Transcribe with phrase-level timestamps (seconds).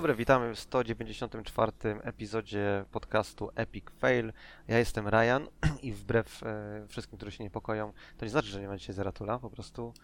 [0.00, 1.72] Dobry, witamy w 194
[2.02, 4.32] epizodzie podcastu Epic Fail.
[4.68, 5.48] Ja jestem Ryan
[5.82, 9.38] i wbrew e, wszystkim, którzy się niepokoją, to nie znaczy, że nie ma dzisiaj Zeratula,
[9.38, 9.94] po prostu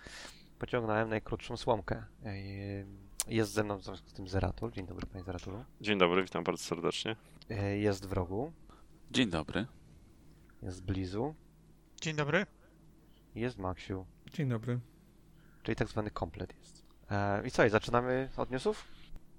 [0.59, 2.05] pociągnąłem najkrótszą słomkę.
[2.25, 2.35] E,
[3.29, 4.71] jest ze mną w związku z tym Zeratul.
[4.71, 5.65] Dzień dobry, panie Zeratulu.
[5.81, 7.17] Dzień dobry, witam bardzo serdecznie.
[7.51, 8.53] E, jest w rogu.
[9.11, 9.67] Dzień dobry.
[10.63, 11.35] Jest Blizu.
[12.01, 12.47] Dzień dobry.
[13.35, 14.07] Jest Maksiu.
[14.33, 14.81] Dzień dobry.
[15.63, 16.83] Czyli tak zwany komplet jest.
[17.11, 18.96] E, I co, i zaczynamy od newsów?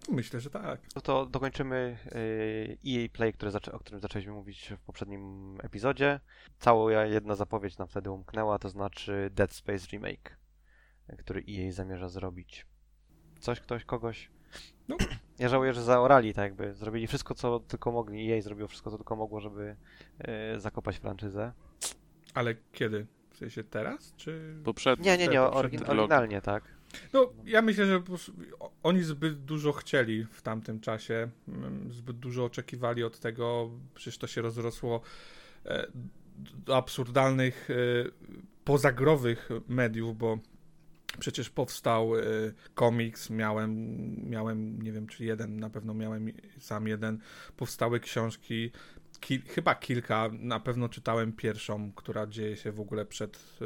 [0.09, 0.81] Myślę, że tak.
[0.95, 1.97] No to dokończymy
[2.87, 6.19] EA Play, który o którym zaczęliśmy mówić w poprzednim epizodzie.
[6.59, 10.37] Cała jedna zapowiedź nam wtedy umknęła, to znaczy Dead Space Remake,
[11.17, 12.65] który EA zamierza zrobić.
[13.39, 14.29] Coś, ktoś, kogoś?
[14.87, 14.97] No.
[15.39, 18.31] Ja żałuję, że zaorali, tak jakby zrobili wszystko, co tylko mogli.
[18.31, 19.75] EA zrobiło wszystko, co tylko mogło, żeby
[20.19, 21.53] yy, zakopać franczyzę.
[22.33, 23.07] Ale kiedy?
[23.29, 24.61] W sensie teraz, czy...
[24.63, 25.05] Poprzednio.
[25.05, 26.76] Nie, nie, nie, oryginalnie, tak.
[27.13, 28.01] No, ja myślę, że
[28.83, 34.27] oni zbyt dużo chcieli w tamtym czasie, mm, zbyt dużo oczekiwali od tego, przecież to
[34.27, 35.01] się rozrosło
[35.65, 35.87] e,
[36.65, 37.73] do absurdalnych, e,
[38.63, 40.39] pozagrowych mediów, bo
[41.19, 42.21] przecież powstał e,
[42.75, 47.19] komiks, miałem, miałem, nie wiem czy jeden, na pewno miałem sam jeden,
[47.57, 48.71] powstały książki,
[49.19, 53.59] Ki chyba kilka, na pewno czytałem pierwszą, która dzieje się w ogóle przed,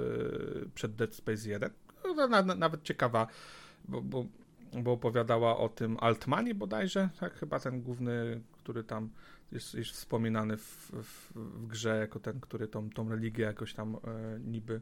[0.74, 1.70] przed Dead Space 1
[2.14, 3.28] na, na, nawet ciekawa,
[3.86, 4.26] bo, bo,
[4.74, 9.10] bo opowiadała o tym Altmanie bodajże, tak chyba ten główny, który tam
[9.52, 13.96] jest, jest wspominany w, w, w, grze jako ten, który tą, tą religię jakoś tam
[13.96, 14.82] e, niby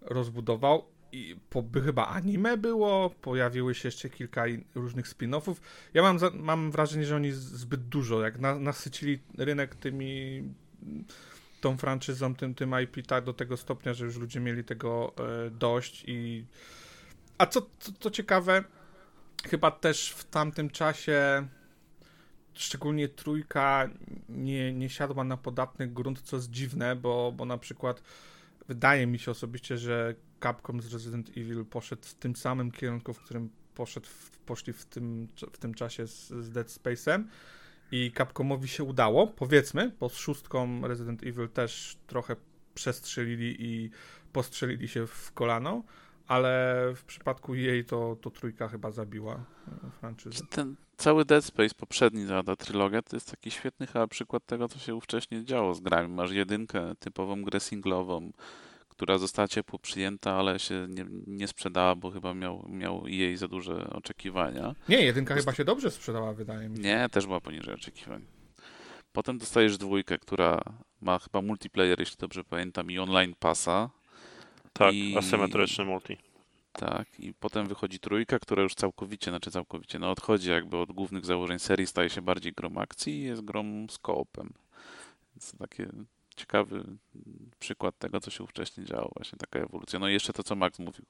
[0.00, 0.84] rozbudował.
[1.12, 5.54] I po, chyba anime było, pojawiły się jeszcze kilka różnych spin-offów.
[5.94, 10.42] Ja mam, mam wrażenie, że oni zbyt dużo, jak na, nasycili rynek tymi
[11.66, 15.50] tą franczyzą, tym, tym IP tak do tego stopnia, że już ludzie mieli tego e,
[15.50, 16.44] dość i
[17.38, 18.64] a co, co, co ciekawe,
[19.48, 21.46] chyba też w tamtym czasie
[22.52, 23.90] szczególnie trójka
[24.28, 28.02] nie, nie siadła na podatny grunt, co jest dziwne, bo, bo na przykład
[28.68, 33.20] wydaje mi się osobiście, że Capcom z Resident Evil poszedł w tym samym kierunku, w
[33.20, 37.24] którym poszedł w, poszli w tym, w tym czasie z, z Dead Space'em
[37.92, 42.36] i Capcomowi się udało, powiedzmy, bo z szóstką Resident Evil też trochę
[42.74, 43.90] przestrzelili i
[44.32, 45.82] postrzelili się w kolano,
[46.26, 50.44] ale w przypadku jej to, to trójka chyba zabiła e, franczyzę.
[50.50, 54.78] Ten cały Dead Space, poprzedni ta trylogia, to jest taki świetny chyba przykład tego, co
[54.78, 56.14] się ówcześnie działo z grami.
[56.14, 58.32] Masz jedynkę, typową grę singlową,
[58.96, 63.48] która została ciepło przyjęta, ale się nie, nie sprzedała, bo chyba miał, miał jej za
[63.48, 64.74] duże oczekiwania.
[64.88, 66.82] Nie, jedynka chyba się dobrze sprzedała, wydaje mi się.
[66.82, 68.24] Nie, też była poniżej oczekiwań.
[69.12, 70.60] Potem dostajesz dwójkę, która
[71.00, 73.90] ma chyba multiplayer, jeśli dobrze pamiętam, i online pasa.
[74.72, 75.18] Tak, I...
[75.18, 76.16] asymetryczny multi.
[76.72, 81.24] Tak, i potem wychodzi trójka, która już całkowicie, znaczy całkowicie, no odchodzi jakby od głównych
[81.24, 84.52] założeń serii, staje się bardziej grom akcji i jest grom z koopem.
[85.34, 85.88] Więc takie
[86.36, 86.84] ciekawy
[87.58, 89.98] przykład tego, co się wcześniej działo, właśnie taka ewolucja.
[89.98, 91.04] No i jeszcze to, co Max mówił,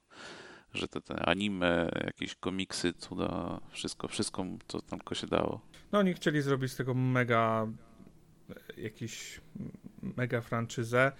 [0.75, 5.61] że te, te anime, jakieś komiksy, cuda, wszystko, wszystko, co tam tylko się dało.
[5.93, 7.67] No oni chcieli zrobić z tego mega
[8.77, 9.41] jakiś
[10.03, 11.13] mega franczyzę.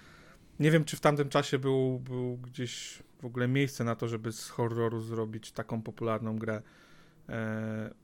[0.61, 4.33] Nie wiem, czy w tamtym czasie był, był gdzieś w ogóle miejsce na to, żeby
[4.33, 6.63] z horroru zrobić taką popularną grę.
[7.29, 7.95] E,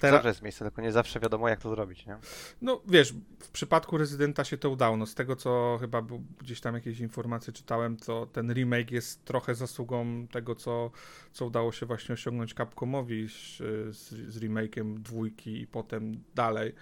[0.00, 0.16] Teraz...
[0.16, 2.16] Zawsze jest miejsce, tylko nie zawsze wiadomo, jak to zrobić, nie?
[2.62, 4.96] No wiesz, w przypadku Rezydenta się to udało.
[4.96, 6.02] No, z tego, co chyba
[6.38, 10.90] gdzieś tam jakieś informacje czytałem, to ten remake jest trochę zasługą tego, co,
[11.32, 13.58] co udało się właśnie osiągnąć Capcomowi z,
[13.96, 16.74] z, z remake'iem dwójki i potem dalej.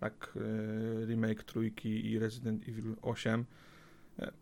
[0.00, 3.44] Tak, e, remake trójki i Resident Evil 8
[4.18, 4.32] e,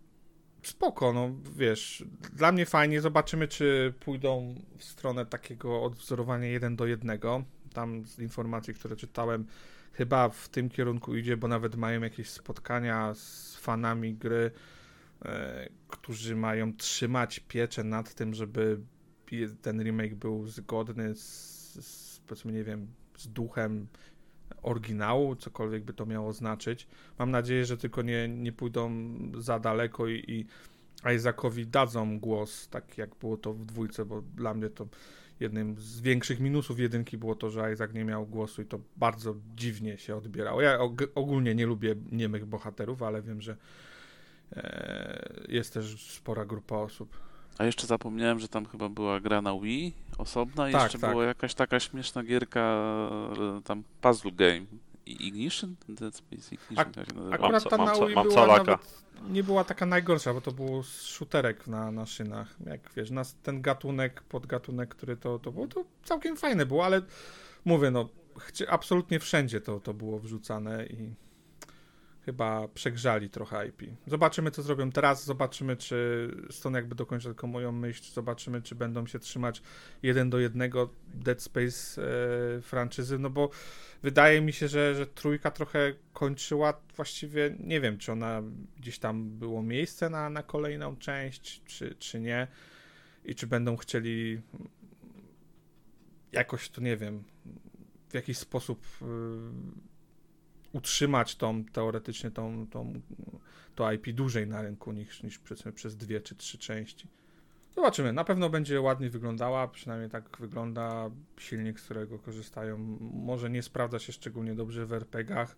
[0.63, 6.87] spoko, no wiesz, dla mnie fajnie, zobaczymy czy pójdą w stronę takiego odwzorowania jeden do
[6.87, 9.47] jednego, tam z informacji, które czytałem,
[9.93, 14.51] chyba w tym kierunku idzie, bo nawet mają jakieś spotkania z fanami gry,
[15.25, 18.81] e, którzy mają trzymać pieczę nad tym, żeby
[19.63, 21.23] ten remake był zgodny z,
[21.81, 22.87] z powiedzmy, nie wiem,
[23.17, 23.87] z duchem
[24.63, 26.89] oryginału, cokolwiek by to miało znaczyć.
[27.19, 28.93] Mam nadzieję, że tylko nie, nie pójdą
[29.39, 30.47] za daleko i, i
[31.15, 34.87] Isaacowi dadzą głos, tak jak było to w dwójce, bo dla mnie to
[35.43, 39.35] jednym z większych minusów jedynki było to, że Isaac nie miał głosu i to bardzo
[39.57, 40.63] dziwnie się odbierało.
[40.63, 40.79] Ja
[41.15, 43.57] ogólnie nie lubię niemych bohaterów, ale wiem, że
[44.57, 47.21] e, jest też spora grupa osób.
[47.59, 51.11] A jeszcze zapomniałem, że tam chyba była gra na Wii osobna i tak, jeszcze tak.
[51.11, 52.61] była jakaś taka śmieszna gierka,
[53.59, 54.67] e, tam puzzle game.
[55.07, 55.77] Ignition?
[55.89, 56.93] Dead Space Ignition.
[57.33, 61.67] Ak akurat ta na Wii była nawet, nie była taka najgorsza, bo to był shooterek
[61.67, 62.57] na, na szynach.
[62.67, 67.03] Jak wiesz, nas, ten gatunek, podgatunek, który to, to było, to całkiem fajne było, ale
[67.65, 68.09] mówię, no
[68.69, 71.15] absolutnie wszędzie to, to było wrzucane i
[72.25, 73.83] chyba przegrzali trochę IP.
[74.07, 79.07] Zobaczymy, co zrobią teraz, zobaczymy, czy stąd jakby dokończę tylko moją myśl, zobaczymy, czy będą
[79.07, 79.63] się trzymać
[80.03, 83.51] jeden do jednego Dead Space e, franczyzy, no bo
[84.03, 88.43] wydaje mi się, że, że trójka trochę kończyła właściwie, nie wiem, czy ona
[88.77, 92.47] gdzieś tam było miejsce na, na kolejną część, czy, czy nie.
[93.25, 94.41] I czy będą chcieli
[96.33, 97.25] jakoś to, nie wiem,
[98.09, 99.92] w jakiś sposób y,
[100.73, 102.93] utrzymać tą, teoretycznie tą, tą,
[103.75, 107.09] to IP dłużej na rynku niż, niż powiedzmy przez dwie czy trzy części.
[107.75, 108.13] Zobaczymy.
[108.13, 112.79] Na pewno będzie ładnie wyglądała, przynajmniej tak wygląda silnik, z którego korzystają.
[113.13, 115.57] Może nie sprawdza się szczególnie dobrze w RPGach,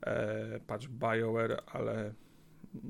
[0.00, 2.14] e, patrz BioWare, ale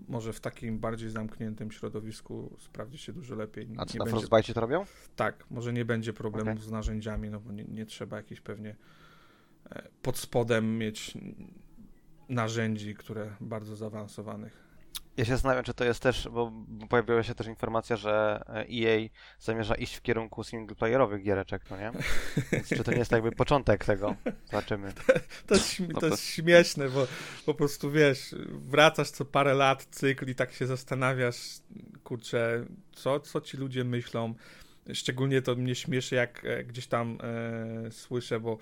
[0.08, 3.68] może w takim bardziej zamkniętym środowisku sprawdzi się dużo lepiej.
[3.76, 4.20] A co, nie na będzie...
[4.20, 4.84] Frostbite to robią?
[5.16, 6.64] Tak, może nie będzie problemów okay.
[6.64, 8.76] z narzędziami, no bo nie, nie trzeba jakichś pewnie
[10.02, 11.14] pod spodem mieć
[12.28, 14.62] narzędzi, które bardzo zaawansowanych.
[15.16, 16.52] Ja się zastanawiam, czy to jest też, bo
[16.88, 21.92] pojawiła się też informacja, że EA zamierza iść w kierunku singleplayerowych giereczek, no nie?
[22.52, 24.16] Więc czy to nie jest jakby początek tego?
[24.46, 24.92] Zobaczymy.
[24.96, 25.12] To,
[25.46, 27.06] to, jest, to jest śmieszne, bo
[27.46, 31.36] po prostu wiesz, wracasz co parę lat, cykl i tak się zastanawiasz,
[32.04, 34.34] kurczę, co, co ci ludzie myślą,
[34.92, 38.58] Szczególnie to mnie śmieszy, jak e, gdzieś tam e, słyszę, bo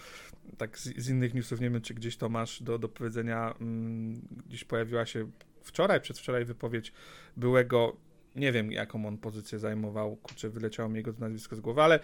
[0.59, 4.21] tak z, z, innych newsów, nie wiem, czy gdzieś to masz do, do powiedzenia, mm,
[4.47, 5.31] gdzieś pojawiła się
[5.63, 6.93] wczoraj, przedwczoraj wypowiedź
[7.37, 7.97] byłego
[8.37, 12.01] nie wiem, jaką on pozycję zajmował, kurczę, wyleciało mi jego nazwisko z głowy, ale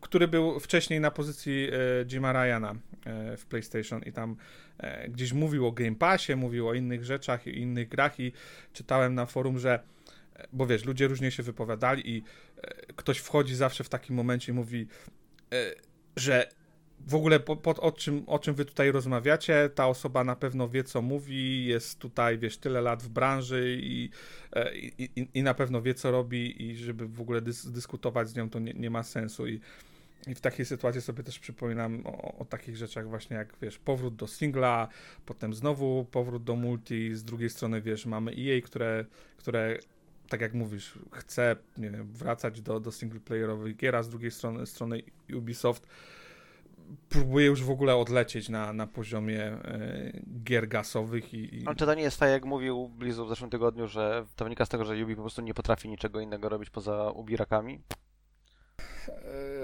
[0.00, 2.74] który był wcześniej na pozycji e, Jima Ryana
[3.06, 4.36] e, w PlayStation i tam
[4.78, 8.32] e, gdzieś mówił o Game Passie, mówił o innych rzeczach i innych grach i
[8.72, 9.80] czytałem na forum, że
[10.52, 12.22] bo wiesz, ludzie różnie się wypowiadali i
[12.62, 14.86] e, ktoś wchodzi zawsze w takim momencie i mówi,
[15.52, 15.74] e,
[16.16, 16.48] że
[17.06, 20.68] w ogóle po, po, o, czym, o czym wy tutaj rozmawiacie, ta osoba na pewno
[20.68, 24.10] wie, co mówi, jest tutaj, wiesz, tyle lat w branży i,
[24.52, 28.28] e, i, i, i na pewno wie, co robi i żeby w ogóle dys, dyskutować
[28.28, 29.46] z nią, to nie, nie ma sensu.
[29.46, 29.60] I
[30.26, 34.16] i w takiej sytuacji sobie też przypominam o, o, takich rzeczach właśnie jak, wiesz, powrót
[34.16, 34.88] do singla,
[35.26, 39.04] potem znowu powrót do multi, z drugiej strony, wiesz, mamy EA, które,
[39.36, 39.78] które
[40.28, 44.66] tak jak mówisz, chce nie wiem, wracać do, do singleplayerowych gier, a z drugiej strony,
[44.66, 45.02] strony
[45.34, 45.86] Ubisoft
[47.08, 50.12] próbuje już w ogóle odlecieć na, na poziomie e,
[50.44, 51.66] gier gasowych i, i...
[51.66, 54.66] Ale czy to nie jest tak, jak mówił Blizu w zeszłym tygodniu, że to wynika
[54.66, 57.80] z tego, że Ubi po prostu nie potrafi niczego innego robić poza ubirakami?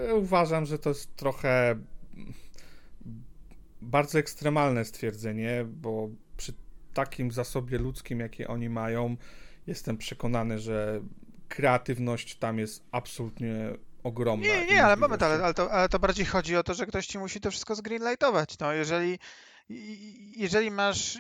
[0.09, 1.77] E, uważam, że to jest trochę
[3.81, 6.53] bardzo ekstremalne stwierdzenie, bo przy
[6.95, 9.17] takim zasobie ludzkim, jakie oni mają,
[9.71, 11.01] jestem przekonany, że
[11.49, 13.71] kreatywność tam jest absolutnie
[14.03, 14.47] ogromna.
[14.47, 17.07] Nie, nie, ale moment, ale, ale, to, ale to bardziej chodzi o to, że ktoś
[17.07, 18.59] ci musi to wszystko zgreenlightować.
[18.59, 19.19] No, jeżeli,
[20.37, 21.19] jeżeli masz,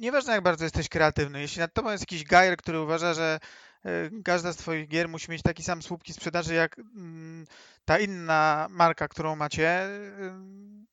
[0.00, 3.38] nieważne jak bardzo jesteś kreatywny, jeśli nad tobą jest jakiś gajer, który uważa, że
[3.84, 7.46] e, każda z twoich gier musi mieć taki sam słupki sprzedaży jak mm,
[7.84, 9.90] ta inna marka, którą macie, e,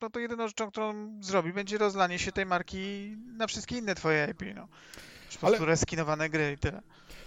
[0.02, 4.28] no to jedyną rzeczą, którą zrobi, będzie rozlanie się tej marki na wszystkie inne twoje
[4.32, 4.42] IP.
[4.56, 4.68] No.
[5.38, 5.72] Po prostu ale...
[5.72, 6.82] reskinowane gry i tyle.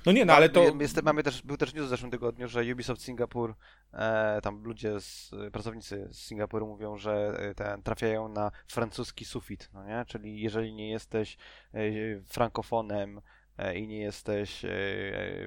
[0.07, 0.65] No nie, no ale to...
[0.81, 3.55] Jest, mamy też, był też news w zeszłym tygodniu, że Ubisoft Singapur,
[3.93, 9.69] e, tam ludzie, z, pracownicy z Singapuru mówią, że e, ten, trafiają na francuski sufit,
[9.73, 10.05] no nie?
[10.07, 11.37] Czyli jeżeli nie jesteś
[11.75, 11.81] e,
[12.27, 13.21] frankofonem
[13.59, 14.69] e, i nie jesteś e,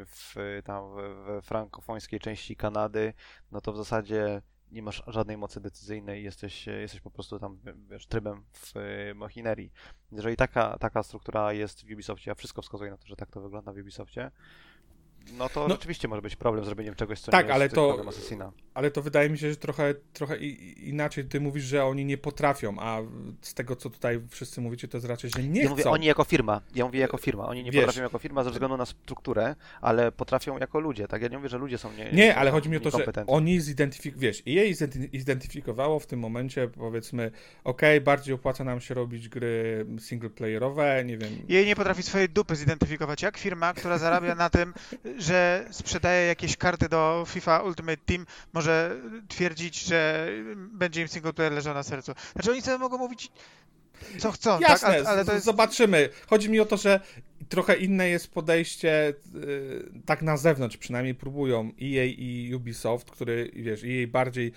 [0.06, 0.98] w, tam w,
[1.42, 3.14] w frankofońskiej części Kanady,
[3.52, 4.42] no to w zasadzie
[4.72, 7.60] nie masz żadnej mocy decyzyjnej, jesteś, jesteś po prostu tam
[7.90, 8.74] wiesz, trybem w
[9.16, 9.72] machinerii.
[10.12, 13.42] Jeżeli taka, taka struktura jest w Ubisoftie, a wszystko wskazuje na to, że tak to
[13.42, 14.32] wygląda w Ubisoftie,
[15.38, 17.76] no to no, rzeczywiście może być problem z robieniem czegoś, co tak, nie ale jest
[17.76, 18.52] to, problem Assassina.
[18.74, 22.76] Ale to wydaje mi się, że trochę, trochę inaczej ty mówisz, że oni nie potrafią,
[22.80, 23.02] a
[23.42, 25.76] z tego, co tutaj wszyscy mówicie, to jest raczej, że nie ja chcą.
[25.76, 26.62] mówię oni jako firma.
[26.76, 27.48] Ja mówię jako firma.
[27.48, 31.22] Oni nie Wiesz, potrafią jako firma ze względu na strukturę, ale potrafią jako ludzie, tak?
[31.22, 33.60] Ja nie mówię, że ludzie są nie Nie, ale chodzi mi o to, że oni
[33.60, 34.76] zidentyfikują, wiesz, jej
[35.14, 37.32] zidentyfikowało w tym momencie, powiedzmy,
[37.64, 41.30] ok, bardziej opłaca nam się robić gry singleplayerowe, nie wiem.
[41.50, 44.74] Jej nie potrafi swojej dupy zidentyfikować, jak firma, która zarabia na tym,
[45.18, 51.54] że sprzedaje jakieś karty do FIFA Ultimate Team, może twierdzić, że będzie im single player
[51.54, 52.14] leżał na sercu.
[52.34, 53.32] Znaczy oni sobie mogą mówić
[54.18, 54.70] co chcą, tak?
[54.70, 54.98] Jasne, tak?
[54.98, 55.46] Ale, ale to jest...
[55.46, 56.10] zobaczymy.
[56.28, 57.00] Chodzi mi o to, że
[57.50, 63.84] trochę inne jest podejście yy, tak na zewnątrz, przynajmniej próbują EA i Ubisoft, który, wiesz,
[63.84, 64.52] EA bardziej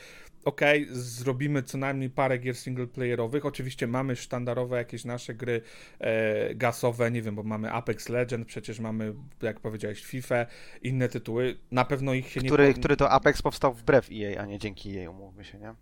[0.44, 0.60] ok,
[0.90, 3.46] zrobimy co najmniej parę gier singleplayerowych.
[3.46, 5.60] Oczywiście mamy sztandarowe jakieś nasze gry
[5.98, 10.46] e, gasowe, nie wiem, bo mamy Apex Legend, przecież mamy, jak powiedziałeś, FIFA,
[10.82, 11.56] inne tytuły.
[11.70, 12.74] Na pewno ich się który, nie...
[12.74, 15.74] Który to Apex powstał wbrew EA, a nie dzięki EA, umówmy się, nie?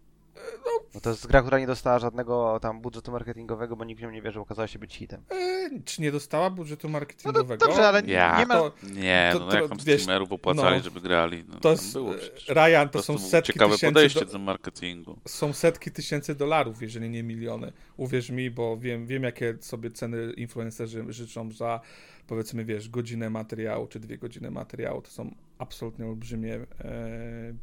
[0.65, 4.03] No No to jest gra, która nie dostała żadnego tam budżetu marketingowego, bo nikt w
[4.03, 5.23] nią nie wierzył, okazała się być hitem.
[5.31, 7.57] E, czy nie dostała budżetu No marketingowego?
[7.57, 8.55] to dobrze, ale Ja nie ma...
[8.55, 11.45] To, Nie, To- no to- jak tam streamerów opłacali, no, żeby grali.
[11.49, 12.49] No, to jest, było e, przecież.
[12.49, 15.19] Ryan, to są setki ciekawe tysięcy podejście do, do marketingu.
[15.29, 17.73] są setki tysięcy dolarów, jeżeli nie miliony.
[17.97, 21.81] Uwierz mi, bo wiem, wiem jakie sobie ceny influencerzy życzą za
[22.27, 25.03] powiedzmy, wiesz, godzinę materiału czy dwie godziny materiału.
[25.03, 26.65] To są absolutnie olbrzymie e,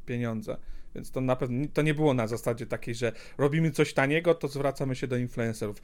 [0.06, 0.58] pieniądze.
[0.96, 4.48] Więc to na pewno to nie było na zasadzie takiej, że robimy coś taniego, to
[4.48, 5.82] zwracamy się do influencerów.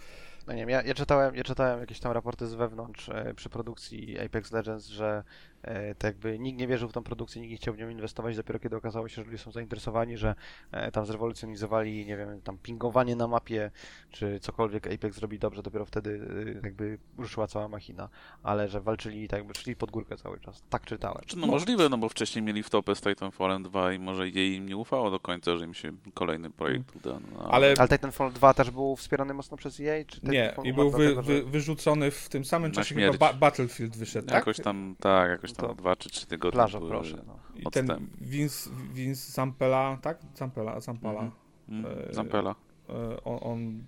[0.48, 3.50] No nie wiem, ja, ja, czytałem, ja czytałem jakieś tam raporty z wewnątrz e, przy
[3.50, 5.24] produkcji Apex Legends, że
[5.62, 8.36] e, tak jakby nikt nie wierzył w tą produkcję, nikt nie chciał w nią inwestować,
[8.36, 10.36] dopiero kiedy okazało się, że ludzie są zainteresowani, że
[10.72, 13.72] e, tam zrewolucjonizowali, nie wiem, tam pingowanie na mapie,
[14.12, 18.10] czy cokolwiek Apex robi dobrze, dopiero wtedy e, jakby ruszyła cała machina,
[18.44, 20.64] ale że walczyli, tak jakby szli pod górkę cały czas.
[20.70, 21.22] Tak czytałem.
[21.26, 24.56] Czy no, możliwe, no bo wcześniej mieli w topę z Titanfallem 2 i może jej
[24.56, 27.20] im nie ufało do końca, że im się kolejny projekt uda.
[27.34, 30.06] No, Ale Ale Titanfall 2 też był wspierany mocno przez EA?
[30.08, 33.14] Czy nie, i był wy, wy, wyrzucony w tym samym Na czasie, śmierć.
[33.14, 34.36] chyba ba Battlefield wyszedł, tak?
[34.36, 36.92] Jakoś tam, tak, jakoś tam To dwa czy trzy tygodnie Plażo, były.
[36.92, 37.18] proszę.
[37.28, 37.40] No.
[37.56, 38.08] I ten.
[38.22, 40.18] Vince, Vince Zampella, tak?
[40.36, 41.20] Zampella, Zampala.
[41.22, 41.32] Mhm.
[41.70, 42.56] Mm, E, Zampela.
[42.90, 43.84] E, On, on...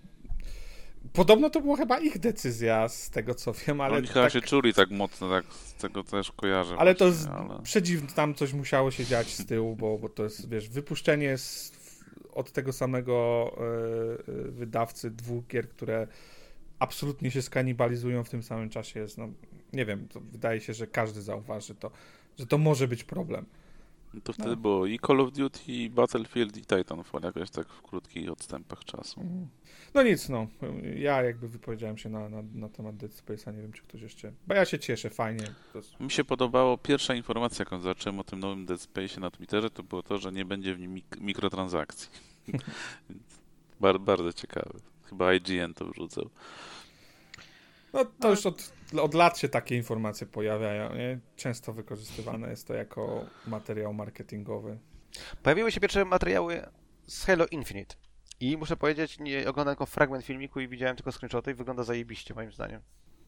[1.13, 3.97] Podobno to była chyba ich decyzja, z tego co wiem, ale.
[3.97, 6.75] Oni chyba tak, się czuli tak mocno, tak z tego też kojarzę.
[6.77, 7.61] ale to właśnie, z, ale...
[7.63, 11.71] przedziwne, tam coś musiało się dziać z tyłu, bo, bo to jest, wiesz, wypuszczenie z,
[12.33, 13.61] od tego samego e,
[14.47, 16.07] e, wydawcy dwóch gier, które
[16.79, 19.29] absolutnie się skanibalizują w tym samym czasie jest, no
[19.73, 21.91] nie wiem, wydaje się, że każdy zauważy to,
[22.39, 23.45] że to może być problem.
[24.13, 24.55] No To wtedy No.
[24.55, 29.25] było i Call of Duty, i Battlefield, i Titanfall, jakoś tak w krótkich odstępach czasu.
[29.93, 30.47] No nic, no.
[30.95, 34.31] Ja jakby wypowiedziałem się na, na, na temat Dead Space'a, nie wiem czy ktoś jeszcze...
[34.47, 35.43] Bo ja się cieszę, fajnie.
[35.75, 35.99] Jest...
[35.99, 39.83] Mi się podobało, pierwsza informacja, jaką zacząłem o tym nowym Dead Space na Twitterze, to
[39.83, 42.09] było to, że nie będzie w nim mik- mikrotransakcji.
[43.79, 44.79] Bar bardzo ciekawe.
[45.09, 46.29] Chyba IGN to wrzucał.
[47.93, 51.19] No to już od, od lat się takie informacje pojawiają, nie?
[51.35, 54.77] Często wykorzystywane jest to jako materiał marketingowy.
[55.43, 56.61] Pojawiły się pierwsze materiały
[57.07, 57.95] z Halo Infinite.
[58.39, 62.33] I muszę powiedzieć, nie oglądałem tylko fragment filmiku i widziałem tylko screenshoty i wygląda zajebiście
[62.33, 62.81] moim zdaniem.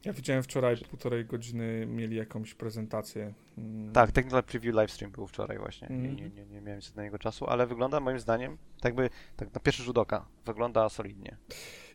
[0.06, 3.34] Ja widziałem wczoraj półtorej godziny mieli jakąś prezentację.
[3.58, 5.88] Mm, Tak, technical preview livestream był wczoraj właśnie.
[5.88, 6.16] Nie, Mhm.
[6.16, 9.60] nie, nie, nie miałem na niego czasu, ale wygląda moim zdaniem, tak by, tak na
[9.60, 11.38] pierwszy rzut oka, wygląda solidnie.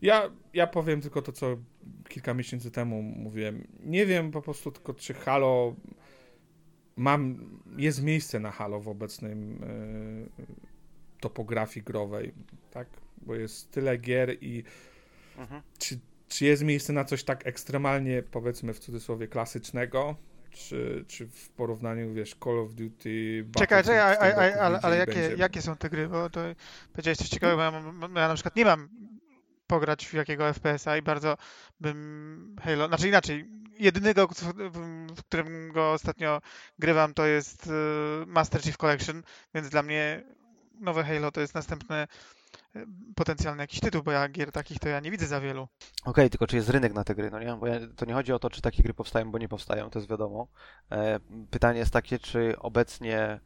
[0.03, 1.57] Ja, ja powiem tylko to, co
[2.09, 3.67] kilka miesięcy temu mówiłem.
[3.81, 5.75] Nie wiem po prostu tylko, czy Halo
[6.97, 7.39] mam,
[7.77, 10.45] jest miejsce na Halo w obecnym e,
[11.21, 12.33] topografii growej,
[12.71, 12.89] tak?
[13.17, 14.65] Bo jest tyle gier i
[15.39, 15.63] Mhm.
[15.79, 15.99] czy,
[16.35, 20.17] czy jest miejsce na coś tak ekstremalnie, powiedzmy w cudzysłowie, klasycznego?
[20.51, 24.97] Czy, czy w porównaniu, wiesz, Call of Duty, Czekaj, czekaj, a, a, roku ale, ale
[24.97, 26.09] jakie, będzie- jakie są te gry?
[26.09, 26.41] Bo to
[26.93, 28.89] powiedziałeś coś ciekawego, bo ja, ja na przykład nie mam
[29.67, 31.37] pograć w jakiego FPS-a i bardzo
[31.81, 33.45] bym Halo, znaczy inaczej,
[33.79, 36.41] jedynego, w, którym go ostatnio
[36.79, 37.71] grywam to jest y,
[38.27, 39.23] Master Chief Collection,
[39.55, 40.23] więc dla mnie
[40.81, 42.07] nowe Halo to jest następny y,
[43.15, 45.69] potencjalny jakiś tytuł, bo ja gier takich to ja nie widzę za wielu.
[46.05, 47.31] Okej, tylko czy jest rynek na te gry?
[47.31, 49.49] No nie, bo ja, to nie chodzi o to, czy takie gry powstają, bo nie
[49.49, 50.49] powstają, to jest wiadomo.
[50.93, 53.41] E, pytanie jest takie, czy obecnie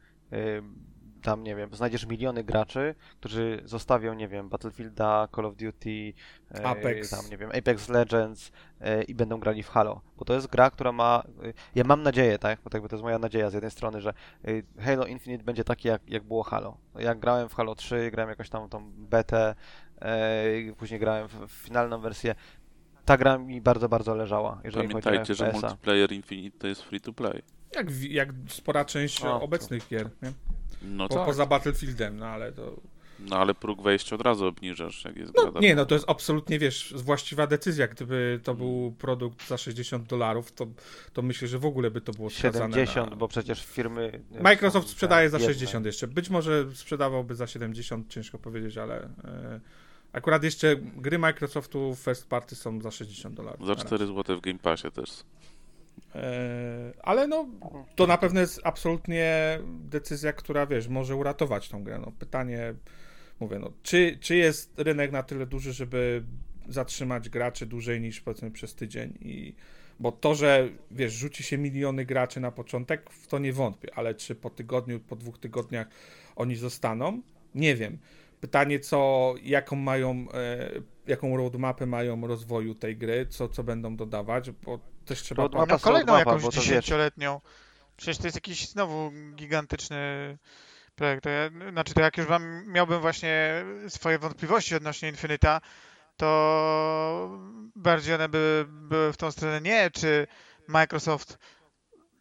[1.21, 6.13] tam, nie wiem, znajdziesz miliony graczy, którzy zostawią, nie wiem, Battlefielda, Call of Duty,
[6.55, 7.09] e, Apex.
[7.09, 10.01] tam, nie wiem, Apex Legends e, i będą grali w Halo.
[10.17, 13.19] Bo to jest gra, która ma, e, ja mam nadzieję, tak, bo to jest moja
[13.19, 14.13] nadzieja z jednej strony, że
[14.79, 16.77] Halo Infinite będzie taki, jak, jak było Halo.
[16.95, 19.55] Jak grałem w Halo 3, grałem jakoś tam tą betę,
[20.77, 22.35] później grałem w, w finalną wersję,
[23.05, 26.83] ta gra mi bardzo, bardzo leżała, jeżeli chodzi o Pamiętajcie, że multiplayer Infinite to jest
[26.83, 27.41] free to play.
[27.75, 30.31] Jak, jak spora część O, to- obecnych gier, nie?
[30.81, 31.25] No Po, tak.
[31.25, 32.75] Poza Battlefieldem, no ale to...
[33.19, 36.59] No ale próg wejścia od razu obniżasz, jak jest No, nie, no to jest absolutnie,
[36.59, 37.87] wiesz, właściwa decyzja.
[37.87, 40.67] Gdyby to był produkt za 60 dolarów, to,
[41.13, 43.15] to myślę, że w ogóle by to było skazane 70, na...
[43.15, 44.21] bo przecież firmy...
[44.35, 45.53] e, Microsoft są sprzedaje za biedne.
[45.53, 46.07] 60 jeszcze.
[46.07, 49.59] Być może sprzedawałby za 70, ciężko powiedzieć, ale e,
[50.13, 53.67] akurat jeszcze gry Microsoftu first party są za 60 dolarów.
[53.67, 55.09] Za na 4 zł w Game Passie też.
[56.15, 57.47] E, ale no,
[57.95, 61.99] to na pewno jest absolutnie decyzja, która, wiesz, może uratować tą grę.
[61.99, 62.73] No, pytanie,
[63.39, 66.23] mówię, no, czy, czy jest rynek na tyle duży, żeby
[66.69, 69.55] zatrzymać graczy dłużej niż powiedzmy przez tydzień i
[69.99, 74.15] bo to, że wiesz, rzuci się miliony graczy na początek, w to nie wątpię, ale
[74.15, 75.87] czy po tygodniu, po dwóch tygodniach
[76.35, 77.21] oni zostaną?
[77.55, 77.97] Nie wiem.
[78.41, 80.71] Pytanie, co, jaką mają, e,
[81.07, 85.81] jaką roadmapę mają rozwoju tej gry, co, co będą dodawać, bo też trzeba No z
[85.81, 87.41] kolejną jakąś to dziesięcioletnią.
[87.97, 90.37] Przecież to jest jakiś znowu gigantyczny
[90.95, 91.23] projekt.
[91.23, 95.61] To ja, znaczy, to jak już mam, miałbym właśnie swoje wątpliwości odnośnie Infinita,
[96.17, 97.39] to
[97.75, 100.27] bardziej one by były w tą stronę nie, czy
[100.67, 101.37] Microsoft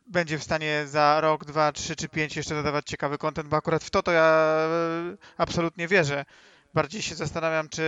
[0.07, 3.85] będzie w stanie za rok, dwa, trzy czy pięć jeszcze dodawać ciekawy content, bo akurat
[3.85, 6.25] w to to ja e, absolutnie wierzę.
[6.75, 7.83] Bardziej się zastanawiam, czy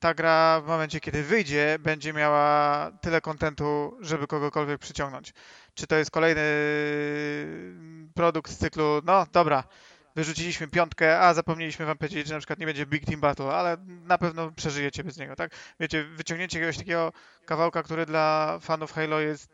[0.00, 5.32] ta gra w momencie, kiedy wyjdzie, będzie miała tyle kontentu, żeby kogokolwiek przyciągnąć.
[5.74, 6.42] Czy to jest kolejny
[8.14, 9.64] produkt z cyklu, no dobra,
[10.16, 13.76] wyrzuciliśmy piątkę, a zapomnieliśmy wam powiedzieć, że na przykład nie będzie Big Team Battle, ale
[13.86, 15.50] na pewno przeżyjecie bez niego, tak?
[15.80, 17.12] Wiecie, wyciągnięcie jakiegoś takiego
[17.44, 19.48] kawałka, który dla fanów Halo jest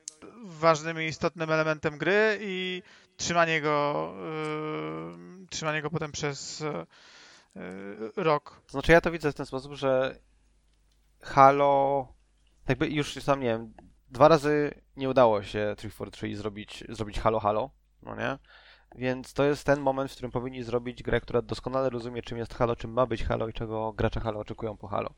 [0.44, 2.82] ważnym i istotnym elementem gry i
[3.16, 4.14] trzymanie go,
[5.40, 6.86] yy, trzymanie go potem przez yy,
[8.16, 8.62] rok.
[8.66, 10.18] To znaczy ja to widzę w ten sposób, że
[11.20, 12.08] Halo
[12.68, 13.74] jakby już tam, nie wiem,
[14.10, 17.70] dwa razy nie udało się 343 zrobić, zrobić Halo Halo,
[18.02, 18.38] no nie?
[18.94, 22.54] Więc to jest ten moment, w którym powinni zrobić grę, która doskonale rozumie, czym jest
[22.54, 25.14] Halo, czym ma być Halo i czego gracze Halo oczekują po Halo.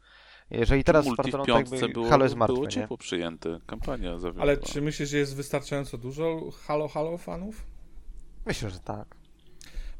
[0.50, 3.60] Jeżeli teraz to piątce jakby było, Halo jest martwe, było ciepło przyjęte.
[3.66, 4.42] Kampania zawiodła.
[4.42, 7.66] Ale czy myślisz, że jest wystarczająco dużo Halo Halo fanów?
[8.46, 9.16] Myślę, że tak.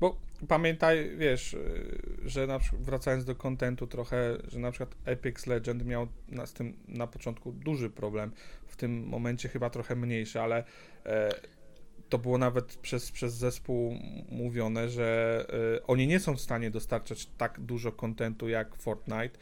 [0.00, 0.16] Bo
[0.48, 5.86] pamiętaj, wiesz, y, że na przykład wracając do kontentu trochę, że na przykład Apex Legend
[5.86, 8.32] miał na, z tym na początku duży problem,
[8.66, 10.64] w tym momencie chyba trochę mniejszy, ale
[11.06, 11.30] e,
[12.08, 13.94] to było nawet przez, przez zespół
[14.28, 19.38] mówione, że e, oni nie są w stanie dostarczać tak dużo kontentu jak Fortnite,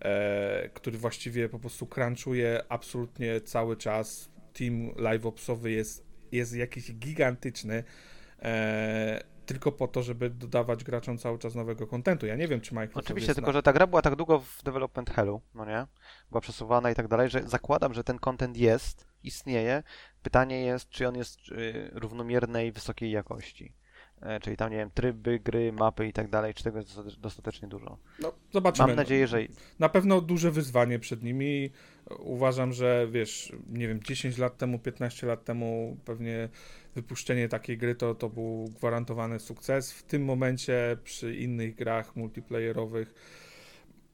[0.00, 4.30] e, który właściwie po prostu crunchuje absolutnie cały czas.
[4.52, 7.84] Team live opsowy jest, jest jakiś gigantyczny.
[8.42, 12.26] E, tylko po to, żeby dodawać graczom cały czas nowego kontentu.
[12.26, 13.52] Ja nie wiem, czy Microsoft Oczywiście, tylko na...
[13.52, 15.86] że ta gra była tak długo w development hellu, no nie?
[16.30, 19.82] Była przesuwana i tak dalej, że zakładam, że ten content jest, istnieje.
[20.22, 23.74] Pytanie jest, czy on jest y, równomiernej, wysokiej jakości.
[24.24, 27.20] E, czyli tam, nie wiem, tryby, gry, mapy i tak dalej, czy tego jest dostate-
[27.20, 27.98] dostatecznie dużo.
[28.20, 28.88] No, zobaczymy.
[28.88, 29.38] Mam nadzieję, że
[29.78, 31.70] Na pewno duże wyzwanie przed nimi.
[32.18, 36.48] Uważam, że wiesz, nie wiem, 10 lat temu, 15 lat temu pewnie
[36.94, 39.92] wypuszczenie takiej gry to, to był gwarantowany sukces.
[39.92, 43.14] W tym momencie przy innych grach multiplayerowych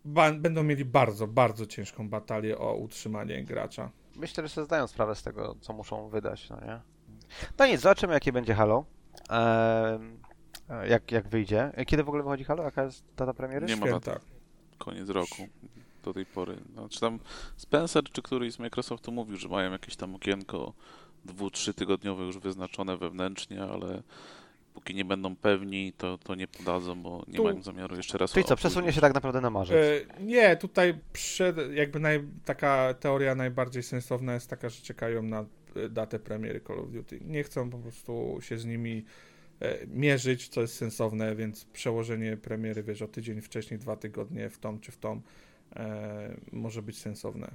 [0.05, 3.91] ba- będą mieli bardzo, bardzo ciężką batalię o utrzymanie gracza.
[4.17, 6.81] myślę, że sobie zdają sprawę z tego, co muszą wydać, no nie?
[7.59, 8.85] No nic, zobaczymy, jakie będzie Halo.
[9.31, 10.19] Em,
[10.69, 11.73] e, jak, jak wyjdzie.
[11.87, 12.63] Kiedy w ogóle wychodzi Halo?
[12.63, 13.67] Jaka jest data premiery?
[13.67, 14.11] Nie ma daty.
[14.79, 15.43] Koniec roku.
[16.05, 16.57] Do tej pory.
[16.73, 17.19] Znaczy tam
[17.57, 20.73] Spencer czy któryś z Microsoftu mówił, że mają jakieś tam okienko
[21.25, 24.03] dwu, trzy tygodniowe już wyznaczone wewnętrznie, ale
[24.75, 28.33] póki nie będą pewni, to, to nie podadzą, bo nie Tu- mają zamiaru jeszcze raz
[28.33, 29.77] Czyli co, przesunie się tak naprawdę na marzec.
[29.77, 35.45] E, nie, tutaj przed, jakby naj, taka teoria najbardziej sensowna jest taka, że czekają na
[35.77, 37.21] e, datę premiery Call of Duty.
[37.25, 39.05] Nie chcą po prostu się z nimi
[39.61, 44.59] e, mierzyć, co jest sensowne, więc przełożenie premiery, wiesz, o tydzień wcześniej, dwa tygodnie w
[44.59, 45.23] tom czy w tom
[45.77, 47.51] e, może być sensowne.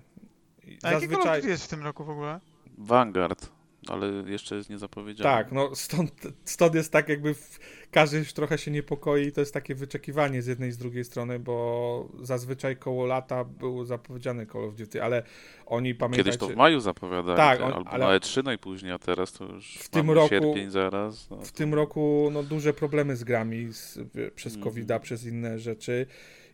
[0.67, 2.39] I A jaki Call of Duty jest w tym roku w ogóle?
[2.77, 3.49] Vanguard,
[3.89, 5.29] ale jeszcze jest niezapowiedziane.
[5.29, 6.11] Tak, no stąd,
[6.45, 7.59] stąd jest tak jakby w,
[7.91, 11.39] każdy już trochę się niepokoi to jest takie wyczekiwanie z jednej i z drugiej strony,
[11.39, 15.23] bo zazwyczaj koło lata był zapowiedziany Call of Duty, ale
[15.65, 16.23] oni pamiętajcie...
[16.31, 19.45] Kiedyś to w maju zapowiadali, Tak, on- albo ale- na E3 najpóźniej, a teraz to
[19.45, 21.29] już W tym roku- sierpień zaraz.
[21.29, 23.99] No, W tym roku no, duże problemy z grami z,
[24.35, 24.63] przez Mhm.
[24.73, 26.05] covid przez inne rzeczy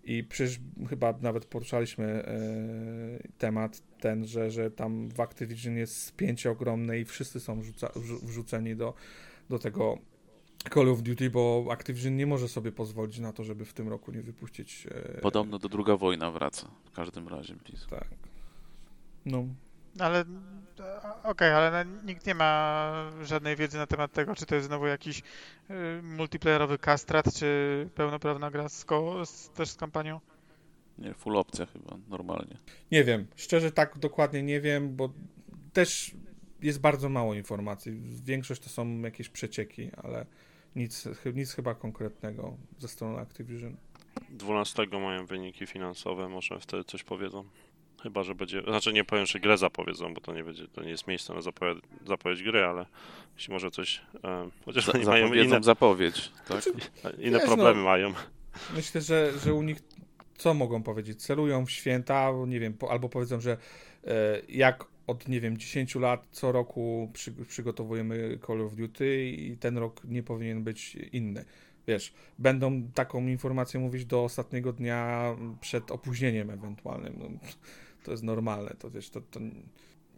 [0.04, 0.60] i przecież
[0.90, 7.06] chyba nawet poruszaliśmy e, temat ten, że, że tam w Activision jest spięcie ogromne i
[7.06, 8.94] wszyscy są wrzuca, wrzu- wrzuceni do,
[9.50, 9.98] do tego
[10.74, 14.12] Call of Duty, bo Activision nie może sobie pozwolić na to, żeby w tym roku
[14.12, 14.88] nie wypuścić.
[14.92, 17.56] E, Podobno do druga wojna wraca, w każdym razie.
[17.64, 17.88] PiS.
[17.90, 18.08] Tak.
[19.26, 19.46] No.
[20.00, 20.26] Ale
[21.24, 22.92] okej, ale no, nikt nie ma
[23.24, 28.52] żadnej wiedzy na temat tego, czy to jest znowu jakiś y, multiplayerowy kastrat, czy pełnoprawna
[28.52, 30.20] gra z, ko- z, też z kampanią.
[30.98, 32.58] Nie, full opcja chyba, normalnie.
[32.92, 35.10] Nie wiem, szczerze tak dokładnie nie wiem, bo
[35.74, 36.12] też
[36.62, 37.92] jest bardzo mało informacji.
[38.24, 40.26] Większość to są jakieś przecieki, ale
[40.76, 43.78] nic, nic chyba konkretnego ze strony Activision.
[44.30, 47.46] 12 mają wyniki finansowe, może wtedy coś powiedzą.
[48.04, 48.62] Chyba, że będzie.
[48.62, 51.42] Znaczy nie powiem, że grę zapowiedzą, bo to nie będzie, to nie jest miejsce na
[51.42, 52.86] zapowiedź, zapowiedź gry, ale
[53.36, 54.02] jeśli może coś.
[54.24, 56.66] E, chociaż Za, oni mają inne, zapowiedź, tak?
[57.20, 57.86] inne Wiesz, problemy no.
[57.86, 58.14] mają.
[58.76, 59.78] Myślę, że, że u nich
[60.38, 61.22] co mogą powiedzieć?
[61.22, 63.58] Celują w święta, nie wiem, po, albo powiedzą, że
[64.04, 69.58] e, jak od, nie wiem, 10 lat co roku przy, przygotowujemy Call of Duty i
[69.58, 71.46] ten rok nie powinien być inny.
[71.88, 77.14] Wiesz, będą taką informację mówić do ostatniego dnia przed opóźnieniem ewentualnym.
[77.18, 77.30] No,
[78.04, 79.40] to jest normalne, to wiesz, to, to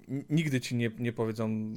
[0.08, 1.74] nigdy ci nie, nie powiedzą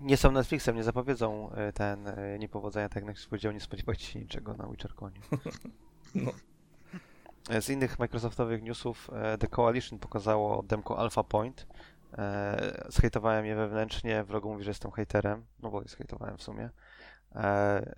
[0.00, 4.18] Nie są Netflixem, nie zapowiedzą e, ten e, niepowodzenia, tak jak powiedział, nie spodziewajcie się
[4.18, 5.20] niczego na WitcherConie.
[6.14, 6.32] No.
[7.50, 11.66] E, Z innych Microsoftowych newsów The Coalition pokazało demko Alpha Point.
[12.88, 16.70] Zhejtowałem je wewnętrznie, wrogu mówi, że jestem hejterem, no bo je zhejtowałem w sumie.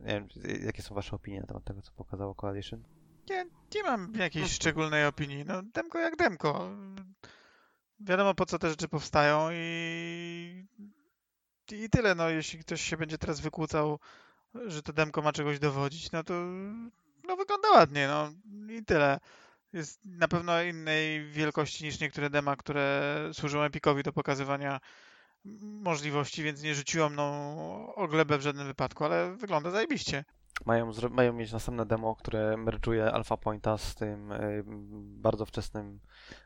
[0.00, 0.28] Nie wiem,
[0.64, 2.82] jakie są wasze opinie na temat tego, co pokazało Coalition?
[3.30, 5.44] Nie, nie mam jakiejś szczególnej opinii.
[5.44, 6.70] No, demko jak demko.
[8.00, 10.64] Wiadomo po co te rzeczy powstają i,
[11.72, 12.14] i tyle.
[12.14, 13.98] No, jeśli ktoś się będzie teraz wykłócał,
[14.66, 16.34] że to demko ma czegoś dowodzić, no to
[17.24, 18.32] no, wygląda ładnie, no
[18.72, 19.20] i tyle.
[19.72, 24.80] Jest na pewno innej wielkości niż niektóre dema, które służą Epicowi do pokazywania
[25.62, 30.24] możliwości, więc nie rzuciło mną o glebę w żadnym wypadku, ale wygląda zajebiście.
[30.66, 34.64] Mają, mają mieć następne demo, które merge'uje Alpha Pointa z tym y,
[35.20, 36.00] bardzo wczesnym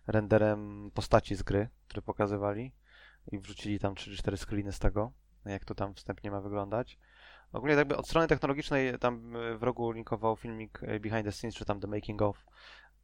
[0.07, 2.73] renderem postaci z gry, który pokazywali
[3.33, 5.13] i wrzucili tam 3-4 screeny z tego,
[5.45, 6.99] jak to tam wstępnie ma wyglądać.
[7.53, 11.55] Ogólnie jakby od strony technologicznej tam y, w rogu linkował filmik y, behind the scenes,
[11.55, 12.47] czy tam the making of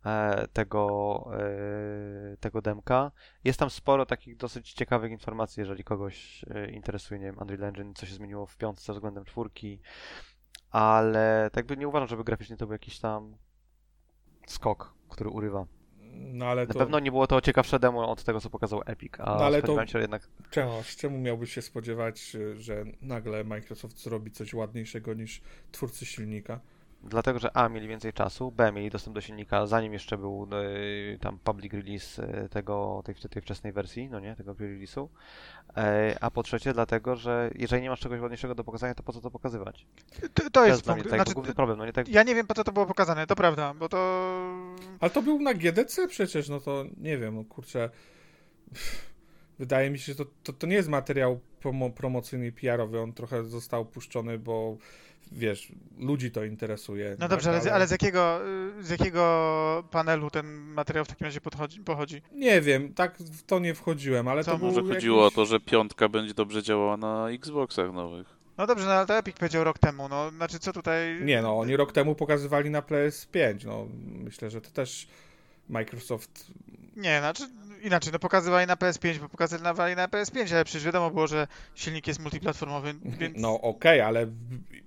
[0.06, 3.12] e, tego, e, tego demka.
[3.44, 8.06] Jest tam sporo takich dosyć ciekawych informacji, jeżeli kogoś interesuje, nie wiem, Unreal Engine, co
[8.06, 9.80] się zmieniło w piątce względem czwórki,
[10.70, 13.36] ale tak by nie uważam, żeby graficznie to był jakiś tam
[14.46, 15.66] skok, który urywa.
[16.14, 19.12] No ale Na to pewno nie było to ciekawsze demo od tego, co pokazał Epic,
[19.18, 20.28] a No, ale to- się jednak...
[20.50, 25.40] czemu, czemu miałbyś się spodziewać, że nagle Microsoft zrobi coś ładniejszego niż
[25.72, 26.60] twórcy silnika?
[27.02, 30.48] Dlatego, że A mieli więcej czasu, B mieli dostęp do silnika, zanim jeszcze był
[31.14, 35.08] e, tam public release e, tego, tej, tej wczesnej wersji, no nie, tego pre-release'u.
[35.76, 39.12] E, a po trzecie, dlatego, że jeżeli nie masz czegoś ładniejszego do pokazania, to po
[39.12, 39.86] co to pokazywać?
[40.34, 41.10] To, to To jest jest dla mnie punkt.
[41.10, 42.08] tak, Znaczy, główny problem, no nie tak...
[42.08, 44.28] ja nie wiem po co to było pokazane, to prawda, bo to
[45.00, 47.90] Ale to był na GDC przecież, no to nie wiem, no kurczę.
[49.58, 53.12] Wydaje mi się, że to, to, to nie jest materiał promo, promocyjny i PR-owy, on
[53.12, 54.76] trochę został puszczony, bo
[55.32, 57.10] wiesz, ludzi to interesuje.
[57.10, 57.30] No tak?
[57.30, 58.40] dobrze, ale, z- ale z, jakiego,
[58.80, 62.22] z jakiego panelu ten materiał w takim razie podchodzi, pochodzi?
[62.32, 64.94] Nie wiem, tak w to nie wchodziłem, ale Co, to Może jakiś...
[64.94, 68.38] chodziło o to, że piątka będzie dobrze działała na Xboxach nowych.
[68.58, 71.20] No dobrze, no ale to Epic powiedział rok temu, no znaczy co tutaj...
[71.24, 73.86] Nie no, oni rok temu pokazywali na PS5, no
[74.24, 75.08] myślę, że to też
[75.68, 76.46] Microsoft...
[76.98, 77.42] Nie, znaczy
[77.82, 82.06] inaczej, no pokazywali na PS5, bo pokazywali na PS5, ale przecież wiadomo było, że silnik
[82.06, 83.34] jest multiplatformowy, więc...
[83.38, 84.32] No okej, ale w-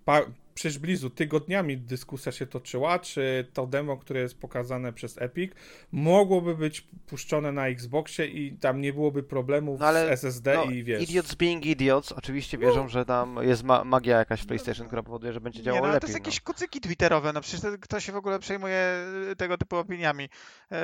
[0.06, 0.22] pa,
[0.62, 5.52] przecież Blizu tygodniami dyskusja się toczyła, czy to demo, które jest pokazane przez Epic,
[5.92, 10.64] mogłoby być puszczone na Xboxie i tam nie byłoby problemów No ale, z SSD No,
[10.64, 11.04] i wiesz...
[11.04, 15.34] idiots being idiots oczywiście wierzą, że tam jest ma magia jakaś w PlayStation, która powoduje,
[15.34, 16.02] że będzie Nie, działało no, ale lepiej.
[16.02, 16.26] to jest no.
[16.28, 20.24] jakieś kucyki twitterowe, no przecież to, kto się w ogóle przejmuje y, tego typu opiniami.
[20.72, 20.80] Eee,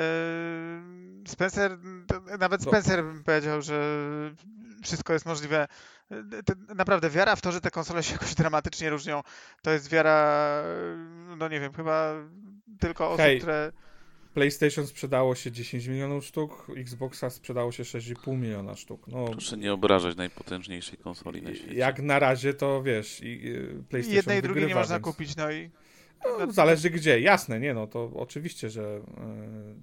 [1.26, 1.78] Spencer,
[2.38, 2.70] nawet No.
[2.70, 3.78] Spencer bym powiedział, że
[4.82, 5.68] wszystko jest możliwe.
[6.10, 9.22] E, Naprawdę wiara w to, że te konsole się jakoś dramatycznie różnią,
[9.62, 10.62] to jest wiara,
[11.38, 12.14] no nie wiem, chyba
[12.80, 13.38] tylko osób, Hej.
[13.38, 13.72] które...
[14.34, 19.08] PlayStation sprzedało się 10 milionów sztuk, Xboxa sprzedało się 6,5 miliona sztuk.
[19.08, 21.74] No, Proszę nie obrażać najpotężniejszej konsoli na świecie.
[21.74, 23.52] jak na razie to wiesz, i, i
[23.88, 25.70] PlayStation Jednej i drugiej nie można więc- kupić, no i...
[26.24, 29.00] No, zależy gdzie, jasne, nie no, to oczywiście, że y,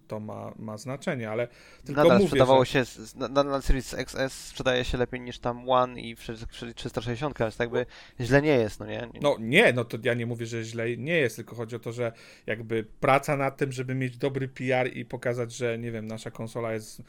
[0.07, 1.47] to ma, ma znaczenie, ale
[1.85, 2.71] tylko Nadal mówię, sprzedawało że...
[2.71, 6.33] się, z- na, na, na Series XS sprzedaje się lepiej niż tam One i przy,
[6.47, 7.85] przy 360, więc tak jakby
[8.21, 9.07] źle nie jest, no nie?
[9.21, 11.91] No nie, no to ja nie mówię, że źle nie jest, tylko chodzi o to,
[11.91, 12.11] że
[12.45, 16.73] jakby praca nad tym, żeby mieć dobry PR i pokazać, że nie wiem, nasza konsola
[16.73, 17.01] jest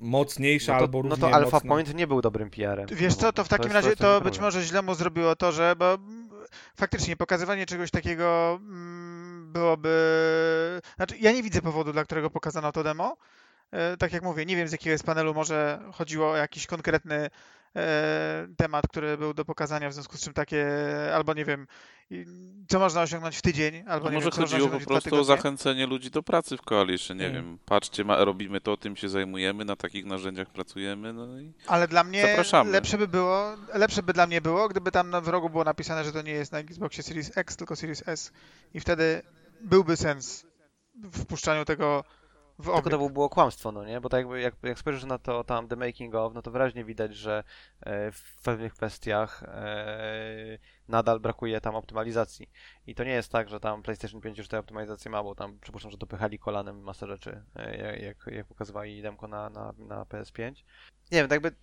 [0.00, 1.68] mocniejsza no to, albo no równie to Alpha mocna.
[1.68, 2.86] Point nie był dobrym PR-em.
[2.92, 4.42] Wiesz co, to w takim jest- razie to ten być problem.
[4.42, 5.98] może źle mu zrobiło to, że bo
[6.76, 10.80] faktycznie pokazywanie czegoś takiego mm, byłoby...
[10.96, 13.16] Znaczy, ja nie widzę powodu, dla którego pokazano to demo.
[13.70, 17.30] E, Tak jak mówię, nie wiem z jakiego jest panelu, może chodziło o jakiś konkretny
[18.56, 20.66] temat, który był do pokazania, w związku z czym takie,
[21.14, 21.66] albo nie wiem,
[22.68, 25.86] co można osiągnąć w tydzień, albo A nie może wiem, chodziło po prostu o zachęcenie
[25.86, 27.34] ludzi do pracy w Coalition, nie Mm.
[27.44, 31.88] wiem, patrzcie, ma, robimy to, tym się zajmujemy, na takich narzędziach pracujemy, no i Ale
[31.88, 32.70] dla mnie Zapraszamy.
[32.70, 36.04] lepsze by było, lepsze by dla mnie było, gdyby tam na w rogu było napisane,
[36.04, 38.32] że to nie jest na Xboxie Series X, tylko Series S
[38.74, 39.22] i wtedy
[39.60, 40.46] byłby sens
[40.94, 42.04] w wpuszczaniu tego
[42.58, 42.90] w Tylko obieg.
[42.90, 44.00] to było kłamstwo, no nie?
[44.00, 46.84] Bo tak jakby, jak, jak spojrzysz na to tam The Making of, no to wyraźnie
[46.84, 47.44] widać, że
[47.80, 52.50] e, w pewnych kwestiach e, nadal brakuje tam optymalizacji.
[52.86, 55.58] I to nie jest tak, że tam PlayStation 5 już tę optymalizację ma, bo tam
[55.60, 60.52] przypuszczam, że dopychali kolanem masę rzeczy, e, jak, jak pokazywali demko na, na, na PS5.
[61.12, 61.56] Nie wiem, tak jakby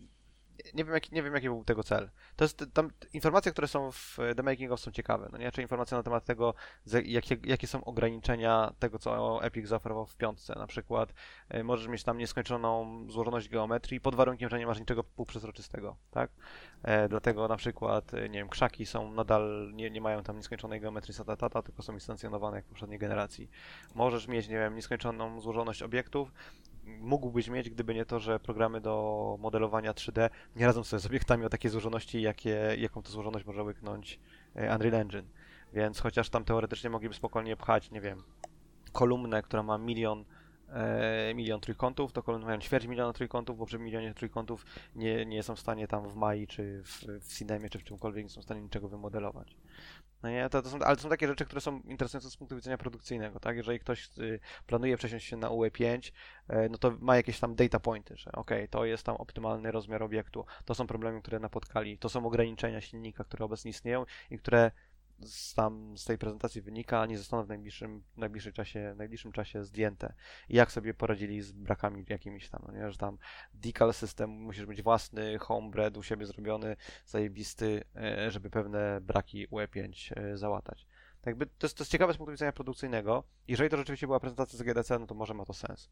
[0.74, 2.10] nie wiem, jaki, nie wiem, jaki był tego cel.
[2.36, 5.52] To jest, tam informacje, które są w The Making of są ciekawe, no nie?
[5.52, 6.54] Czy informacje na temat tego,
[7.06, 10.56] jakie, jakie są ograniczenia tego, co Epic zaoferował w piątce.
[10.56, 11.14] Na przykład
[11.50, 16.32] e, możesz mieć tam nieskończoną złożoność geometrii pod warunkiem, że nie masz niczego półprzezroczystego, tak?
[16.84, 20.82] E, dlatego na przykład, e, nie wiem, krzaki są nadal, nie, nie mają tam nieskończonej
[20.82, 23.50] geometrii satatata, tylko są instancjonowane jak w poprzedniej generacji.
[23.96, 26.32] Możesz mieć, nie wiem, nieskończoną złożoność obiektów,
[26.84, 31.46] mógłbyś mieć, gdyby nie to, że programy do modelowania 3D nie radzą sobie z obiektami
[31.46, 34.20] o takiej złożoności, jakie, jaką to złożoność może łyknąć
[34.56, 35.28] e, Unreal Engine.
[35.74, 38.24] Więc chociaż tam teoretycznie mogliby spokojnie pchać, nie wiem,
[38.92, 40.26] kolumnę, która ma milion,
[40.70, 44.66] e, milion trójkątów, to kolumny mają ćwierć miliona trójkątów, bo przy milionie trójkątów
[44.96, 48.24] nie, nie są w stanie tam w Mai, czy w, w Cinemie, czy w czymkolwiek
[48.24, 49.56] nie są w stanie niczego wymodelować.
[50.24, 52.56] No nie, to, to są, ale to są takie rzeczy, które są interesujące z punktu
[52.56, 53.58] widzenia produkcyjnego, tak?
[53.58, 56.12] Jeżeli ktoś y, planuje przesiąść się na UE5,
[56.48, 60.04] e, no to ma jakieś tam data pointy, że okej, to jest tam optymalny rozmiar
[60.04, 64.72] obiektu, to są problemy, które napotkali, to są ograniczenia silnika, które obecnie istnieją i które
[65.26, 70.14] z, tam z tej prezentacji wynika, nie zostaną w najbliższym, najbliższym, czasie, najbliższym czasie zdjęte.
[70.50, 72.92] I jak sobie poradzili z brakami jakimiś tam, no nie?
[72.92, 73.18] że tam
[73.54, 80.14] decal system, musisz mieć własny homebred u siebie zrobiony, zajebisty, e, żeby pewne braki UE5
[80.16, 80.88] e, załatać.
[81.26, 83.24] Jakby to jest, to jest ciekawe z punktu widzenia produkcyjnego.
[83.48, 85.90] Jeżeli to rzeczywiście była prezentacja z GDC, no to może ma to sens.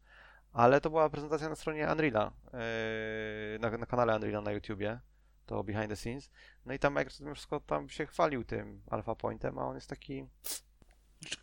[0.52, 5.00] Ale to była prezentacja na stronie Unreala, e, na, na kanale Unreala na YouTubie,
[5.46, 6.30] to behind the scenes.
[6.66, 9.88] No i tam Microsoft mimo wszystko tam się chwalił tym Alpha Pointem, a on jest
[9.88, 10.26] taki...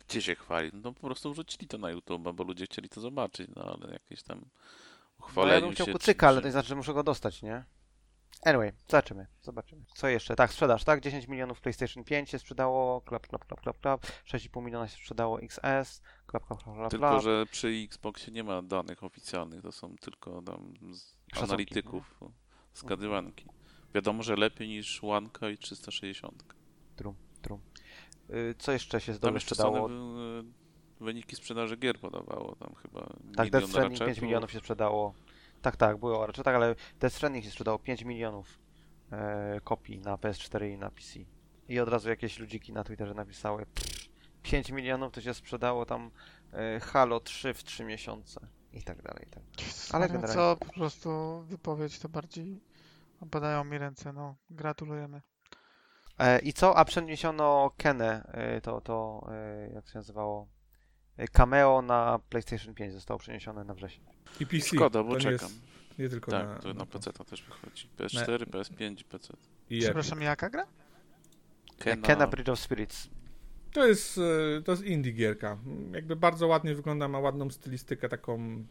[0.08, 0.70] Gdzie się chwali?
[0.74, 4.22] No po prostu wrzucili to na YouTube, bo ludzie chcieli to zobaczyć, no ale jakieś
[4.22, 4.44] tam No
[5.20, 5.92] ja uchwaleniu bym chciał się.
[5.92, 7.64] kucyka, ale to czy- nie znaczy, że muszę go dostać, nie?
[8.42, 9.84] Anyway, zobaczymy, zobaczymy.
[9.94, 10.36] Co jeszcze?
[10.36, 11.00] Tak, sprzedaż, tak?
[11.00, 14.06] 10 milionów PlayStation 5 się sprzedało, klap, klap, klap, klap, klap.
[14.06, 18.62] 6,5 miliona się sprzedało XS, klap, klap, klap, klap, Tylko, że przy Xboxie nie ma
[18.62, 20.98] danych oficjalnych, to są tylko tam z
[21.32, 22.20] Szacunki, analityków,
[22.74, 23.46] zgadywanki.
[23.94, 26.44] Wiadomo, że lepiej niż One i 360.
[28.30, 29.88] Y, Co jeszcze się Tam dobrze jeszcze sprzedało?
[29.88, 33.00] Sony wy- wyniki sprzedaży gier podawało, tam chyba
[33.36, 34.22] Tak, milion Death Stranding 5 ratchetów.
[34.22, 35.14] milionów się sprzedało.
[35.62, 38.58] Tak, tak, było raczej tak, ale Death Stranding się sprzedało 5 milionów
[39.12, 41.18] e, kopii na PS4 i na PC.
[41.68, 44.08] I od razu jakieś ludziki na Twitterze napisały "Pff,
[44.42, 46.10] 5 milionów to się sprzedało tam
[46.52, 48.46] e, Halo 3 w 3 miesiące.
[48.72, 49.72] I tak dalej, i tak dalej.
[49.92, 52.60] Ale generalnie- co po prostu wypowiedź to bardziej
[53.20, 55.22] opadają mi ręce, no gratulujemy.
[56.18, 56.76] E, I co?
[56.76, 60.48] A przeniesiono Kenę, e, to, to e, jak się nazywało?
[61.16, 64.04] E, Cameo na PlayStation 5 zostało przeniesione na wrzesień.
[64.40, 64.76] I PC.
[64.76, 65.48] Szkoda, bo to nie czekam.
[65.50, 66.86] Jest, nie tylko Tak, na, to na.
[66.86, 67.88] PC to też wychodzi.
[67.98, 69.32] PS4, PS5 i PC.
[69.70, 69.84] I Epic.
[69.84, 70.66] Przepraszam, jaka gra?
[71.78, 73.10] Kena, Kena Bridge of Spirits.
[73.72, 75.58] To jest, e, to jest indie gierka.
[75.92, 78.64] Jakby bardzo ładnie wygląda, ma ładną stylistykę taką...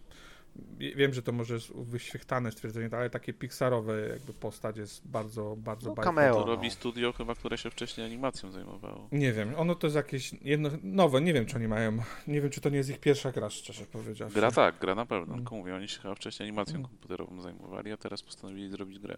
[0.78, 5.90] Wiem, że to może jest wyświechtane stwierdzenie, ale takie pixarowe jakby postać jest bardzo, bardzo
[5.90, 6.34] No, cameo.
[6.34, 6.46] To no.
[6.46, 9.08] robi studio chyba, które się wcześniej animacją zajmowało.
[9.12, 12.50] Nie wiem, ono to jest jakieś jedno, nowe, nie wiem czy oni mają, nie wiem
[12.52, 14.36] czy to nie jest ich pierwsza gra, szczerze powiedziawszy.
[14.36, 15.26] Gra tak, gra na pewno.
[15.34, 15.38] Mm.
[15.38, 16.88] Tylko mówię, oni się chyba wcześniej animacją Mm.
[16.88, 19.18] komputerową zajmowali, a teraz postanowili zrobić grę.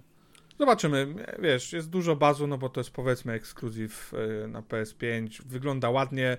[0.60, 1.08] Zobaczymy,
[1.40, 6.38] wiesz, jest dużo bazu, no bo to jest powiedzmy ekskluzyw y, na PS5, wygląda ładnie,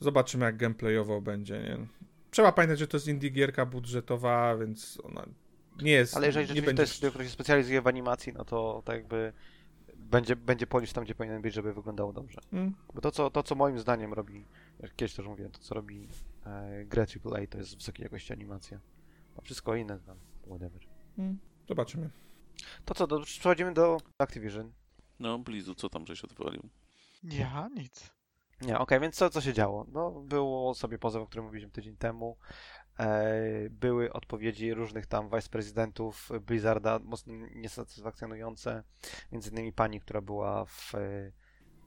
[0.00, 1.78] zobaczymy jak gameplayowo będzie, nie?
[2.36, 5.26] Trzeba pamiętać, że to jest indie gierka budżetowa, więc ona
[5.82, 6.76] nie jest, Ale jeżeli nie rzeczywiście będzie...
[6.76, 9.32] to jest studio, które się specjalizuje w animacji, no to tak jakby
[9.96, 12.40] będzie, będzie polisz tam, gdzie powinien być, żeby wyglądało dobrze.
[12.52, 14.46] Mm, Bo to, co, to, co moim zdaniem robi,
[14.80, 16.08] jak kiedyś też mówiłem, to co robi
[16.46, 18.80] e, grę AAA, to jest wysokiej jakości animacja.
[19.36, 20.82] A wszystko inne tam, whatever.
[21.18, 22.10] mm, zobaczymy.
[22.84, 24.72] To co, do, przechodzimy do Activision.
[25.18, 26.68] No, Blizu, co tam żeś odwalił?
[27.22, 27.68] Ja?
[27.76, 28.10] Nic.
[28.60, 29.86] Nie, okej, więc co, co się działo?
[29.92, 32.36] No, było sobie pozew, o którym mówiliśmy tydzień temu.
[32.98, 33.34] E,
[33.70, 38.82] były odpowiedzi różnych tam wiceprezydentów Blizzarda, mocno niesatysfakcjonujące.
[39.32, 40.92] Między innymi pani, która była w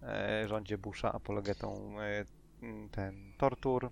[0.03, 2.25] e, rządzie Busha apologetą e,
[2.91, 3.91] ten tortur.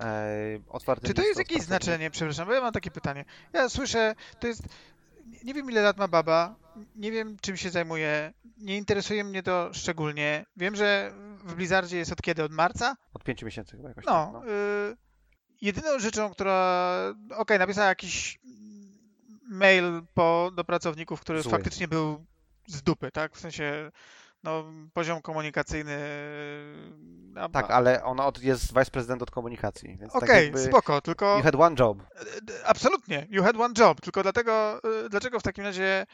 [0.00, 3.24] E, otwarty Czy to jest jakieś znaczenie, przepraszam, bo ja mam takie pytanie.
[3.52, 4.62] Ja słyszę, to jest,
[5.44, 6.56] nie wiem ile lat ma baba,
[6.96, 10.46] nie wiem czym się zajmuje, nie interesuje mnie to szczególnie.
[10.56, 11.12] Wiem, że
[11.44, 12.44] w Blizzardzie jest od kiedy?
[12.44, 12.96] Od marca?
[13.14, 14.96] Od pięciu miesięcy chyba jakoś No, tak, y,
[15.60, 16.88] jedyną rzeczą, która,
[17.36, 18.38] okej, napisała jakiś
[19.50, 21.50] mail po, do pracowników, który Zły.
[21.50, 22.24] faktycznie był
[22.66, 23.36] z dupy, tak?
[23.36, 23.90] W sensie,
[24.42, 25.98] no, poziom komunikacyjny...
[27.36, 31.36] a- Tak, ale ona od, jest vice-prezydent od komunikacji, tak Okej, jakby spoko, tylko...
[31.36, 31.98] you had one job.
[32.02, 36.06] E, Absolutnie, you had one job, tylko dlatego, y, dlaczego w takim razie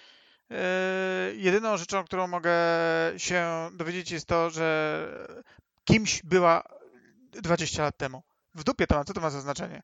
[1.34, 2.52] jedyną rzeczą, którą mogę
[3.16, 5.08] się dowiedzieć jest to, że
[5.84, 6.62] kimś była
[7.32, 8.22] 20 lat temu.
[8.54, 9.82] W dupie to ma, co to ma za znaczenie?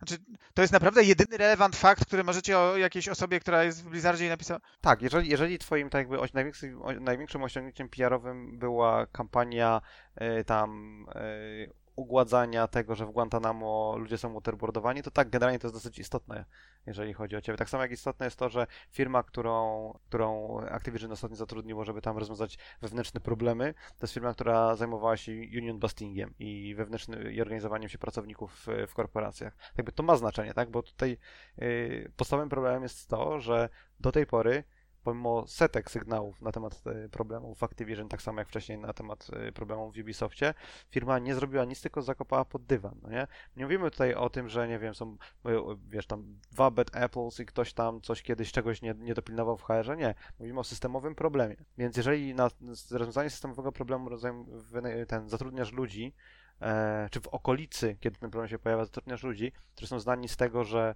[0.00, 0.22] Znaczy,
[0.54, 4.26] to jest naprawdę jedyny relevant fakt, który możecie o jakiejś osobie, która jest w Blizzardzie
[4.26, 4.60] i napisała.
[4.80, 9.80] Tak, jeżeli, jeżeli twoim tak jakby największym, największym osiągnięciem PR-owym była kampania
[10.14, 15.66] e, tam e, ugładzania tego, że w Guantanamo ludzie są waterboardowani, to tak, generalnie to
[15.66, 16.44] jest dosyć istotne,
[16.86, 17.58] jeżeli chodzi o ciebie.
[17.58, 22.18] Tak samo jak istotne jest to, że firma, którą, którą Activision ostatnio zatrudniło, żeby tam
[22.18, 27.88] rozwiązać wewnętrzne problemy, to jest firma, która zajmowała się union bustingiem i wewnętrznym i organizowaniem
[27.88, 29.56] się pracowników w, w korporacjach.
[29.76, 30.70] Jakby to ma znaczenie, tak?
[30.70, 31.18] Bo tutaj
[31.56, 33.68] yy, podstawowym problemem jest to, że
[34.00, 34.64] do tej pory
[35.04, 39.26] pomimo setek sygnałów na temat e, problemów w Activision, tak samo jak wcześniej na temat
[39.32, 40.54] e, problemów w Ubisoftie,
[40.90, 43.26] firma nie zrobiła nic, tylko zakopała pod dywan, no nie?
[43.56, 47.40] Nie mówimy tutaj o tym, że nie wiem, są, e, wiesz, tam dwa bad apples
[47.40, 50.14] i ktoś tam coś kiedyś czegoś nie, nie dopilnował w HR-ze, nie.
[50.38, 51.56] Mówimy o systemowym problemie.
[51.78, 52.48] Więc jeżeli na
[52.90, 54.46] rozwiązanie systemowego problemu rozumiem,
[55.08, 56.14] ten, zatrudniasz ludzi,
[57.10, 60.64] czy w okolicy, kiedy ten problem się pojawia, zatrudniasz ludzi, którzy są znani z tego,
[60.64, 60.94] że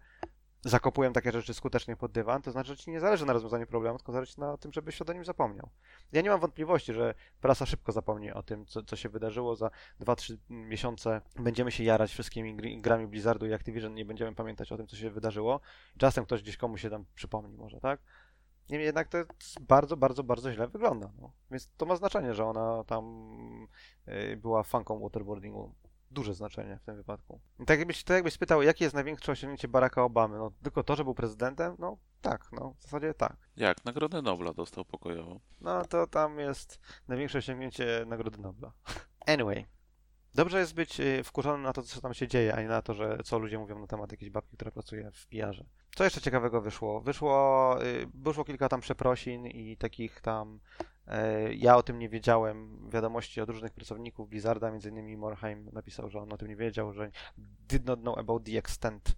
[0.64, 3.98] zakopują takie rzeczy skutecznie pod dywan, to znaczy, że ci nie zależy na rozwiązaniu problemu,
[3.98, 5.68] tylko zależy na tym, żebyś o nim zapomniał.
[6.12, 9.56] Ja nie mam wątpliwości, że prasa szybko zapomni o tym, co, co się wydarzyło.
[9.56, 14.72] Za 2-3 miesiące będziemy się jarać wszystkimi gr- grami Blizzardu i Activision, nie będziemy pamiętać
[14.72, 15.60] o tym, co się wydarzyło.
[15.98, 18.00] Czasem ktoś gdzieś komuś się tam przypomni może, tak?
[18.70, 19.18] Niemniej jednak to
[19.60, 21.10] bardzo, bardzo, bardzo źle wygląda.
[21.20, 21.32] No.
[21.50, 23.68] Więc to ma znaczenie, że ona tam
[24.08, 25.74] y, była fanką waterboardingu
[26.14, 27.40] duże znaczenie w tym wypadku.
[27.60, 30.38] I tak jakbyś, tak jakbyś spytał, jakie jest największe osiągnięcie Baracka Obamy?
[30.38, 31.76] No tylko to, że był prezydentem?
[31.78, 33.36] No tak, no w zasadzie tak.
[33.56, 33.84] Jak?
[33.84, 35.40] Nagrodę Nobla dostał pokojowo.
[35.60, 38.72] No to tam jest największe osiągnięcie Nagrody Nobla.
[39.26, 39.66] Anyway.
[40.34, 42.94] Dobrze jest być y, wkurzonym na to, co tam się dzieje, a nie na to,
[42.94, 45.64] że co ludzie mówią na temat jakiejś babki, która pracuje w PR-ze.
[45.96, 47.00] Co jeszcze ciekawego wyszło?
[47.00, 50.60] Wyszło, y, wyszło kilka tam przeprosin i takich tam
[51.56, 52.90] ja o tym nie wiedziałem.
[52.90, 56.92] Wiadomości od różnych pracowników Blizzarda, między innymi Morheim napisał, że on o tym nie wiedział,
[56.92, 57.10] że
[57.68, 59.16] did not know about the extent.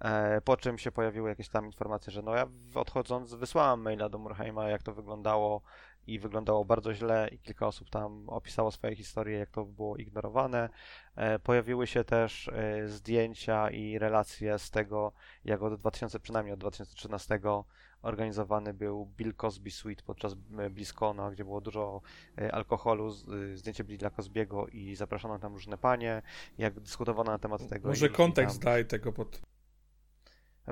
[0.00, 4.18] E, Po czym się pojawiły jakieś tam informacje, że no ja odchodząc wysłałem maila do
[4.18, 5.62] Morheima, jak to wyglądało
[6.06, 10.68] i wyglądało bardzo źle i kilka osób tam opisało swoje historie, jak to było ignorowane.
[11.16, 15.12] E, Pojawiły się też e, zdjęcia i relacje z tego,
[15.44, 17.40] jak od 2000, przynajmniej od 2013
[18.02, 20.34] organizowany był Bill Cosby Suite podczas
[20.70, 22.00] BlizzCona, gdzie było dużo
[22.38, 23.10] e, alkoholu,
[23.54, 26.22] zdjęcie Billa Cosbiego i zapraszano tam różne panie,
[26.58, 27.88] jak dyskutowano na temat tego.
[27.88, 29.40] Może i- i kontekst tam- daj tego pod...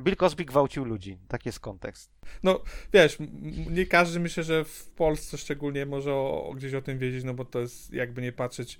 [0.01, 2.11] Bill Cosby gwałcił ludzi, tak jest kontekst.
[2.93, 3.27] Wiesz, m-
[3.67, 7.35] m- nie każdy myślę, że w Polsce szczególnie może o gdzieś o tym wiedzieć, no
[7.35, 8.79] bo to jest jakby nie patrzeć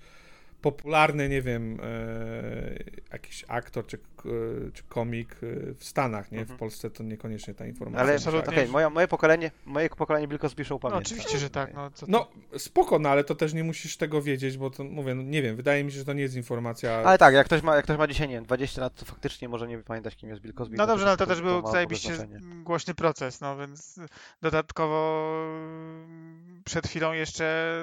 [0.63, 2.75] popularny, nie wiem, e,
[3.13, 4.01] jakiś aktor czy, e,
[4.73, 6.39] czy komik e, w Stanach, nie?
[6.41, 6.57] Mhm.
[6.57, 8.01] W Polsce to niekoniecznie ta informacja.
[8.01, 8.69] Ale jest okej, tak.
[8.69, 11.07] moje, moje pokolenie, moje pokolenie Bill Cosby Show No, pamięta.
[11.07, 11.75] oczywiście, że tak.
[11.75, 15.15] No, co No, spoko, no ale to też nie musisz tego wiedzieć, bo to mówię,
[15.15, 16.93] no nie wiem, wydaje mi się, że to nie jest informacja.
[16.93, 19.49] Ale tak, jak ktoś ma, jak ktoś ma dzisiaj, nie wiem, 20 lat, to faktycznie
[19.49, 20.77] może nie pamiętać, kim jest Bill Cosby.
[20.77, 22.29] No dobrze, no ale to też był zajebiście
[22.65, 24.01] głośny proces, no więc
[24.43, 25.33] dodatkowo
[26.65, 27.77] przed chwilą jeszcze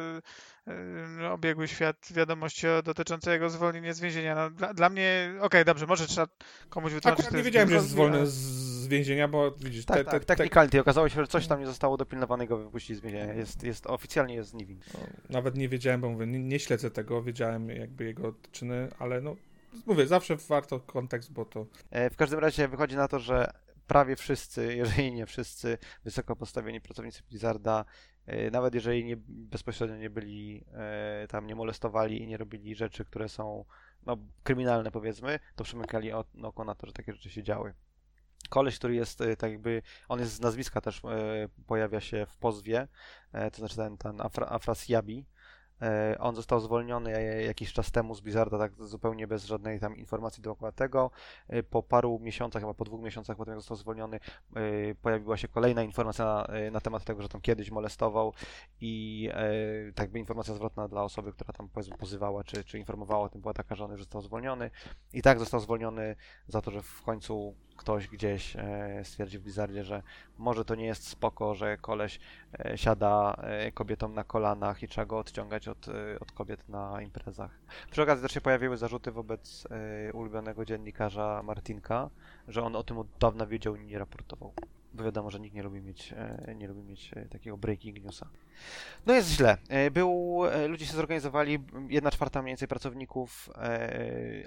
[1.31, 4.35] obiegły świat wiadomości o- dotyczące jego zwolnienia z więzienia.
[4.35, 6.27] No, dla, dla mnie, okej, dobrze, może trzeba
[6.69, 10.13] komuś wytłumaczyć, Akurat nie wiedziałem, że jest ale- z, więzienia, bo widzisz, Tak, te, tak,
[10.13, 10.79] te, te, technicality.
[10.81, 13.33] Okazało się, że coś tam nie zostało dopilnowane i go wypuścili z więzienia.
[13.33, 14.83] Jest, jest, oficjalnie jest niewinny.
[14.93, 19.21] no, nawet nie wiedziałem, bo mówię, nie, nie śledzę tego, wiedziałem jakby jego czyny, ale
[19.21, 19.35] no,
[19.85, 23.51] mówię, zawsze warto kontekst, bo to E, W każdym razie wychodzi na to, że
[23.87, 27.85] prawie wszyscy, jeżeli nie wszyscy wysoko postawieni pracownicy Blizzarda,
[28.51, 33.29] nawet jeżeli nie, bezpośrednio nie byli e, tam, nie molestowali i nie robili rzeczy, które
[33.29, 33.65] są
[34.05, 37.73] no, kryminalne powiedzmy, to przymykali o- oko na to, że takie rzeczy się działy.
[38.49, 42.37] Koleś, który jest e, tak jakby, on jest z nazwiska też e, pojawia się w
[42.37, 42.87] pozwie,
[43.31, 45.38] e, to znaczy ten, ten Afra, Afrasiabi, E,
[46.19, 50.43] On został zwolniony e, jakiś czas temu z Blizzarda, tak zupełnie bez żadnej tam informacji
[50.43, 51.11] dookoła tego.
[51.47, 54.19] E, Po paru miesiącach, chyba po dwóch miesiącach potem jak został zwolniony,
[54.55, 58.33] e, pojawiła się kolejna informacja na, e, na temat tego, że tam kiedyś molestował
[58.81, 63.25] i e, tak jakby informacja zwrotna dla osoby, która tam powiedzmy pozywała, czy, czy informowała
[63.25, 64.71] o tym, była taka, że on został zwolniony.
[65.13, 66.15] I tak został zwolniony
[66.47, 70.03] za to, że w końcu ktoś gdzieś e, stwierdził w Blizzardzie, że
[70.37, 72.19] może to nie jest spoko, że koleś
[72.59, 75.87] e, siada e, kobietom na kolanach i trzeba go odciągać od,
[76.19, 77.51] od kobiet na imprezach.
[77.91, 79.67] Przy okazji też się pojawiły zarzuty wobec
[80.13, 82.09] ulubionego dziennikarza Martinka,
[82.47, 84.53] że on o tym od dawna wiedział i nie raportował.
[84.93, 88.29] Bo wiadomo, że nikt nie lubi mieć, e, nie lubi mieć e, takiego breaking newsa.
[89.05, 89.57] No jest źle.
[89.69, 91.59] E, Był, ludzie się zorganizowali,
[91.89, 93.49] jedna czwarta mniej więcej pracowników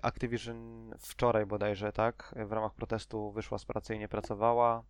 [0.02, 4.84] Activision wczoraj bodajże, tak, w ramach protestu wyszła z pracy i nie pracowała.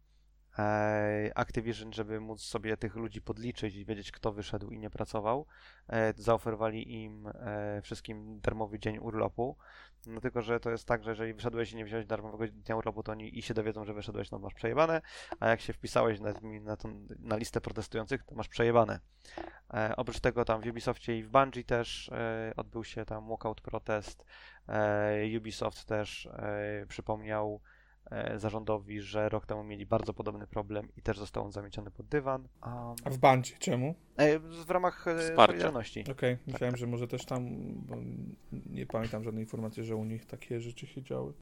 [1.35, 5.47] Activision, żeby móc sobie tych ludzi podliczyć i wiedzieć, kto wyszedł i nie pracował,
[5.89, 9.57] e, zaoferowali im e, wszystkim darmowy dzień urlopu.
[10.07, 13.03] No tylko, że to jest tak, że jeżeli wyszedłeś i nie wziąłeś darmowego dnia urlopu,
[13.03, 15.03] to oni i się dowiedzą, że wyszedłeś, no masz przejebane,
[15.41, 19.01] a jak się wpisałeś na, na, tą, na listę protestujących, to masz przejebane.
[19.75, 22.11] E, oprócz tego tam w Ubisoftie i w Bungie też
[22.57, 24.25] odbył się tam walkout protest.
[25.37, 26.29] Ubisoft też
[26.89, 27.61] przypomniał
[28.37, 32.41] zarządowi, że rok temu mieli bardzo podobny problem i też został on zamieciony pod dywan.
[32.67, 32.73] Um,
[33.05, 33.95] A w Bungie czemu?
[34.17, 35.53] e, w ramach e, Wsparcia.
[35.53, 36.05] solidarności.
[36.11, 37.97] Okej, myślałem, że może też tam, bo
[38.67, 41.33] nie pamiętam żadnej informacji, że u nich takie rzeczy się działy.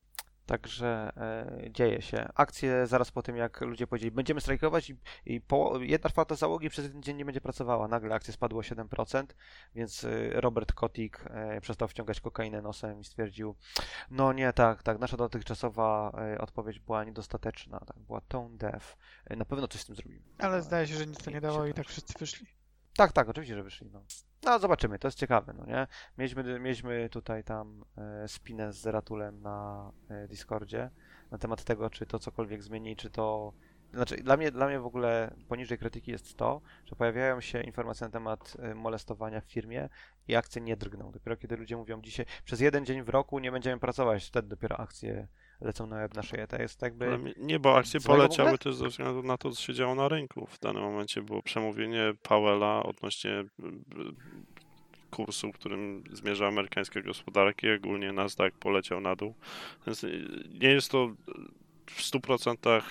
[0.47, 2.29] Także e, dzieje się.
[2.35, 6.71] Akcje zaraz po tym, jak ludzie powiedzieli, będziemy strajkować i, i poło- jedna czwarta załogi
[6.71, 7.89] przez jeden dzień nie będzie pracowała.
[7.89, 9.25] Nagle akcje spadły o 7%,
[9.75, 13.57] więc e, Robert Kotick e, przestał wciągać kokainę nosem i stwierdził,
[14.11, 18.97] no nie, tak, tak, nasza dotychczasowa e, odpowiedź była niedostateczna, tak, była tone deaf.
[19.27, 20.23] E, na pewno coś z tym zrobimy.
[20.39, 22.47] Ale zdaje się, że nic to nie dało i tak wszyscy wyszli.
[22.97, 23.91] Tak, tak, oczywiście, że wyszli.
[23.93, 24.03] No,
[24.45, 25.87] no zobaczymy, to jest ciekawe, no nie?
[26.19, 30.91] Mieliśmy, mieliśmy tutaj tam e, spinę z Zeratulem na e, Discordzie
[31.31, 33.53] na temat tego, czy to cokolwiek zmieni, czy to...
[33.95, 38.07] Znaczy, dla mnie, dla mnie w ogóle poniżej krytyki jest to, że pojawiają się informacje
[38.07, 39.89] na temat e, molestowania w firmie
[40.29, 41.11] i akcje nie drgną.
[41.13, 44.81] Dopiero kiedy ludzie mówią dzisiaj, przez jeden dzień w roku nie będziemy pracować, wtedy dopiero
[44.81, 45.29] akcje
[45.61, 46.47] lecą na łeb na szyję.
[46.47, 47.35] To jest jakby...
[47.37, 50.47] Nie, bo akcje poleciały też ze względu na to, co się działo na rynku.
[50.47, 53.47] W danym momencie było przemówienie Powella odnośnie y, y,
[55.11, 59.35] kursu, w którym zmierza amerykańska gospodarka i ogólnie Nasdaq poleciał na dół.
[59.87, 61.11] Więc y, nie jest to
[61.87, 62.83] w 100%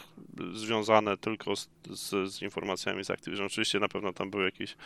[0.54, 3.46] związane tylko z, z, z informacjami z Activision.
[3.46, 4.78] Oczywiście na pewno tam był jakiś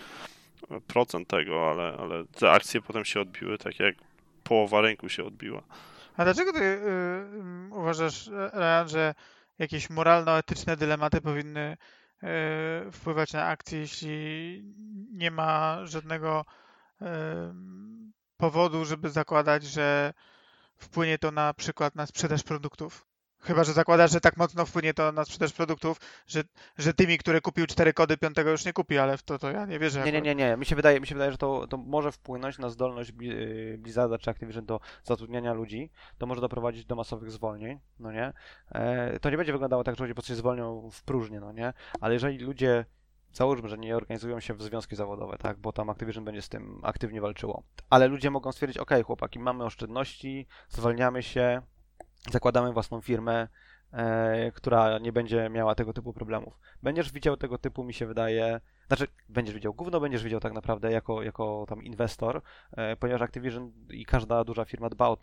[0.71, 3.95] e, procent tego, ale, ale te akcje potem się odbiły tak jak
[4.43, 5.63] połowa rynku się odbiła.
[6.17, 9.15] A dlaczego ty y, y, uważasz, Ryan, że
[9.59, 11.77] jakieś moralno-etyczne dylematy powinny
[12.87, 14.63] y, wpływać na akcje, jeśli
[15.11, 16.45] nie ma żadnego
[17.01, 17.05] y,
[18.37, 20.13] powodu, żeby zakładać, że
[20.75, 23.12] wpłynie to na przykład na sprzedaż produktów?
[23.43, 26.43] Chyba, że zakładasz, że tak mocno wpłynie to na sprzedaż produktów, że,
[26.77, 29.65] że tymi, które kupił cztery kody, piątego już nie kupi, ale w to, to ja
[29.65, 30.05] nie wierzę.
[30.05, 30.57] Nie, nie, nie, nie.
[30.57, 34.17] Mi się wydaje, mi się wydaje że to, to może wpłynąć na zdolność y, Blizzarda
[34.17, 35.89] czy Activision do zatrudniania ludzi.
[36.17, 38.33] To może doprowadzić do masowych zwolnień, no nie?
[38.71, 41.51] E, to nie będzie wyglądało tak, że ludzie po prostu się zwolnią w próżnię, no
[41.51, 41.73] nie?
[42.01, 42.85] Ale jeżeli ludzie,
[43.33, 45.57] załóżmy, że nie organizują się w związki zawodowe, tak?
[45.57, 47.63] Bo tam Activision będzie z tym aktywnie walczyło.
[47.89, 51.61] Ale ludzie mogą stwierdzić, ok, chłopaki, mamy oszczędności, zwalniamy się,
[52.31, 53.47] zakładamy własną firmę,
[53.91, 56.59] e, która nie będzie miała tego typu problemów.
[56.83, 60.91] Będziesz widział tego typu, mi się wydaje, znaczy będziesz widział gówno, będziesz widział tak naprawdę
[60.91, 65.17] jako, jako tam inwestor, e, ponieważ Activision i każda duża firma dba o,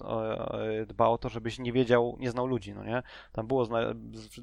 [0.65, 3.03] e, dba o to, żebyś nie wiedział, nie znał ludzi, no nie?
[3.33, 3.79] Tam było zna,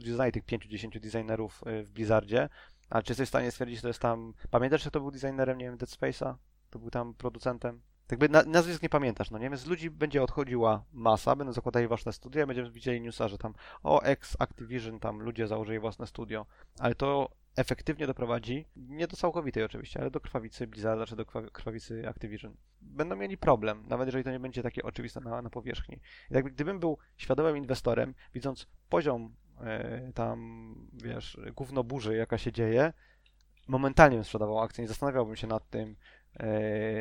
[0.06, 2.50] znaj tych 5-10 designerów w Blizzardzie,
[2.90, 5.58] ale czy jesteś w stanie stwierdzić, że to jest tam, pamiętasz, że to był designerem,
[5.58, 6.36] nie wiem, Dead Space'a?
[6.70, 7.82] To był tam producentem?
[8.08, 9.50] Tak by na, nazwisk nie pamiętasz, no nie?
[9.50, 13.54] Więc ludzi będzie odchodziła masa, będą zakładali własne studia, będziemy widzieli newsa, że tam
[13.84, 16.46] o, ex-Activision, tam ludzie założyli własne studio,
[16.80, 21.52] ale to efektywnie doprowadzi, nie do całkowitej oczywiście, ale do krwawicy Blizzarda czy do krwa-
[21.52, 22.56] krwawicy Activision.
[22.82, 25.96] Będą mieli problem, nawet jeżeli to nie będzie takie oczywiste na, na powierzchni.
[26.32, 32.52] I jakby gdybym był świadomym inwestorem, widząc poziom e, tam, wiesz, gówno burzy, jaka się
[32.52, 32.94] dzieje,
[33.68, 35.96] momentalnie bym sprzedawał akcje, nie zastanawiałbym się nad tym,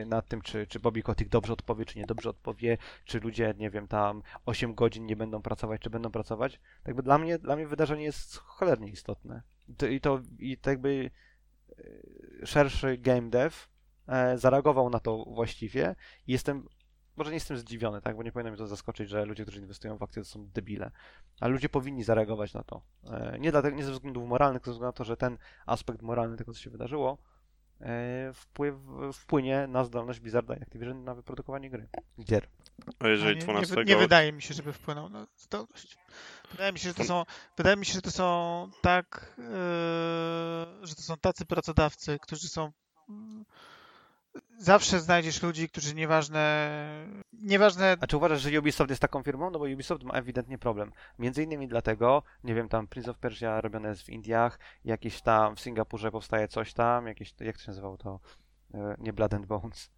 [0.07, 3.71] nad tym, czy, czy Bobby Kotick dobrze odpowie, czy nie dobrze odpowie, czy ludzie, nie
[3.71, 6.61] wiem, tam 8 godzin nie będą pracować, czy będą pracować.
[6.83, 9.43] Tak by dla mnie, dla mnie wydarzenie jest cholernie istotne.
[9.69, 11.11] I to, i to tak jakby
[12.43, 13.57] e, szerszy game dev
[14.09, 16.69] e, zareagował na to właściwie i jestem,
[17.17, 19.99] może nie jestem zdziwiony, tak, bo nie powinno mnie to zaskoczyć, że ludzie, którzy inwestują
[19.99, 20.91] w akcje, to są debile,
[21.41, 22.83] ale ludzie powinni zareagować na to.
[23.11, 26.03] E, Nie, dlatego, nie ze względów moralnych, tylko ze względu na to, że ten aspekt
[26.03, 27.36] moralny tego, co się wydarzyło, e,
[28.35, 28.75] wpływ,
[29.13, 31.89] wpłynie na zdolność Blizzarda i Activision na wyprodukowanie gry.
[32.25, 32.47] Gier.
[32.99, 35.99] A jeżeli nie, 12 nie, wy- nie wydaje mi się, żeby wpłynął na zdolność.
[36.51, 37.25] Wydaje mi się, że to są,
[37.57, 39.45] wydaje mi się, że to są tak, yy,
[40.87, 42.73] że to są tacy pracodawcy, którzy są
[43.09, 43.45] mm,
[44.59, 46.71] zawsze znajdziesz ludzi, którzy nieważne,
[47.33, 49.51] nieważne, A czy uważasz, że Ubisoft jest taką firmą?
[49.51, 50.93] No bo Ubisoft ma ewidentnie problem.
[51.19, 55.57] Między innymi dlatego, nie wiem, tam Prince of Persia robione jest w Indiach, jakieś tam
[55.57, 58.21] w Singapurze powstaje coś tam, jakieś, jak to się nazywało to?
[58.75, 59.91] E, Nie Blood and Bones.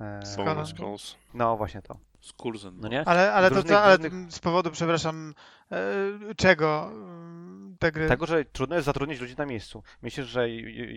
[0.00, 1.16] E, Skull and Skulls.
[1.34, 1.98] No właśnie to.
[2.20, 2.74] Skurzen.
[2.80, 3.08] no nie?
[3.08, 5.34] Ale, ale, to, to, ale różnych- z powodu, przepraszam,
[5.72, 8.08] e, czego mm, te gry?
[8.08, 9.82] Tego, że trudno jest zatrudnić ludzi na miejscu.
[10.02, 10.46] Myślisz, że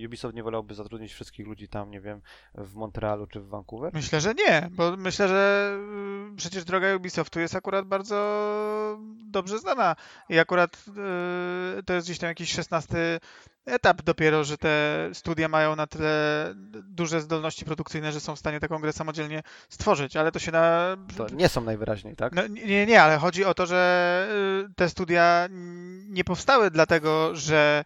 [0.05, 2.21] Ubisoft nie wolałby zatrudnić wszystkich ludzi tam, nie wiem,
[2.55, 3.93] w Montrealu czy w Vancouver?
[3.93, 5.71] Myślę, że nie, bo myślę, że
[6.33, 8.17] y, przecież droga Ubisoftu jest akurat bardzo
[9.25, 9.95] dobrze znana
[10.29, 10.85] i akurat
[11.79, 13.19] y, to jest gdzieś tam jakiś 16
[13.65, 16.53] etap dopiero, że te studia mają na tyle
[16.83, 20.97] duże zdolności produkcyjne, że są w stanie taką grę samodzielnie stworzyć, ale to się na...
[21.17, 22.33] To nie są najwyraźniej, tak?
[22.35, 24.27] No, nie, nie, ale chodzi o to, że
[24.69, 25.47] y, te studia
[26.07, 27.83] nie powstały dlatego, że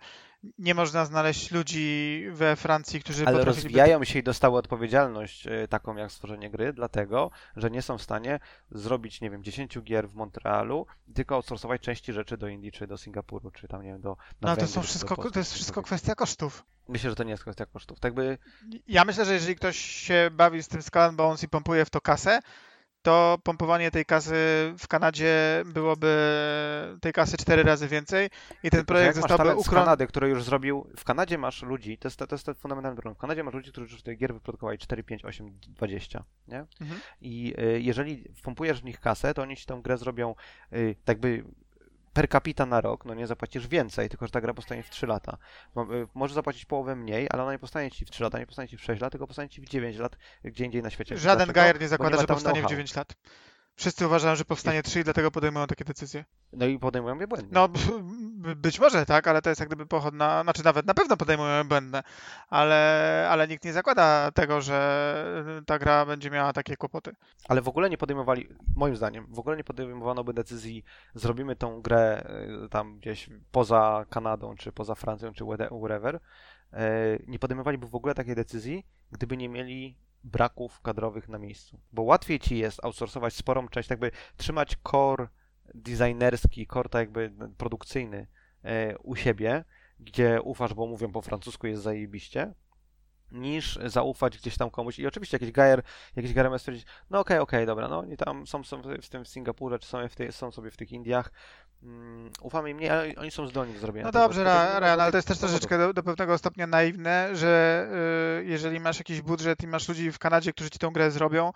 [0.59, 5.95] nie można znaleźć ludzi we Francji, którzy Ale rozwijają się i dostały odpowiedzialność y, taką
[5.95, 8.39] jak stworzenie gry, dlatego, że nie są w stanie
[8.71, 12.97] zrobić, nie wiem, 10 gier w Montrealu, tylko outsourcować części rzeczy do Indii, czy do
[12.97, 15.39] Singapuru, czy tam, nie wiem, do No to Węgry, są czy do wszystko, Polski, to
[15.39, 16.65] jest wszystko kwestia kosztów.
[16.87, 17.99] Myślę, że to nie jest kwestia kosztów.
[17.99, 18.37] Tak by
[18.87, 22.01] Ja myślę, że jeżeli ktoś się bawi z tym Skull Bones i pompuje w to
[22.01, 22.39] kasę,
[23.05, 24.35] to pompowanie tej kasy
[24.79, 26.17] w Kanadzie byłoby
[27.01, 28.29] tej kasy cztery razy więcej
[28.63, 29.83] i ten projekt zostałby ukron...
[29.83, 30.87] Kanady, który już zrobił.
[30.97, 33.15] W Kanadzie masz ludzi, to jest, to jest ten fundamentalny problem.
[33.15, 36.65] W Kanadzie masz ludzi, którzy już tych gier wyprodukowali 4, 5, 8, 20, nie?
[36.81, 36.99] Mhm.
[37.21, 40.35] I y, jeżeli wpompujesz w nich kasę, to oni ci tę grę zrobią
[40.73, 41.43] y, tak by
[42.15, 45.07] per capita na rok, no nie zapłacisz więcej, tylko że ta gra powstanie w 3
[45.07, 45.37] lata.
[45.77, 48.67] Y, Możesz zapłacić połowę mniej, ale ona nie powstanie ci w 3 lata, nie powstanie
[48.67, 51.17] ci w 6 lat, tylko powstanie ci w 9 lat gdzie indziej na świecie.
[51.17, 51.53] Żaden Dlaczego?
[51.53, 52.69] gajer nie zakłada, ma że powstanie w know-how.
[52.69, 53.15] 9 lat.
[53.75, 56.25] Wszyscy uważają, że powstanie 3 i dlatego podejmują takie decyzje.
[56.53, 57.49] No i podejmują je błędnie.
[57.51, 57.69] No,
[58.55, 62.03] być może tak, ale to jest jak gdyby pochodna, znaczy nawet na pewno podejmują błędne,
[62.49, 67.15] ale, ale nikt nie zakłada tego, że ta gra będzie miała takie kłopoty.
[67.47, 70.83] Ale w ogóle nie podejmowali, moim zdaniem, w ogóle nie podejmowano by decyzji,
[71.15, 72.27] zrobimy tą grę
[72.65, 75.45] y, tam gdzieś poza Kanadą, czy poza Francją, czy
[75.81, 76.19] wherever.
[76.73, 81.79] E, Nie podejmowaliby w ogóle takiej decyzji, gdyby nie mieli braków kadrowych na miejscu.
[81.91, 85.27] Bo łatwiej ci jest outsourcować sporą część, jakby trzymać core
[85.73, 88.27] designerski, core tak jakby produkcyjny
[88.63, 89.63] e, u siebie,
[89.99, 92.53] gdzie ufasz, bo mówią po francusku, jest zajebiście,
[93.31, 94.99] niż zaufać gdzieś tam komuś.
[94.99, 95.81] I oczywiście jakiś gajer,
[96.15, 99.27] jakiś ma stwierdzić, no okej, okej, dobra, no oni tam są, są w tym w
[99.27, 101.31] Singapurze, czy są, w tej, są sobie w tych Indiach,
[101.85, 104.23] mm, ufamy im, nie, ale oni są zdolni do zrobienia No tego.
[104.23, 104.43] dobrze,
[104.79, 107.87] Ryan, ale to jest też troszeczkę do, do pewnego stopnia naiwne, że
[108.41, 111.51] y, jeżeli masz jakiś budżet i masz ludzi w Kanadzie, którzy ci tą grę zrobią,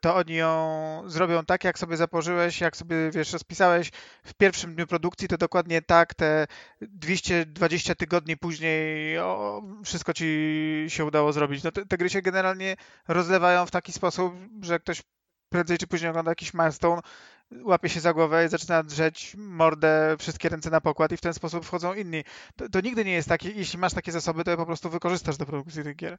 [0.00, 3.90] to oni ją zrobią tak, jak sobie zapożyłeś, jak sobie, wiesz, rozpisałeś
[4.24, 6.46] w pierwszym dniu produkcji, to dokładnie tak te
[6.80, 11.62] 220 tygodni później o, wszystko ci się udało zrobić.
[11.64, 12.76] No te, te gry się generalnie
[13.08, 15.02] rozlewają w taki sposób, że ktoś
[15.48, 17.02] prędzej czy później ogląda jakiś milestone,
[17.62, 21.34] łapie się za głowę i zaczyna drzeć mordę, wszystkie ręce na pokład i w ten
[21.34, 22.24] sposób wchodzą inni.
[22.56, 25.36] To, to nigdy nie jest takie, jeśli masz takie zasoby, to je po prostu wykorzystasz
[25.36, 26.18] do produkcji tych gier.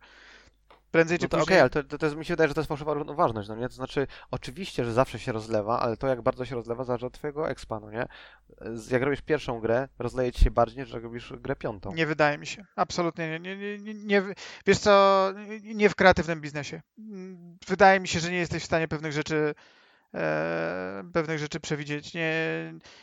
[0.91, 1.59] Prędzej No czy to okej, później.
[1.59, 3.67] ale to, to, to jest, mi się wydaje, że to jest fałszywa równoważność, no nie?
[3.69, 7.13] To znaczy, oczywiście, że zawsze się rozlewa, ale to jak bardzo się rozlewa zależy od
[7.13, 8.05] twojego expa, no nie?
[8.91, 11.93] Jak robisz pierwszą grę, rozleje ci się bardziej, niż jak robisz grę piątą.
[11.93, 12.65] Nie wydaje mi się.
[12.75, 13.55] Absolutnie nie.
[13.57, 14.23] nie, nie, nie.
[14.65, 15.33] Wiesz co,
[15.63, 16.81] nie w kreatywnym biznesie.
[17.67, 19.55] Wydaje mi się, że nie jesteś w stanie pewnych rzeczy
[20.13, 22.13] e, pewnych rzeczy przewidzieć.
[22.13, 22.33] Nie,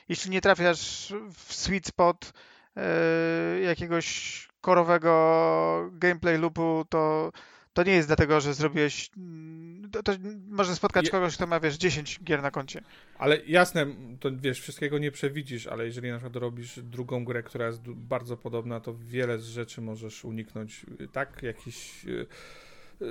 [0.09, 2.32] jeśli nie trafiasz w sweet spot
[2.76, 7.32] e, jakiegoś korowego gameplay loopu, to
[7.77, 9.11] to nie jest dlatego, że zrobiłeś.
[9.16, 10.12] mm, To, to
[10.49, 12.81] może spotkać kogoś, kto ma, wiesz, 10 gier na koncie.
[13.18, 13.87] Ale jasne,
[14.20, 18.37] to wiesz, wszystkiego nie przewidzisz, ale jeżeli na przykład robisz drugą grę, która jest bardzo
[18.37, 20.87] podobna, to wiele z rzeczy możesz uniknąć.
[21.01, 22.27] y, Tak, jakichś y,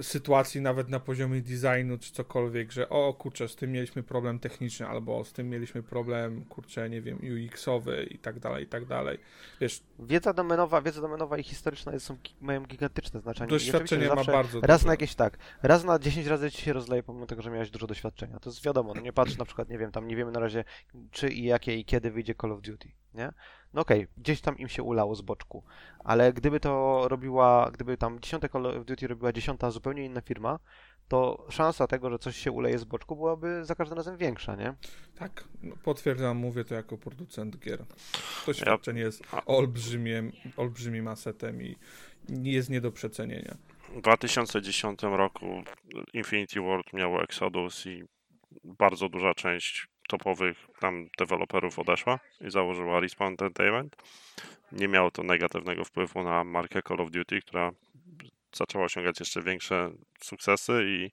[0.02, 4.88] sytuacji nawet na poziomie designu czy cokolwiek, że o kurczę, z tym mieliśmy problem techniczny,
[4.88, 9.18] albo z tym mieliśmy problem, kurczę, nie wiem, UX-owy i tak dalej, i tak dalej.
[9.62, 13.50] Wiesz, Wiedza domenowa, wiedza domenowa i historyczna jest, są, mają gigantyczne znaczenie.
[13.50, 14.88] Doświadczenie ma bardzo Raz duże.
[14.88, 17.88] na jakieś tak, raz na 10 razy ci się rozleje, pomimo tego, że miałeś dużo
[17.88, 18.40] doświadczenia.
[18.40, 20.64] To jest wiadomo, no nie patrz na przykład, nie wiem, tam nie wiemy na razie,
[21.12, 23.34] czy i jakie i kiedy wyjdzie Call of Duty, nie?
[23.76, 25.64] No okej, gdzieś tam im się ulało z boczku,
[26.00, 30.60] ale gdyby to robiła, gdyby tam dziesiąte Call of Duty robiła dziesiąta zupełnie inna firma,
[31.08, 34.74] to szansa tego, że coś się uleje z boczku byłaby za każdym razem większa, nie?
[35.16, 37.86] Tak, no, potwierdzam, mówię to jako producent gier.
[38.46, 41.76] Doświadczenie jest olbrzymim, olbrzymim asetem i
[42.30, 43.58] nie jest nie do przecenienia.
[43.96, 45.64] W 2010 roku
[46.14, 48.04] Infinity Ward miało Exodus i
[48.64, 53.96] bardzo duża część topowych tam deweloperów odeszła i założyła Respawn Entertainment.
[54.72, 57.72] Nie miało to negatywnego wpływu na markę Call of Duty, która
[58.56, 59.92] zaczęła osiągać jeszcze większe
[60.22, 61.12] sukcesy i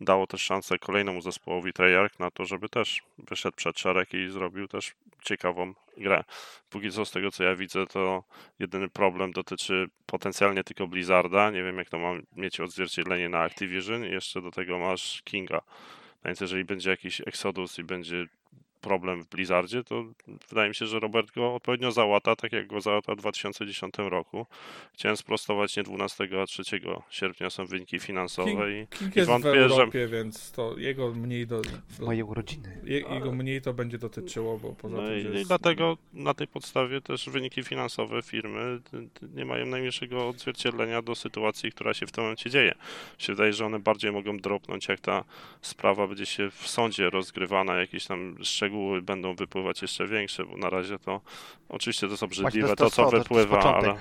[0.00, 4.68] dało też szansę kolejnemu zespołowi Treyarch na to, żeby też wyszedł przed szereg i zrobił
[4.68, 6.24] też ciekawą grę.
[6.70, 8.24] Póki co z tego co ja widzę, to
[8.58, 11.50] jedyny problem dotyczy potencjalnie tylko Blizzarda.
[11.50, 15.60] Nie wiem jak to ma mieć odzwierciedlenie na Activision i jeszcze do tego masz Kinga.
[16.26, 18.26] A więc jeżeli będzie jakiś Exodus i będzie
[18.86, 20.04] problem w Blizzardzie, to
[20.48, 24.46] wydaje mi się, że Robert go odpowiednio załata, tak jak go załata w 2010 roku.
[24.94, 26.62] Chciałem sprostować, nie 12, a 3
[27.10, 30.78] sierpnia są wyniki finansowe i, King, King i jest w wątpię, że Europie, więc to
[30.78, 32.80] jego mniej do, W do mojej urodziny.
[32.84, 35.96] je, jego mniej to będzie dotyczyło, bo poza no tym, i, że i jest, dlatego
[36.12, 38.80] na tej podstawie też wyniki finansowe firmy
[39.34, 42.74] nie mają najmniejszego odzwierciedlenia do sytuacji, która się w tym momencie dzieje.
[43.18, 45.24] Się wydaje, że one bardziej mogą dropnąć, jak ta
[45.60, 50.70] sprawa będzie się w sądzie rozgrywana, jakieś tam szczegóły będą wypływać jeszcze większe, bo na
[50.70, 51.20] razie to
[51.68, 53.90] oczywiście to jest obrzydliwe, to to, co to, to wypływa, początek.
[53.90, 54.00] ale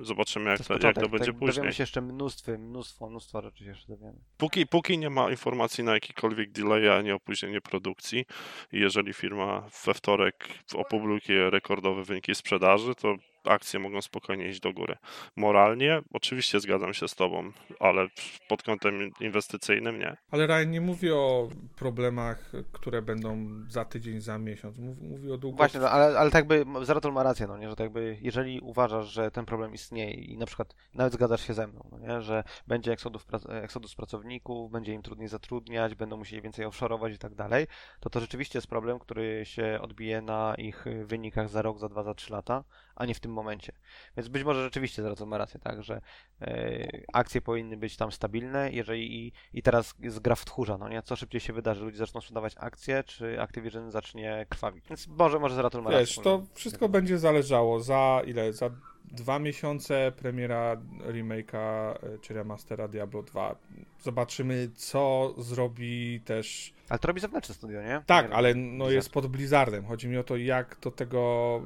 [0.00, 1.54] zobaczymy jak To to, jak to będzie tak, później.
[1.56, 4.18] Dowiemy się jeszcze mnóstwo, mnóstwo, mnóstwo rzeczy jeszcze dowiemy.
[4.36, 8.24] Póki, póki nie ma informacji na jakikolwiek delay, ani opóźnienie produkcji
[8.72, 14.72] i jeżeli firma we wtorek opublikuje rekordowe wyniki sprzedaży, to akcje mogą spokojnie iść do
[14.72, 14.96] góry.
[15.36, 18.06] Moralnie oczywiście zgadzam się z tobą, ale
[18.48, 20.16] pod kątem inwestycyjnym nie.
[20.30, 24.78] Ale Ryan nie mówi o problemach, które będą za tydzień, za miesiąc.
[24.78, 25.56] Mówi, mówi o długo...
[25.56, 28.60] Właśnie, no, ale, ale tak by Zeratul ma rację, no nie, że tak by, jeżeli
[28.60, 32.20] uważasz, że ten problem istnieje i na przykład nawet zgadzasz się ze mną, no nie,
[32.20, 37.34] że będzie eksodus, eksodus pracowników, będzie im trudniej zatrudniać, będą musieli więcej offshore'ować i tak
[37.34, 37.66] dalej,
[38.00, 42.02] to to rzeczywiście jest problem, który się odbije na ich wynikach za rok, za dwa,
[42.02, 42.64] za trzy lata,
[42.96, 43.72] a nie w tym momencie.
[44.16, 46.00] Więc być może rzeczywiście Zeratul ma rację, tak, że
[46.40, 50.88] e, akcje powinny być tam stabilne, jeżeli i, i teraz jest gra w tchórza, no
[50.88, 54.88] nie, co szybciej się wydarzy, ludzie zaczną sprzedawać akcje, czy Activision zacznie krwawić.
[54.88, 56.06] Więc może, może Zeratul ma rację.
[56.06, 58.52] Wiesz, to wszystko będzie zależało za ile?
[58.52, 58.70] Za
[59.04, 63.56] dwa miesiące premiera remake'a e, czy remastera Diablo 2.
[64.02, 66.72] Zobaczymy, co zrobi też.
[66.88, 68.02] Ale to robi zewnętrzne studio, nie?
[68.06, 68.92] Tak, Nie, ale no Blizzard.
[68.92, 69.84] jest pod Blizzardem.
[69.84, 71.62] Chodzi mi o to, jak do tego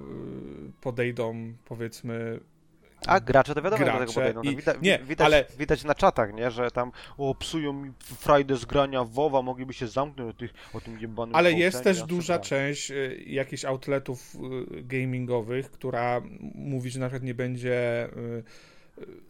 [0.69, 2.41] y, podejdą, powiedzmy.
[3.07, 4.43] A gracze to wiadomo, jak do tego gracze podejdą.
[4.45, 6.51] No, i- widać, nie, widać, ale- widać na czatach, nie?
[6.51, 10.55] Że tam o, psują mi frajdę z grania w WoWa, mogliby się zamknąć o, tych,
[10.75, 16.21] o tym jebanym Ale jest też duża część y, jakichś outletów y, gamingowych, która
[16.55, 18.43] mówi, że na przykład nie będzie y,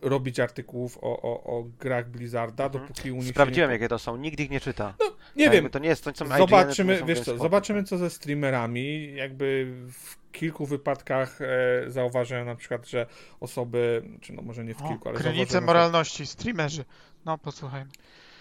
[0.03, 2.83] robić artykułów o, o, o grach Blizzarda, Mhm.
[2.87, 4.95] dopóki u nich Sprawdziłem, się jakie to są, nikt ich nie czyta.
[5.01, 5.07] nie...
[5.37, 7.39] Nie Tak wiem, To nie jest, to nie są IGN, zobaczymy, to nie wiesz co,
[7.39, 11.47] zobaczymy co ze streamerami, jakby w kilku wypadkach e,
[11.91, 13.07] zauważyłem na przykład, że
[13.41, 16.85] osoby, czy no może nie w kilku, ale zauważyłem na przykład- moralności, streamerzy.
[17.25, 17.91] No, posłuchajmy.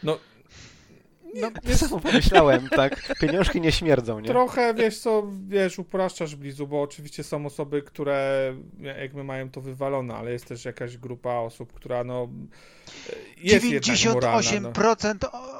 [0.04, 0.20] No,
[1.36, 3.14] No, To samo pomyślałem, tak.
[3.20, 4.28] Pieniążki nie śmierdzą, nie?
[4.28, 10.16] Trochę, wiesz co, wiesz, upraszczasz Blizu, bo oczywiście są osoby, które jakby mają to wywalone,
[10.16, 12.28] ale jest też jakaś grupa osób, która no
[13.38, 14.60] jest jednak moralna.
[14.62, 14.72] No.
[14.72, 15.16] 98%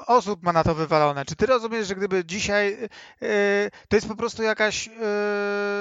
[0.06, 1.24] osób ma na to wywalone.
[1.24, 2.78] Czy ty rozumiesz, że gdyby dzisiaj
[3.22, 4.92] e, to jest po prostu jakaś e,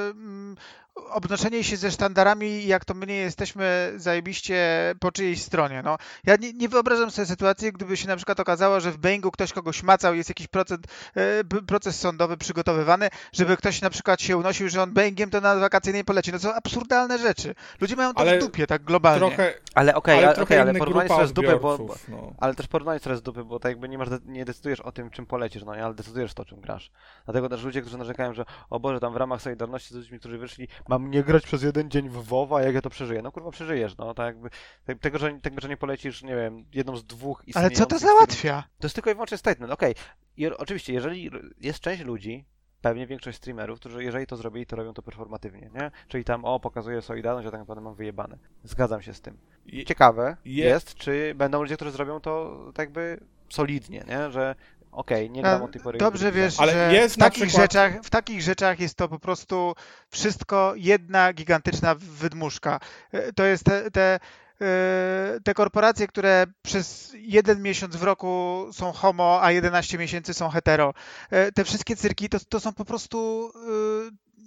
[0.09, 0.55] mm,
[0.95, 4.55] obnoszenie się ze sztandarami, jak to my nie jesteśmy zajebiście
[4.99, 5.81] po czyjejś stronie.
[5.85, 9.31] No, ja nie, nie wyobrażam sobie sytuacji, gdyby się na przykład okazało, że w Boeingu
[9.31, 14.37] ktoś kogoś macał, jest jakiś procent, e, proces sądowy przygotowywany, żeby ktoś na przykład się
[14.37, 16.31] unosił, że on Boeingiem to na wakacyjnej poleci.
[16.31, 17.55] No to są absurdalne rzeczy.
[17.81, 19.27] Ludzie mają to Ale w dupie, tak globalnie.
[19.27, 22.33] Trochę, Ale okej, ale ale, okej, ale porównanie teraz z dupy, bo, bo, no.
[22.37, 25.25] ale też porównanie teraz dupy, bo tak jakby nie masz, nie decydujesz o tym, czym
[25.25, 26.91] polecisz, no ale decydujesz to, czym grasz.
[27.25, 30.37] Dlatego też ludzie, którzy narzekają, że o Boże, tam w ramach Solidarności z ludźmi, którzy
[30.37, 33.21] wyszli, mam nie grać przez jeden dzień w WoWa, jak ja to przeżyję.
[33.21, 34.49] No kurwa, przeżyjesz, no, tak jakby,
[34.85, 37.95] te- tego, że, tego, że nie polecisz, nie wiem, jedną z dwóch Ale co to
[37.95, 38.63] firm- załatwia?
[38.79, 39.95] To jest tylko i wyłącznie statement, okej.
[40.37, 41.31] I o- oczywiście, jeżeli
[41.61, 42.45] jest część ludzi,
[42.81, 45.91] pewnie większość streamerów, którzy jeżeli to zrobili, to robią to performatywnie, nie?
[46.07, 48.37] Czyli tam, o, pokazuję Solidarność, a tak naprawdę mam wyjebane.
[48.63, 49.37] Zgadzam się z tym.
[49.85, 53.19] Ciekawe Je- jest, czy będą ludzie, którzy zrobią to tak jakby
[53.49, 54.31] solidnie, nie?
[54.31, 54.55] Że
[54.95, 55.97] okej, nie gram No, od tej pory.
[55.97, 59.19] Dobrze wiesz, Ale że jest w takich, przykład- rzeczach, w takich rzeczach jest to po
[59.19, 59.73] prostu
[60.09, 62.79] wszystko jedna gigantyczna wydmuszka.
[63.11, 64.19] E, To jest te, te,
[64.61, 70.49] e, te korporacje, które przez jeden miesiąc w roku są homo, a 11 miesięcy są
[70.49, 70.93] hetero.
[71.29, 73.51] E, Te wszystkie cyrki to, to są po prostu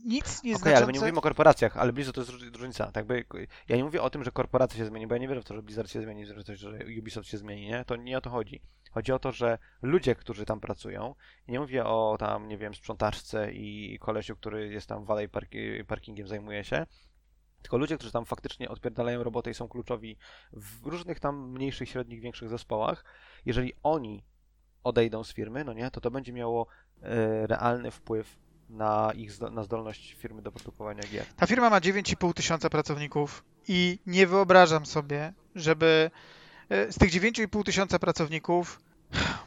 [0.04, 0.76] nic Okej, nieznaczące.
[0.76, 2.92] ale my nie mówimy o korporacjach, ale Blizzard to jest róż- różnica.
[2.92, 5.42] Tak jakby, ja nie mówię o tym, że korporacja się zmieni, bo ja nie wierzę
[5.42, 7.84] w to, że Blizzard się zmieni, że, coś, że Ubisoft się zmieni, nie?
[7.84, 8.62] To nie o to chodzi.
[8.90, 11.14] Chodzi o to, że ludzie, którzy tam pracują,
[11.48, 16.28] nie mówię o tam, nie wiem, sprzątaczce i kolesiu, który jest tam valet parki, parkingiem
[16.28, 16.86] zajmuje się,
[17.62, 20.16] tylko ludzie, którzy tam faktycznie odpierdalają robotę i są kluczowi
[20.52, 23.04] w różnych tam mniejszych, średnich, większych zespołach,
[23.46, 24.24] jeżeli oni
[24.84, 26.66] odejdą z firmy, no nie, to to będzie miało
[27.02, 28.36] e, realny wpływ
[28.70, 31.26] na ich na zdolność firmy do produkowania gier.
[31.36, 36.10] Ta firma ma 9,5 tysiąca pracowników i nie wyobrażam sobie, żeby
[36.68, 38.80] e, z tych 9,5 tysiąca pracowników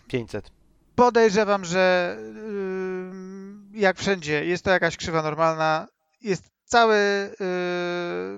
[0.07, 0.51] 500.
[0.95, 5.87] Podejrzewam, że ym, jak wszędzie jest to jakaś krzywa normalna.
[6.21, 6.97] Jest cały,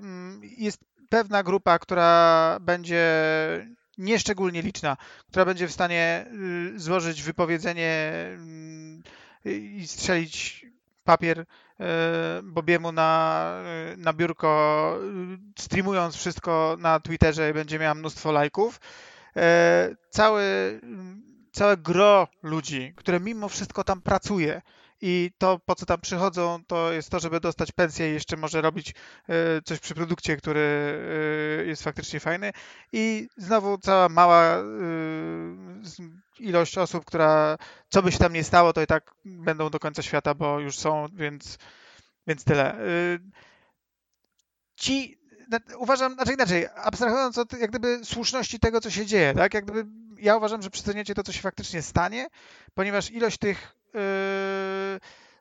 [0.04, 0.80] ym, jest
[1.10, 3.04] pewna grupa, która będzie
[3.98, 6.26] nieszczególnie liczna, która będzie w stanie
[6.76, 8.14] y, złożyć wypowiedzenie
[9.46, 10.63] y, i strzelić
[11.04, 11.46] papier y,
[12.44, 15.00] Bobiemu na, y, na biurko,
[15.58, 18.80] y, streamując wszystko na Twitterze i będzie miała mnóstwo lajków.
[19.36, 20.44] E, Cały,
[21.52, 24.62] całe gro ludzi, które mimo wszystko tam pracuje
[25.06, 28.62] i to, po co tam przychodzą, to jest to, żeby dostać pensję i jeszcze może
[28.62, 28.94] robić
[29.30, 30.60] e, coś przy produkcie, który
[31.62, 32.52] e, jest faktycznie fajny.
[32.92, 34.64] I znowu cała mała e,
[36.40, 37.58] ilość osób, która
[37.90, 40.80] co by się tam nie stało, to i tak będą do końca świata, bo już
[40.80, 41.58] są, więc,
[42.28, 42.74] więc tyle.
[42.74, 43.20] E,
[44.76, 45.18] Ci,
[45.78, 49.54] uważam, znaczy inaczej, abstrahując od jak gdyby słuszności tego, co się dzieje, tak?
[49.54, 49.86] Jak gdyby
[50.18, 52.28] ja uważam, że przeceniacie to, co się faktycznie stanie,
[52.74, 54.02] ponieważ ilość tych yy,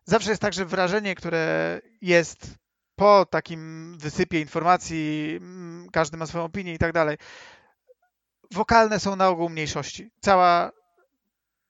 [0.04, 2.54] zawsze jest tak, że wrażenie, które jest
[2.96, 7.16] po takim wysypie informacji, mm, każdy ma swoją opinię i tak dalej,
[8.50, 10.10] wokalne są na ogół mniejszości.
[10.20, 10.70] Cała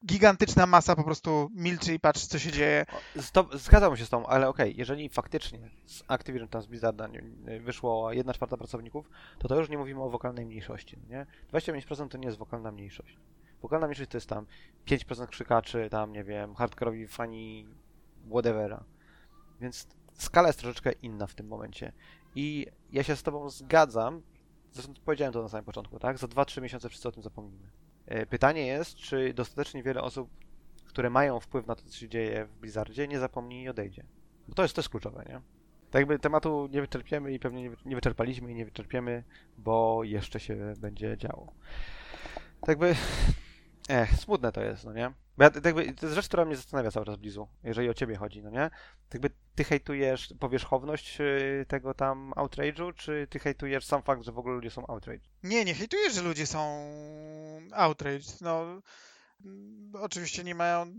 [0.06, 2.86] gigantyczna masa po prostu milczy i patrzy, co się dzieje.
[3.32, 7.60] To- Zgadzam się z tą, ale okej, jeżeli faktycznie z Activision tam z Blizzarda nie-
[7.60, 11.26] wyszło 1 czwarta pracowników, to to już nie mówimy o wokalnej mniejszości, nie?
[11.52, 13.16] 25% to nie jest wokalna mniejszość.
[13.62, 14.46] Wokalna mniejszość to jest tam
[14.84, 17.66] 5% krzykaczy, tam nie wiem, hardkorowi fani
[18.30, 18.84] whatevera.
[19.60, 21.92] Więc skala jest troszeczkę inna w tym momencie.
[22.34, 24.22] I ja się z tobą zgadzam,
[24.72, 26.18] zresztą powiedziałem to na samym początku, tak?
[26.18, 27.70] Za 2-3 miesiące wszyscy o tym zapomnimy.
[28.06, 30.30] E, Pytanie jest, czy dostatecznie wiele osób
[30.92, 34.04] które mają wpływ na to, co się dzieje w Blizzardzie, nie zapomni i odejdzie.
[34.48, 35.40] Bo to jest też kluczowe, nie?
[35.90, 39.24] Tak jakby tematu nie wyczerpiemy i pewnie nie wy- nie wyczerpaliśmy i nie wyczerpiemy,
[39.58, 41.52] bo jeszcze się będzie działo.
[42.60, 42.94] Tak jakby...
[43.88, 45.12] Ech, smutne to jest, no nie?
[45.38, 48.16] Bo ja, jakby, to jest rzecz, która mnie zastanawia cały czas Blizu, jeżeli o ciebie
[48.16, 48.70] chodzi, no nie?
[49.12, 54.38] Jakby ty hejtujesz powierzchowność y, tego tam outrage'u, czy ty hejtujesz sam fakt, że w
[54.38, 55.28] ogóle ludzie są outrage?
[55.42, 56.86] Nie, nie hejtuję, że ludzie są
[57.72, 58.40] outraged.
[58.40, 58.82] No,
[59.94, 60.94] oczywiście nie mają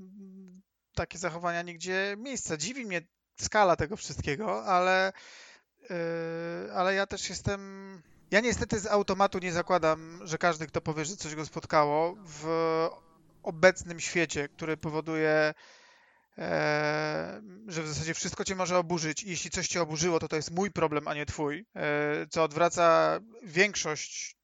[0.96, 2.58] takie zachowania nigdzie miejsca.
[2.58, 3.02] Dziwi mnie
[3.40, 5.14] skala tego wszystkiego, ale,
[5.90, 8.02] yy, ale ja też jestem.
[8.32, 12.48] Ja niestety z automatu nie zakładam, że każdy, kto powie, że coś go spotkało w
[13.44, 15.54] obecnym świecie, który powoduje,
[16.38, 20.36] e, że w zasadzie wszystko cię może oburzyć i jeśli coś cię oburzyło, to to
[20.36, 24.38] jest mój problem, a nie twój, e, co odwraca większość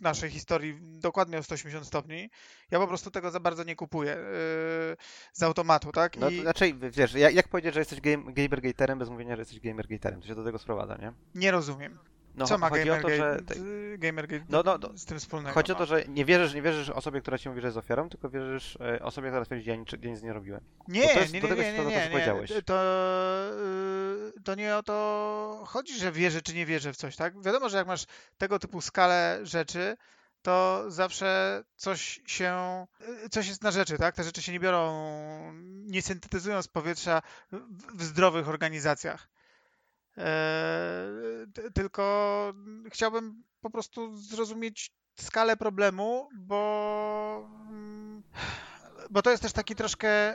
[0.00, 2.30] naszej historii dokładnie o 180 stopni.
[2.70, 4.96] Ja po prostu tego za bardzo nie kupuję yy,
[5.32, 6.16] z automatu, tak?
[6.16, 9.42] No, I to znaczy, wiesz, jak, jak powiedzieć, że jesteś game, gamergaterem bez mówienia, że
[9.42, 10.20] jesteś gamergaterem?
[10.20, 11.12] To się do tego sprowadza, nie?
[11.34, 11.98] nie rozumiem.
[12.36, 13.16] No, Co ma chodzi o to, że...
[13.18, 14.90] Gamergate, yy, Gamergate No, no, no.
[14.98, 15.54] z tym wspólnego?
[15.54, 18.08] Chodzi o to, że nie wierzysz, nie wierzysz osobie, która ci mówi, że jest ofiarą,
[18.08, 20.60] tylko wierzysz e, osobie, która twierdzi, ja nic, ja nic nie robiłem.
[20.88, 22.52] Nie, to jest- nie, nie, tego nie, nie, to, nie, powiedziałeś.
[22.66, 22.84] To,
[24.34, 27.42] yy, to nie o to chodzi, że wierzę czy nie wierzę w coś, tak?
[27.42, 28.04] Wiadomo, że jak masz
[28.38, 29.96] tego typu skalę rzeczy,
[30.42, 32.86] to zawsze coś się,
[33.22, 34.14] yy, coś jest na rzeczy, tak?
[34.14, 34.92] Te rzeczy się nie biorą,
[35.86, 37.22] nie syntetyzują z powietrza
[37.94, 39.28] w zdrowych organizacjach.
[40.16, 42.54] Eee, tylko
[42.90, 48.22] chciałbym po prostu zrozumieć skalę problemu, bo, mm,
[49.10, 50.34] bo to jest też taki troszkę,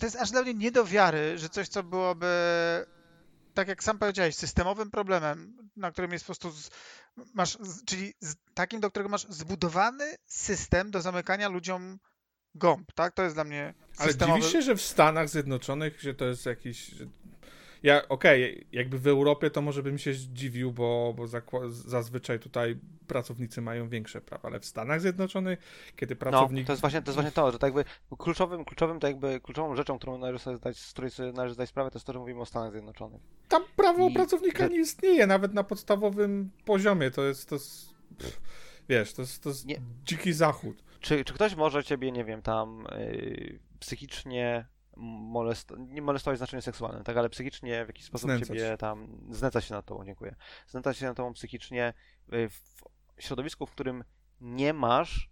[0.00, 2.26] to jest aż dla mnie nie do wiary, że coś, co byłoby,
[3.54, 6.70] tak jak sam powiedziałeś, systemowym problemem, na którym jest po prostu, z,
[7.34, 11.98] masz, czyli z, takim, do którego masz zbudowany system do zamykania ludziom
[12.54, 13.14] gąb, tak?
[13.14, 14.40] To jest dla mnie Ale systemowy...
[14.40, 16.94] dziwisz się, że w Stanach Zjednoczonych, że to jest jakiś...
[17.82, 21.26] Ja, okej, jakby w Europie to może bym się zdziwił, bo, bo
[21.68, 25.58] zazwyczaj tutaj pracownicy mają większe prawa, ale w Stanach Zjednoczonych,
[25.96, 26.66] kiedy No, pracownik...
[26.66, 27.84] to jest właśnie to, jest właśnie to że tak jakby
[28.18, 31.68] kluczowym, kluczowym, to jakby kluczową rzeczą, którą należy sobie zdać, z której sobie należy zdać
[31.68, 33.20] sprawę, to jest to, że mówimy o Stanach Zjednoczonych.
[33.48, 37.48] Tam prawo I- pracownika nie istnieje, nawet na podstawowym poziomie, to jest...
[37.48, 38.40] To jest pff,
[38.88, 39.76] wiesz, to jest, to jest Nie.
[40.04, 40.82] dziki zachód.
[41.00, 44.66] Czy, czy ktoś może ciebie, nie wiem, tam yy, psychicznie
[44.96, 45.72] molest...
[45.78, 48.48] nie molestować w znaczeniu seksualnym, tak, ale psychicznie w jakiś sposób Znęcać.
[48.48, 50.34] ciebie tam znęca się nad tobą, dziękuję.
[50.66, 51.92] Znęca się nad tobą psychicznie
[52.28, 52.62] yy, w
[53.18, 54.04] środowisku, w którym
[54.40, 55.30] nie masz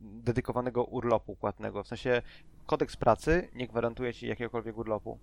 [0.00, 2.22] dedykowanego urlopu płatnego, w sensie
[2.66, 5.18] kodeks pracy nie gwarantuje ci jakiegokolwiek urlopu.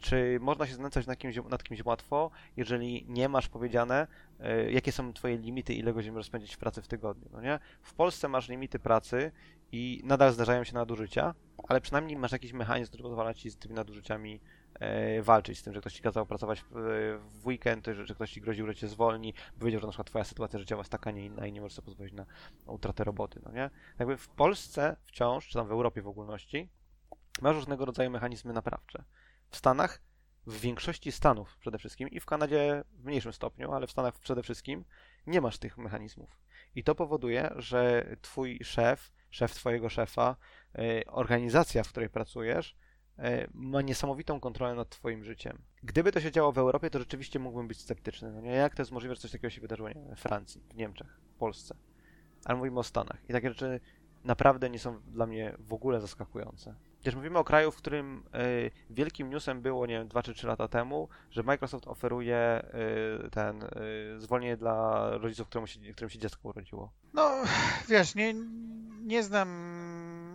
[0.00, 4.06] Czy można się znęcać nad kimś, nad kimś łatwo, jeżeli nie masz powiedziane,
[4.40, 7.58] e, jakie są twoje limity, ile godzin możesz spędzić w pracy w tygodniu, no nie?
[7.82, 9.32] W Polsce masz limity pracy
[9.72, 11.34] i nadal zdarzają się nadużycia,
[11.68, 14.40] ale przynajmniej masz jakiś mechanizm, który pozwala ci z tymi nadużyciami
[14.74, 16.66] e, walczyć, z tym, że ktoś ci kazał pracować w,
[17.40, 20.24] w weekend, że, ktoś ci groził, że cię zwolni, bo wiedział, że na przykład twoja
[20.24, 22.26] sytuacja życiowa jest taka, nie inna i nie możesz sobie pozwolić na
[22.66, 23.70] utratę roboty, no nie?
[23.98, 26.68] Jakby w Polsce wciąż, czy tam w Europie w ogólności,
[27.42, 29.04] masz różnego rodzaju mechanizmy naprawcze.
[29.50, 30.02] W Stanach,
[30.46, 34.42] w większości Stanów przede wszystkim i w Kanadzie w mniejszym stopniu, ale w Stanach przede
[34.42, 34.84] wszystkim
[35.26, 36.38] nie masz tych mechanizmów.
[36.74, 40.36] I to powoduje, że twój szef, szef twojego szefa,
[40.78, 42.76] y, organizacja, w której pracujesz,
[43.18, 43.22] y,
[43.54, 45.62] ma niesamowitą kontrolę nad twoim życiem.
[45.82, 48.32] Gdyby to się działo w Europie, to rzeczywiście mógłbym być sceptyczny.
[48.32, 48.50] No nie?
[48.50, 51.38] Jak to jest możliwe, że coś takiego się wydarzyło nie we Francji, w Niemczech, w
[51.38, 51.76] Polsce?
[52.44, 53.18] Ale mówimy o Stanach.
[53.28, 53.80] I takie rzeczy
[54.24, 56.74] naprawdę nie są dla mnie w ogóle zaskakujące.
[57.02, 60.46] Przecież mówimy o kraju, w którym y, wielkim newsem było, nie wiem, 2 czy 3
[60.46, 62.62] lata temu, że Microsoft oferuje
[63.26, 63.68] y, ten y,
[64.20, 66.92] zwolnienie dla rodziców, się, którym się dziecko urodziło.
[67.14, 67.42] No,
[67.88, 68.34] wiesz, nie,
[69.00, 69.48] nie znam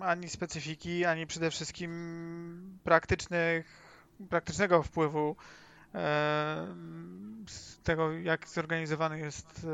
[0.04, 3.66] ani specyfiki, ani przede wszystkim praktycznych,
[4.30, 5.36] praktycznego wpływu
[7.48, 9.68] z tego, jak zorganizowany jest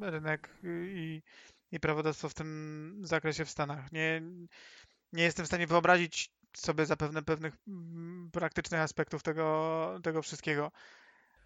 [0.00, 1.22] e, rynek i,
[1.72, 3.92] i prawodawstwo w tym zakresie w Stanach.
[3.92, 4.22] Nie,
[5.12, 10.72] nie jestem w stanie wyobrazić sobie zapewne pewnych mm, praktycznych aspektów tego, tego wszystkiego.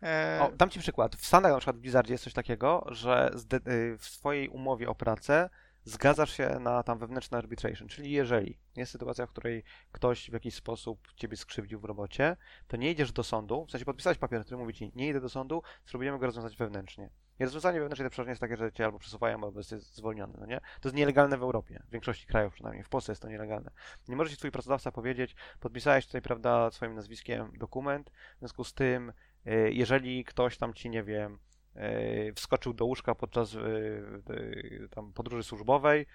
[0.03, 1.17] E, O, dam ci przykład.
[1.17, 3.31] W Stanach na przykład w Blizzardzie jest coś takiego, że
[3.69, 5.51] y, w swojej umowie o pracę
[5.85, 10.55] zgadzasz się na tam wewnętrzny arbitration, czyli jeżeli jest sytuacja, w której ktoś w jakiś
[10.55, 12.37] sposób ciebie skrzywdził w robocie,
[12.67, 15.29] to nie idziesz do sądu, w sensie podpisałeś papier, który mówi ci, nie idę do
[15.29, 17.11] sądu, spróbujemy go rozwiązać wewnętrznie.
[17.43, 20.61] I rozwiązanie wewnętrzne przeważnie jest takie, że cię albo przesuwają, albo jesteś zwolniony, no nie?
[20.61, 23.71] To jest nielegalne w Europie, w większości krajów przynajmniej, w Polsce jest to nielegalne.
[24.09, 28.75] Nie może ci twój pracodawca powiedzieć, podpisałeś tutaj, prawda, swoim nazwiskiem dokument, w związku z
[28.75, 29.13] tym,
[29.47, 31.39] y, jeżeli ktoś tam ci, nie wiem,
[31.77, 36.07] y, wskoczył do łóżka podczas y, tam podróży służbowej,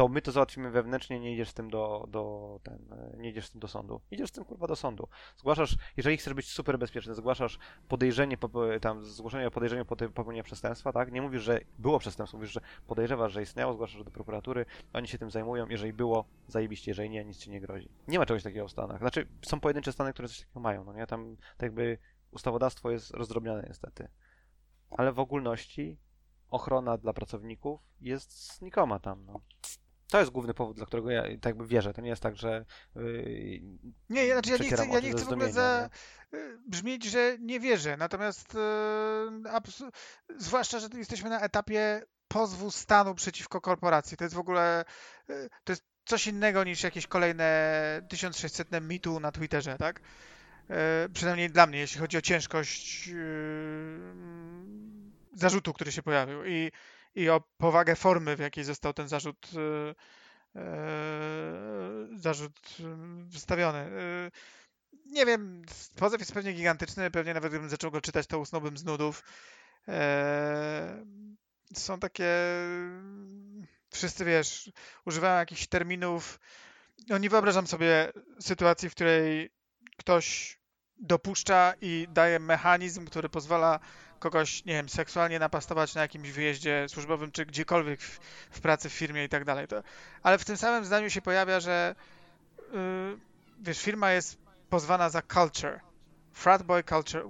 [0.00, 3.46] to my to załatwimy wewnętrznie, nie idziesz z tym do, do ten, y, nie idziesz
[3.46, 4.00] z tym do sądu.
[4.10, 5.08] Idziesz z tym kurwa do sądu.
[5.36, 8.36] Zgłaszasz, jeżeli chcesz być super bezpieczny, zgłaszasz podejrzenie,
[8.80, 11.12] tam zgłoszenie o podejrzeniu popełnienia przestępstwa, tak?
[11.12, 15.18] Nie mówisz, że było przestępstwo, mówisz, że podejrzewasz, że istniało, zgłaszasz do prokuratury, oni się
[15.18, 17.88] tym zajmują, jeżeli było, zajebiście, jeżeli nie, nic ci nie grozi.
[18.08, 18.98] Nie ma czegoś takiego w Stanach.
[18.98, 21.06] Znaczy, są pojedyncze Stany, które coś takiego mają, no nie?
[21.06, 21.98] Tam tak jakby
[22.30, 24.08] ustawodawstwo jest rozdrobnione niestety.
[24.90, 25.98] Ale w ogólności
[26.50, 29.40] ochrona dla pracowników jest znikoma tam, no.
[30.10, 31.92] To jest główny powód, dla którego ja tak jakby wierzę.
[31.92, 32.64] To nie jest tak, że
[32.96, 33.60] yy,
[34.08, 35.90] Nie, ja, znaczy ja nie chcę, ja nie chcę w ogóle za,
[36.34, 37.96] y, brzmieć, że nie wierzę.
[37.96, 38.58] Natomiast e,
[39.50, 39.90] abs-
[40.38, 44.16] zwłaszcza, że jesteśmy na etapie pozwu stanu przeciwko korporacji.
[44.16, 44.84] To jest w ogóle
[45.30, 50.00] e, to jest coś innego niż jakieś kolejne 1600 mitu na Twitterze, tak?
[50.70, 53.12] E, przynajmniej dla mnie, jeśli chodzi o ciężkość e,
[55.34, 56.70] zarzutu, który się pojawił i,
[57.14, 59.94] i o powagę formy, w jakiej został ten zarzut e,
[60.60, 62.82] e, zarzut e,
[63.24, 63.90] wystawiony.
[65.06, 65.62] Nie wiem,
[65.96, 69.22] pozew jest pewnie gigantyczny, pewnie nawet gdybym zaczął go czytać, to usnąłbym z nudów.
[71.74, 72.28] Są takie...
[73.92, 74.72] Wszyscy, wiesz,
[75.04, 76.40] używają jakichś terminów.
[77.08, 79.50] No nie wyobrażam sobie sytuacji, w której
[79.96, 80.58] ktoś
[81.00, 83.80] dopuszcza i daje mechanizm, który pozwala
[84.20, 88.92] kogoś, nie wiem, seksualnie napastować na jakimś wyjeździe służbowym, czy gdziekolwiek w, w pracy, w
[88.92, 89.66] firmie i tak dalej.
[90.22, 91.94] Ale w tym samym zdaniu się pojawia, że
[92.72, 93.18] yy,
[93.60, 94.38] wiesz, firma jest
[94.70, 95.80] pozwana za culture.
[96.32, 97.24] Frat boy culture.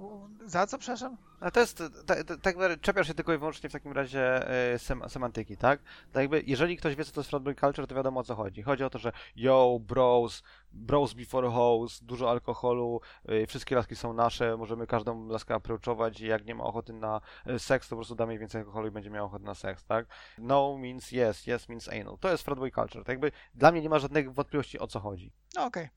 [0.45, 1.17] Za co, przepraszam?
[1.39, 5.09] Ale to jest, tak, tak czepiasz się tylko i wyłącznie w takim razie e, sem,
[5.09, 5.79] semantyki, tak?
[6.11, 8.35] Tak jakby, jeżeli ktoś wie, co to jest frat boy culture, to wiadomo o co
[8.35, 8.61] chodzi.
[8.61, 14.13] Chodzi o to, że yo, bros, bros before hoes, dużo alkoholu, e, wszystkie laski są
[14.13, 17.95] nasze, możemy każdą laskę approachować i jak nie ma ochoty na e, seks, to po
[17.95, 20.05] prostu damy jej więcej alkoholu i będzie miała ochotę na seks, tak?
[20.37, 22.17] No means yes, yes means anal.
[22.19, 23.03] To jest frat boy culture.
[23.03, 25.31] Tak jakby, dla mnie nie ma żadnych wątpliwości o co chodzi.
[25.55, 25.89] No okej.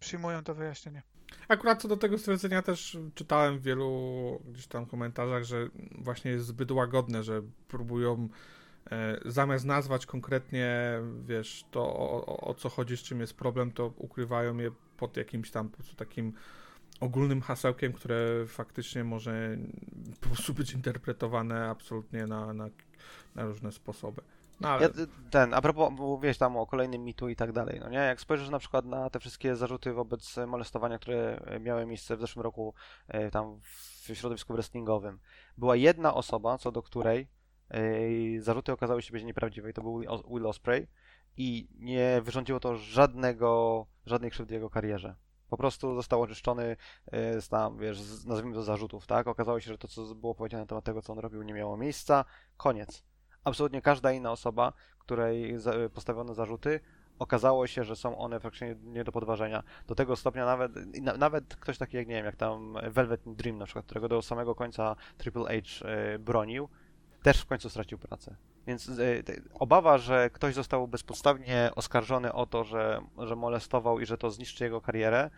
[0.00, 1.02] Przyjmuję to wyjaśnienie.
[1.48, 5.68] Akurat co do tego stwierdzenia też czytałem w wielu gdzieś tam komentarzach, że
[5.98, 8.28] właśnie jest zbyt łagodne, że próbują
[8.90, 13.72] e, zamiast nazwać konkretnie, wiesz, to o, o, o co chodzi, z czym jest problem,
[13.72, 16.32] to ukrywają je pod jakimś tam po prostu takim
[17.00, 19.56] ogólnym hasełkiem, które faktycznie może
[20.20, 22.68] po prostu być interpretowane absolutnie na, na,
[23.34, 24.22] na różne sposoby.
[24.60, 24.88] No ale Ja,
[25.30, 27.98] ten, a propos, mówiłeś tam o kolejnym mitu i tak dalej, no nie?
[27.98, 32.42] Jak spojrzysz na przykład na te wszystkie zarzuty wobec molestowania, które miały miejsce w zeszłym
[32.42, 32.74] roku
[33.08, 35.18] e, tam w środowisku wrestlingowym,
[35.58, 37.28] była jedna osoba, co do której
[37.68, 37.80] e,
[38.40, 40.86] zarzuty okazały się być nieprawdziwe i to był Will Os- Will Ospreay
[41.36, 45.14] i nie wyrządziło to żadnego, żadnej krzywdy jego karierze.
[45.48, 46.76] Po prostu został oczyszczony
[47.06, 49.26] e, z tam, wiesz, z, nazwijmy to zarzutów, tak?
[49.26, 51.76] Okazało się, że to, co było powiedziane na temat tego, co on robił, nie miało
[51.76, 52.24] miejsca.
[52.56, 53.02] Koniec
[53.46, 56.80] absolutnie każda inna osoba, której za, postawiono zarzuty,
[57.18, 59.62] okazało się, że są one faktycznie nie do podważenia.
[59.86, 60.72] Do tego stopnia nawet,
[61.18, 64.54] nawet ktoś taki jak, nie wiem, jak tam Velvet Dream na przykład, którego do samego
[64.54, 66.68] końca Triple H e, bronił,
[67.22, 68.36] też w końcu stracił pracę.
[68.66, 68.86] Więc
[69.24, 74.30] te- obawa, że ktoś został bezpodstawnie oskarżony o to, że, że molestował i że to
[74.30, 75.30] zniszczy jego karierę,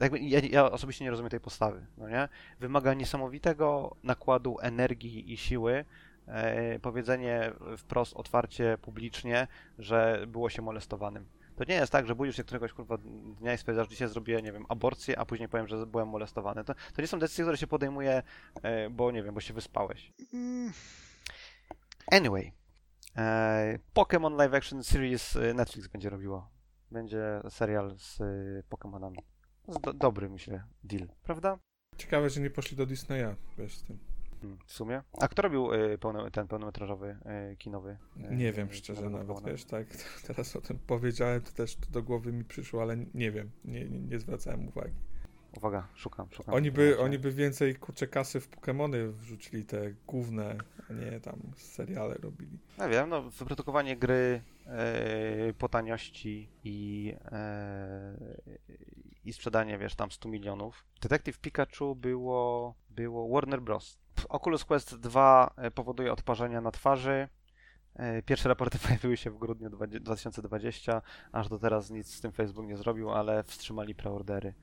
[0.00, 2.28] jakby ja, ja osobiście nie rozumiem tej postawy, no nie?
[2.60, 5.84] Wymaga niesamowitego nakładu energii i siły,
[6.82, 9.46] powiedzenie wprost, otwarcie, publicznie,
[9.78, 11.26] że było się molestowanym.
[11.56, 12.98] To nie jest tak, że budzisz się któregoś kurwa
[13.40, 16.64] dnia i stwierdzasz, że dzisiaj zrobię, nie wiem, aborcję, a później powiem, że byłem molestowany.
[16.64, 18.22] To, to nie są decyzje, które się podejmuje,
[18.62, 20.12] e, bo nie wiem, bo się wyspałeś.
[20.34, 20.72] Mm,
[22.12, 22.52] Anyway,
[23.16, 26.50] e, Pokémon Live Action Series e, Netflix będzie robiło.
[26.90, 28.24] Będzie serial z e,
[28.70, 29.18] Pokémonami.
[29.68, 31.58] Z do, dobry, myślę, deal, prawda?
[31.96, 33.98] Ciekawe, że nie poszli do Disneya, wiesz, z tym.
[34.66, 35.02] W sumie.
[35.20, 35.68] A kto robił
[36.00, 37.96] pełno, ten pełnometrażowy, e, kinowy?
[38.24, 39.46] e, Nie wiem szczerze nawet, Pokémona?
[39.46, 39.86] wiesz, tak,
[40.26, 43.84] teraz o tym powiedziałem, to też to do głowy mi przyszło, ale nie wiem, nie,
[43.84, 44.94] nie, nie zwracałem uwagi.
[45.56, 46.54] Uwaga, szukam, szukam.
[46.54, 50.56] Oni by, oni by więcej, kurczę, kasy w Pokemony wrzucili, te główne,
[50.90, 52.58] a nie tam seriale robili.
[52.78, 58.16] Ja wiem, no, wyprodukowanie gry e, po taniości i, e,
[59.24, 60.84] i sprzedanie, wiesz, tam 100 milionów.
[61.02, 63.98] Detective Pikachu było, było Warner Bros.
[64.28, 67.28] Oculus Quest 2 e, powoduje odparzenia na twarzy.
[67.94, 71.02] E, Pierwsze raporty pojawiły się w grudniu 20 2020.
[71.32, 74.54] Aż do teraz nic z tym Facebook nie zrobił, ale wstrzymali preordery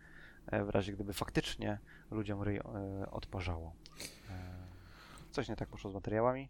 [0.47, 1.80] e, w razie gdyby faktycznie
[2.12, 2.60] ludziom ryj
[3.12, 3.76] odparzało.
[5.32, 6.49] Coś nie tak poszło z materiałami.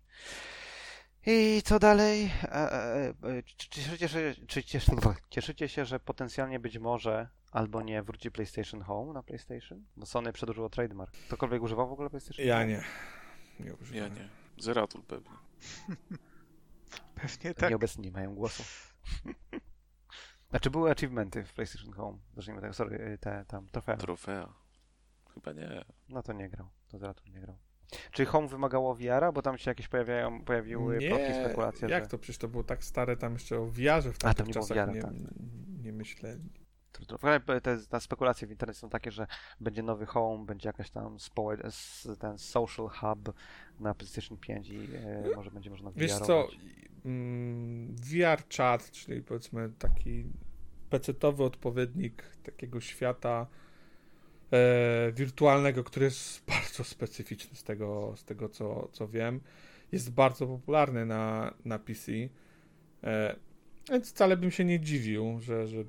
[1.30, 2.32] I co dalej?
[2.44, 4.36] E, e, e, cieszycie się,
[5.30, 9.86] cieszycie się, że potencjalnie być może albo nie wróci PlayStation Home na PlayStation?
[9.98, 11.12] Bo Sony przedłużyło trademark.
[11.12, 12.84] Ktokolwiek używał w ogóle PlayStation Ja nie.
[13.60, 14.30] Nie Ja nie.
[14.58, 15.30] Zeratul pewnie.
[17.22, 17.70] pewnie tak.
[17.70, 18.64] Nieobecni nie mają głosu.
[20.50, 22.18] Znaczy były achievementy w PlayStation Home.
[22.36, 23.98] Zacznijmy tak, sorry, te tam trofea.
[23.98, 24.54] Trofea.
[25.34, 25.86] Chyba nie.
[26.10, 26.70] No to nie grał.
[26.88, 27.58] To zaraz nie grał.
[28.12, 29.32] Czy Home wymagało VR-a?
[29.32, 32.10] Bo tam się jakieś pojawiają, pojawiły plotki, spekulacje, jak że...
[32.10, 32.18] to?
[32.18, 34.86] Przecież to było tak stare, tam jeszcze o wiarze w tam tamtych nie było czasach
[34.88, 35.12] VR-a, nie, tak.
[35.84, 36.42] nie myśleli.
[37.62, 39.28] Te, te spekulacje w internecie są takie, że
[39.60, 43.34] będzie nowy home, będzie jakaś tam społe- s- ten social hub
[43.80, 46.28] na PlayStation 5 i e, może będzie można Wiesz VR-ować.
[46.28, 46.48] co,
[47.06, 50.26] mm, VR chat, czyli powiedzmy taki
[50.90, 53.48] pecetowy odpowiednik takiego świata
[54.54, 59.42] e, wirtualnego, który jest bardzo specyficzny z tego, z tego co, co wiem,
[59.92, 62.12] jest bardzo popularny na, na PC.
[63.04, 63.36] E,
[63.92, 65.84] więc wcale bym się nie dziwił, że, że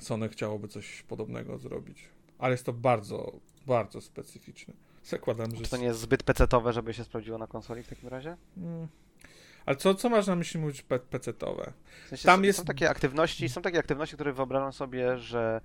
[0.00, 2.08] Sony chciałoby coś podobnego zrobić.
[2.38, 3.32] Ale jest to bardzo,
[3.66, 4.74] bardzo specyficzne.
[5.04, 5.64] Zakładam, że.
[5.64, 8.36] Czy to nie jest zbyt pecetowe, żeby się sprawdziło na konsoli w takim razie?
[8.56, 8.88] Mm.
[9.66, 11.72] Ale co, co masz na myśli mówić pe- pecetowe?
[12.06, 15.60] W sensie Tam są, jest- są takie aktywności, są takie aktywności, które wyobrażam sobie, że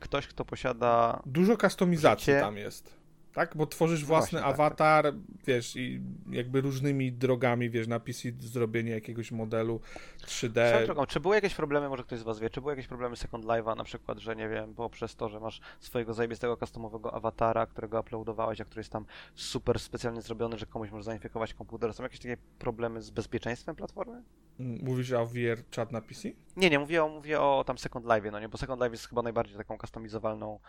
[0.00, 3.02] ktoś, kto posiada Dużo kustomizacji Życie- tam jest.
[3.32, 3.56] Tak?
[3.56, 5.14] Bo tworzysz No własny właśnie, tak, awatar,
[5.46, 6.00] wiesz, i
[6.30, 9.80] jakby różnymi drogami, wiesz, na PC zrobienie jakiegoś modelu
[10.26, 10.68] 3D.
[10.68, 13.16] Swoją drogą, czy były jakieś problemy, może ktoś z Was wie, czy były jakieś problemy
[13.16, 17.66] Second Life'a, na przykład, że nie wiem, poprzez to, że masz swojego zajebistego customowego awatara,
[17.66, 19.04] którego uploadowałeś, a który jest tam
[19.34, 21.94] super specjalnie zrobiony, że komuś może zainfekować komputer.
[21.94, 24.22] Są jakieś takie problemy z bezpieczeństwem platformy?
[24.58, 26.28] Mówisz o VR chat na PC?
[26.56, 29.08] Nie, nie, mówię o, mówię o tam Second Life, no nie, bo Second Life jest
[29.08, 30.60] chyba najbardziej taką customizowalną,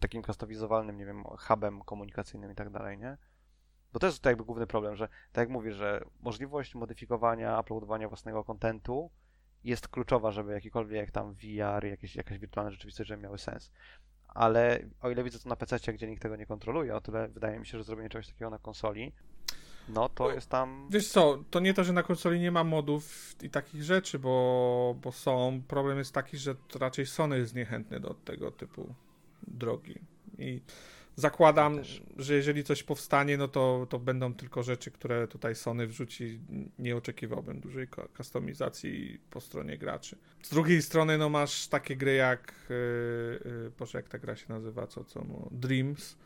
[0.00, 3.16] takim customizowalnym, nie wiem, hubem komunikacyjnym i tak dalej, nie?
[3.92, 8.08] Bo to jest to jakby główny problem, że tak jak mówisz, że możliwość modyfikowania, uploadowania
[8.08, 9.10] własnego kontentu
[9.64, 13.72] jest kluczowa, żeby jakikolwiek tam VR, jakieś, jakaś wirtualna rzeczywistość, żeby miały sens.
[14.28, 17.58] Ale o ile widzę to na PC, gdzie nikt tego nie kontroluje, o tyle wydaje
[17.58, 19.12] mi się, że zrobienie czegoś takiego na konsoli,
[19.88, 20.88] no to No, jest tam...
[20.90, 24.96] Wiesz co, to nie to, że na konsoli nie ma modów i takich rzeczy, bo,
[25.02, 25.62] bo są.
[25.68, 28.94] Problem jest taki, że to raczej Sony jest niechętny do tego typu
[29.48, 29.98] drogi.
[30.38, 30.60] I
[31.16, 31.80] zakładam,
[32.16, 36.40] że jeżeli coś powstanie, no to, to będą tylko rzeczy, które tutaj Sony wrzuci.
[36.78, 40.16] Nie oczekiwałbym dużej kustomizacji po stronie graczy.
[40.42, 42.54] Z drugiej strony, no masz takie gry jak.
[42.68, 44.86] Yy, yy, Boże, jak ta gra się nazywa?
[44.86, 45.24] Co, co?
[45.28, 46.16] No, Dreams.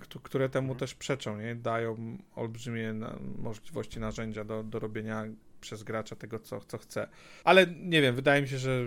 [0.00, 0.78] Któ- Które temu Mhm.
[0.78, 1.54] też przeczą, nie?
[1.54, 2.94] Dają olbrzymie
[3.38, 5.24] możliwości, narzędzia do, do robienia
[5.60, 7.08] przez gracza tego, co, co chce.
[7.44, 8.84] Ale nie wiem, wydaje mi się, że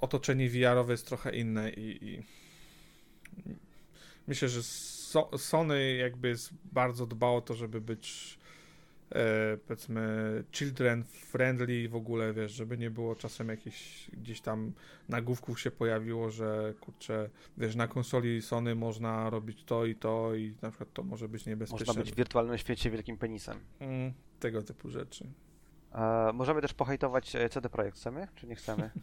[0.00, 2.22] otoczenie VR-owe jest trochę inne i, i
[4.26, 8.38] myślę, że so, Sony jakby jest bardzo dbało o to, żeby być
[9.12, 14.72] e, powiedzmy children friendly w ogóle, wiesz, żeby nie było czasem jakichś gdzieś tam
[15.08, 20.54] nagłówków się pojawiło, że kurczę, wiesz, na konsoli Sony można robić to i to i
[20.62, 21.86] na przykład to może być niebezpieczne.
[21.86, 23.58] Można być w wirtualnym świecie wielkim penisem.
[23.80, 25.26] Mm, tego typu rzeczy.
[25.92, 28.90] E, możemy też pohejtować e, CD Projekt, chcemy, czy nie chcemy?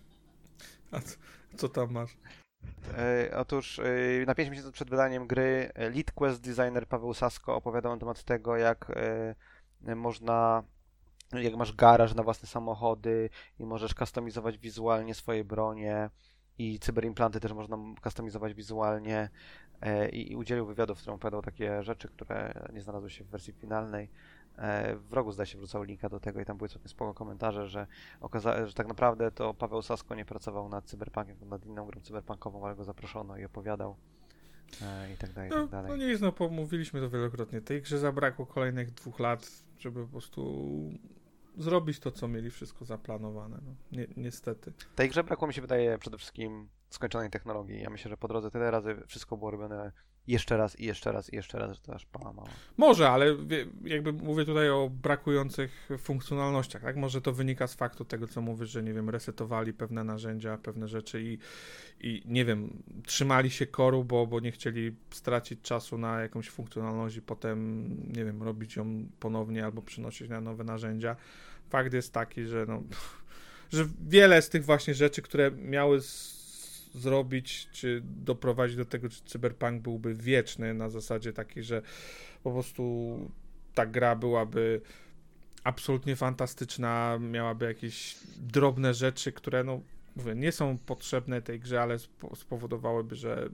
[0.91, 1.17] A co,
[1.57, 2.17] co tam masz?
[2.97, 7.55] E, otóż e, na 5 miesięcy przed wydaniem gry e, lead quest designer Paweł Sasko
[7.55, 9.35] opowiadał na temat tego, jak e,
[9.82, 10.63] można,
[11.34, 16.09] jak masz garaż na własne samochody i możesz kustomizować wizualnie swoje bronie
[16.57, 19.30] i cyberimplanty też można kustomizować wizualnie
[19.82, 23.28] e, i, i udzielił wywiadu, w którym opowiadał takie rzeczy, które nie znalazły się w
[23.28, 24.09] wersji finalnej.
[24.57, 27.67] E, w rogu zdaje się wrzucał linka do tego i tam były całkiem spoko komentarze,
[27.67, 27.88] że
[28.21, 32.65] okazało że tak naprawdę to Paweł Sasko nie pracował nad cyberpunkiem, nad inną grą cyberpunkową,
[32.65, 33.95] ale go zaproszono i opowiadał
[34.82, 35.91] e, i tak dalej, i No, tak dalej.
[35.91, 37.61] no nie jest, no pomówiliśmy to wielokrotnie.
[37.61, 40.63] Tej grze zabrakło kolejnych dwóch lat, żeby po prostu
[41.57, 43.59] zrobić to, co mieli wszystko zaplanowane.
[43.65, 44.73] No, ni niestety.
[44.95, 47.82] Tej grze brakło mi się wydaje przede wszystkim skończonej technologii.
[47.82, 49.91] Ja myślę, że po drodze tyle razy wszystko było robione
[50.28, 52.49] jeszcze raz i jeszcze raz i jeszcze raz, że to aż pała mała.
[52.78, 53.36] Może, ale
[53.84, 56.95] jakby mówię tutaj o brakujących funkcjonalnościach, tak?
[56.95, 60.88] Może to wynika z faktu tego, co mówisz, że nie wiem, resetowali pewne narzędzia, pewne
[60.88, 61.38] rzeczy i,
[61.99, 67.15] i nie wiem, trzymali się koru, bo, bo nie chcieli stracić czasu na jakąś funkcjonalność
[67.15, 71.15] i potem, nie wiem, robić ją ponownie albo przynosić na nowe narzędzia.
[71.69, 72.84] Fakt jest taki, że no,
[73.73, 76.01] że wiele z tych właśnie rzeczy, które miały
[76.97, 81.81] zrobić, czy doprowadzić do tego, że cyberpunk byłby wieczny na zasadzie takiej, że
[82.43, 83.19] po prostu
[83.73, 84.81] ta gra byłaby
[85.63, 89.81] absolutnie fantastyczna, miałaby jakieś drobne rzeczy, które no,
[90.15, 93.49] mówię, nie są potrzebne tej grze, ale spo- spowodowałyby, że,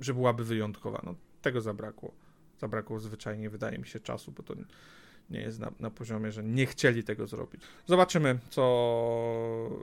[0.00, 1.02] że byłaby wyjątkowa.
[1.04, 2.12] No, tego zabrakło.
[2.58, 4.54] Zabrakło zwyczajnie, wydaje mi się, czasu, bo to
[5.30, 7.62] nie jest na, na poziomie, że nie chcieli tego zrobić.
[7.86, 9.82] Zobaczymy, co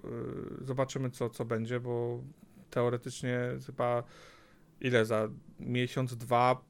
[0.59, 2.23] yy, zobaczymy, co, co będzie, bo
[2.71, 4.03] teoretycznie chyba
[4.81, 5.27] ile za
[5.59, 6.61] miesiąc, dwa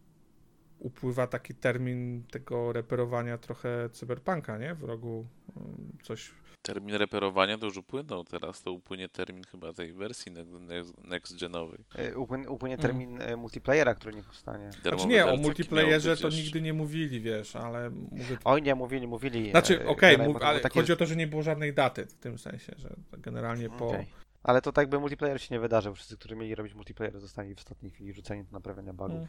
[0.80, 4.76] upływa taki termin tego reperowania trochę cyberpunka, nie?
[4.76, 5.26] W rogu
[5.58, 6.32] ym, coś.
[6.62, 11.78] Termin reperowania to już upłynął, teraz to upłynie termin chyba tej wersji ne- ne- next-genowej.
[11.96, 12.90] E, Upłynie, upłynie Mhm.
[12.92, 14.70] termin e, multiplayera, który nie powstanie.
[14.82, 18.38] Znaczy nie, o multiplayerze to nigdy nie mówili, wiesz, ale mówię.
[18.44, 19.52] Oj nie, mówili, mówili.
[19.52, 22.06] Znaczy, e, okej, generalnie mów- ale takie- chodzi o to, że nie było żadnej daty
[22.06, 23.88] w tym sensie, że generalnie po.
[23.88, 24.08] Okej.
[24.44, 25.96] Ale to tak by multiplayer się nie wydarzył.
[25.96, 29.28] Wszyscy, którzy mieli robić multiplayer, zostali w ostatniej chwili rzuceni do naprawiania bugów Mm.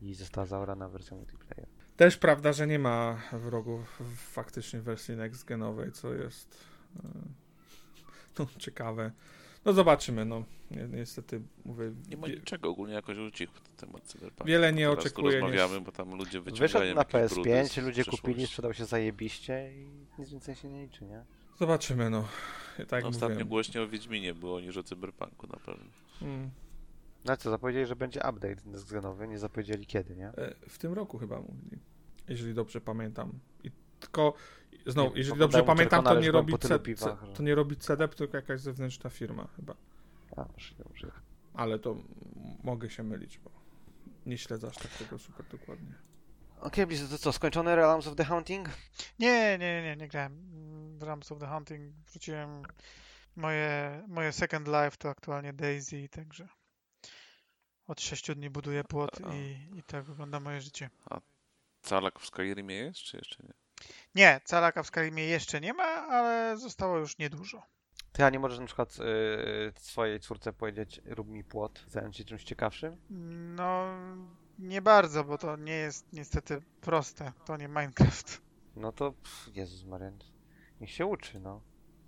[0.00, 1.66] i została zaorana wersja multiplayer.
[1.96, 6.64] Też prawda, że nie ma wrogów w faktycznie wersji next genowej, co jest
[6.96, 7.08] e,
[8.38, 9.12] no, ciekawe.
[9.64, 11.92] No zobaczymy, no Ni- niestety mówię.
[12.08, 14.44] Nie ma niczego, ogólnie jakoś ucichł ten temat cyberpunka.
[14.44, 17.66] Wiele nie Teraz oczekuję, rozmawiamy, nie- bo tam ludzie Wyszedł wyciągają na jakieś brudy PS5,
[17.68, 19.88] z ludzie kupili, sprzedał się zajebiście i
[20.18, 21.24] nic więcej się nie liczy, nie?
[21.58, 22.28] Zobaczymy, no.
[22.88, 23.48] Tak no, ostatnio mówiłem.
[23.48, 25.84] głośniej o Wiedźminie było niż o cyberpunku na pewno.
[26.22, 26.50] Mm,
[27.24, 30.28] No co, zapowiedzieli, że będzie update next-genowy, nie zapowiedzieli kiedy, nie?
[30.28, 31.78] e, w tym roku chyba mówili,
[32.28, 33.32] jeżeli dobrze pamiętam.
[33.64, 34.34] I tylko,
[34.86, 38.14] znowu, Nie, jeżeli dobrze pamiętam, to nie robi, C, piwach, C, to nie robi CDEP,
[38.14, 39.74] tylko jakaś zewnętrzna firma chyba.
[40.36, 41.12] A, możliwe, możliwe.
[41.54, 42.02] Ale to m-
[42.64, 43.50] mogę się mylić, bo
[44.26, 45.94] nie śledzę aż tak tego super dokładnie.
[46.64, 48.68] Okej, Blizu, to co, skończony Realms of the Hunting?
[49.18, 50.38] Nie, nie, nie, nie grałem
[50.98, 51.94] w Rams of the Hunting.
[52.10, 52.62] Wróciłem.
[53.36, 56.48] Moje, moje second life to aktualnie Daisy, także
[57.86, 59.34] od 6 dni buduję płot A.
[59.34, 60.90] i, i tak wygląda moje życie.
[61.82, 63.54] Calak w Skyrimie jest, czy jeszcze nie?
[64.14, 67.62] Nie, calaka w Skyrimie jeszcze nie ma, ale zostało już niedużo.
[68.12, 72.24] Ty, a nie możesz na przykład yy, swojej córce powiedzieć, rób mi płot, zająć się
[72.24, 72.96] czymś ciekawszym?
[73.56, 73.86] No,
[74.58, 77.32] nie bardzo, bo to nie jest niestety proste.
[77.44, 78.42] To nie Minecraft.
[78.76, 80.10] No to, pff, Jezus Maria,
[80.80, 81.60] niech się uczy, no.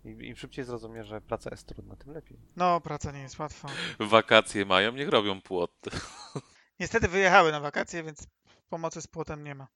[0.05, 2.39] I, Im szybciej zrozumie, że praca jest trudna, tym lepiej.
[2.57, 3.69] No, praca nie jest łatwa.
[4.01, 5.73] Wakacje mają, niech robią płot.
[6.81, 8.27] Niestety wyjechały na wakacje, więc
[8.69, 9.69] pomocy z płotem nie ma.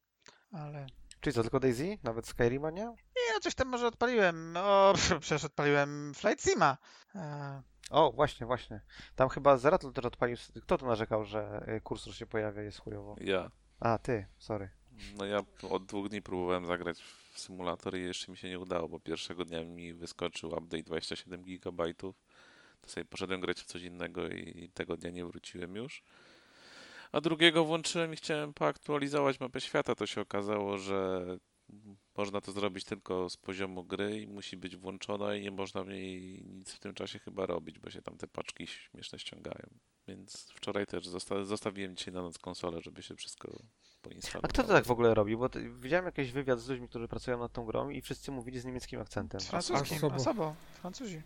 [0.52, 0.86] Ale
[1.20, 1.98] Czyli co, tylko Daisy?
[2.02, 2.84] Nawet Skyrima nie?
[2.84, 4.56] Nie, no coś tam może odpaliłem.
[4.56, 6.76] O, przecież odpaliłem Flight Sima.
[7.14, 8.80] E, O, właśnie, właśnie.
[9.16, 10.36] Tam chyba Zeratul też odpalił.
[10.62, 13.16] Kto tu narzekał, że y, kursor się pojawia jest chujowo?
[13.20, 13.50] Ja.
[13.80, 14.70] A, ty, sorry.
[15.18, 18.88] No ja od dwóch dni próbowałem zagrać w symulator i jeszcze mi się nie udało,
[18.88, 21.94] bo pierwszego dnia mi wyskoczył update 27 GB.
[21.94, 22.14] To
[22.86, 26.02] sobie poszedłem grać w coś innego i tego dnia nie wróciłem już.
[27.12, 29.94] A drugiego włączyłem i chciałem poaktualizować mapę świata.
[29.94, 31.26] To się okazało, że
[32.20, 35.88] można to zrobić tylko z poziomu gry i musi być włączona i nie można w
[35.88, 39.66] niej nic w tym czasie chyba robić, bo się tam te paczki śmieszne ściągają.
[40.08, 43.58] Więc wczoraj też zosta- zostawiłem dzisiaj na noc konsolę, żeby się wszystko
[44.02, 44.44] poinstalowało.
[44.44, 45.36] A kto to tak w ogóle robi?
[45.36, 45.48] Bo
[45.80, 49.00] widziałem jakiś wywiad z ludźmi, którzy pracują nad tą grą i wszyscy mówili z niemieckim
[49.00, 49.40] akcentem.
[49.40, 49.96] z francuskim.
[49.96, 50.14] Asobo.
[50.14, 50.54] Asobo.
[50.80, 51.22] Francuzi.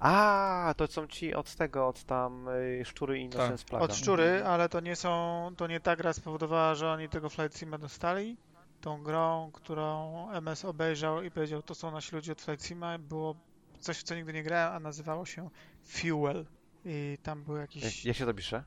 [0.00, 3.84] A, to są ci od tego, od tam y, szczury i Innocence Plaga.
[3.84, 7.58] Od szczury, ale to nie są, to nie ta gra spowodowała, że oni tego Flight
[7.58, 8.36] Sima dostali.
[8.82, 13.36] Tą grą, którą MS obejrzał i powiedział, to są nasi ludzie od Flight Sima, było
[13.80, 15.50] coś, w co nigdy nie grałem, a nazywało się
[15.84, 16.46] Fuel.
[16.84, 18.64] I tam był Jak, jakiś, jak się to pisze?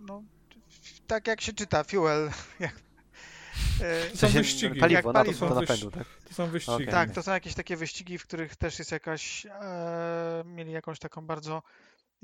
[0.00, 0.22] no,
[1.06, 2.30] tak jak się czyta, Fuel.
[2.60, 2.74] Jak,
[3.80, 4.80] e, Są wyścigi.
[4.80, 5.54] Paliwo, Jak paliwo.
[5.60, 6.06] napędu, tak?
[6.28, 6.86] To są wyścigi.
[6.86, 11.26] Tak, to są jakieś takie wyścigi, w których też jest jakaś, e, mieli jakąś taką
[11.26, 11.62] bardzo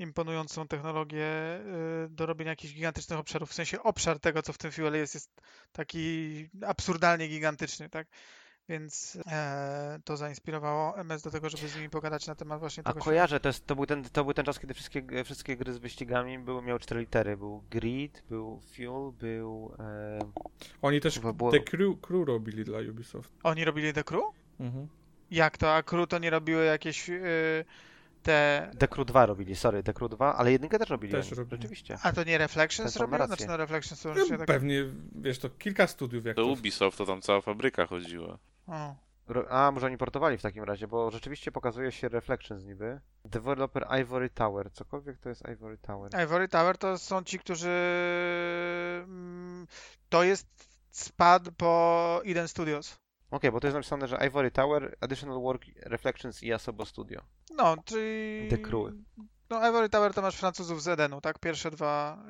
[0.01, 1.61] imponującą technologię e,
[2.09, 3.49] do robienia jakichś gigantycznych obszarów.
[3.49, 5.41] W sensie obszar tego, co w tym Fuel jest, jest
[5.71, 8.07] taki absurdalnie gigantyczny, tak?
[8.69, 12.93] Więc e, to zainspirowało MS do tego, żeby z nimi pogadać na temat właśnie A
[12.93, 13.05] tego.
[13.05, 15.77] kojarzę, to, jest, to, był ten, to był ten czas, kiedy wszystkie, wszystkie gry z
[15.77, 17.37] wyścigami były, miały cztery litery.
[17.37, 19.75] Był Grid, był Fuel, był...
[19.79, 20.19] E,
[20.81, 23.33] Oni też było- The Crew, crew robili dla Ubisoft.
[23.43, 24.23] Oni robili The Crew?
[24.59, 24.87] Mhm.
[25.31, 25.75] Jak to?
[25.75, 27.21] A Crew to nie robiły jakieś e,
[28.23, 28.71] te...
[28.79, 31.61] The Crew 2 robili, sorry, The Crew 2, ale jedynkę też robili Też robili.
[31.61, 31.97] rzeczywiście.
[32.03, 33.27] A to nie Reflections rację.
[33.27, 34.47] Znaczy no Reflections to No, tak...
[34.47, 34.83] Pewnie,
[35.15, 36.47] wiesz, to kilka studiów jak Do to...
[36.51, 38.37] Ubisoft to tam cała fabryka chodziła.
[38.67, 38.95] O.
[39.49, 42.99] A, może oni portowali w takim razie, bo rzeczywiście pokazuje się Reflections niby.
[43.25, 46.11] Developer Ivory Tower, cokolwiek to jest Ivory Tower.
[46.23, 47.69] Ivory Tower to są ci, którzy...
[49.03, 49.67] mm,
[50.09, 50.47] To jest
[50.89, 52.97] spad po Eden Studios.
[53.31, 57.21] Okej, bo to jest napisane, że Ivory Tower, Additional Work, Reflections i Asobo Studio.
[57.55, 58.47] No, czyli...
[58.49, 58.93] The Crew.
[59.49, 61.39] No Ivory Tower to masz Francuzów z Edenu, tak?
[61.39, 62.23] Pierwsze dwa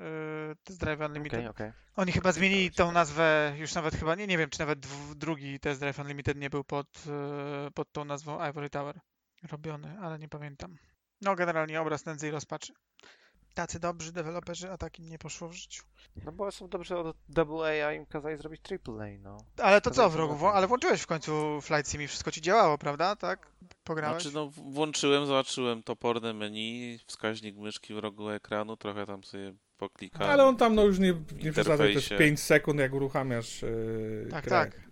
[0.51, 1.39] y, Test Drive Unlimited.
[1.39, 1.71] Okej, okej.
[1.95, 5.79] Oni chyba zmienili tą nazwę, już nawet chyba, nie, nie wiem, czy nawet drugi Test
[5.79, 6.87] Drive Unlimited nie był pod,
[7.67, 8.99] y, pod tą nazwą Ivory Tower
[9.51, 10.77] robiony, ale nie pamiętam.
[11.21, 12.73] No generalnie obraz nędzy i rozpaczy.
[13.53, 15.83] Tacy dobrzy deweloperzy, a takim nie poszło w życiu.
[16.25, 19.37] No bo są dobrze od AA, a im kazali zrobić AAA, no.
[19.57, 20.35] Ale to To co w rogu?
[20.35, 20.49] było.
[20.51, 23.15] Wło- Ale włączyłeś w końcu Flight Sim i wszystko ci działało, prawda?
[23.15, 23.47] Tak?
[23.83, 24.23] Pograłeś?
[24.23, 30.29] Znaczy, no, włączyłem, zobaczyłem toporne menu, wskaźnik myszki w rogu ekranu, trochę tam sobie poklikałem.
[30.33, 31.13] Ale on tam no już nie,
[31.43, 32.17] nie przesadzaj, to jest interfejsie.
[32.17, 34.51] 5 sekund jak uruchamiasz yy, Tak, grę.
[34.51, 34.90] tak.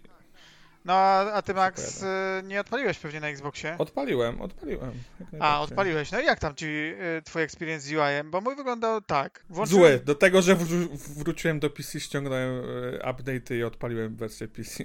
[0.86, 2.06] No a, a ty Max y,
[2.44, 3.76] nie odpaliłeś pewnie na Xboxie?
[3.78, 4.92] Odpaliłem, odpaliłem.
[5.40, 6.12] A, odpaliłeś.
[6.12, 8.32] No i jak tam ci y, twój experience z UI-em?
[8.32, 9.46] Bo mój wyglądał tak.
[9.64, 10.02] Zły.
[10.06, 12.64] Do tego, że wró- wróciłem do PC, ściągnąłem
[13.04, 14.84] e, update'y i odpaliłem wersję PC.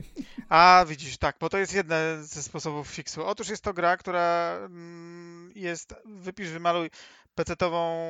[0.49, 3.27] A, widzisz, tak, bo to jest jeden ze sposobów fixu.
[3.27, 6.91] Otóż jest to gra, która mm, jest, wypisz, wymaluj
[7.35, 8.07] PC-tową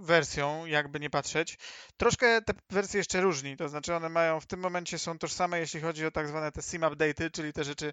[0.00, 1.58] wersją, jakby nie patrzeć.
[1.96, 5.80] Troszkę te wersje jeszcze różni, to znaczy one mają, w tym momencie są tożsame, jeśli
[5.80, 7.92] chodzi o tak zwane te sim update'y, czyli te rzeczy,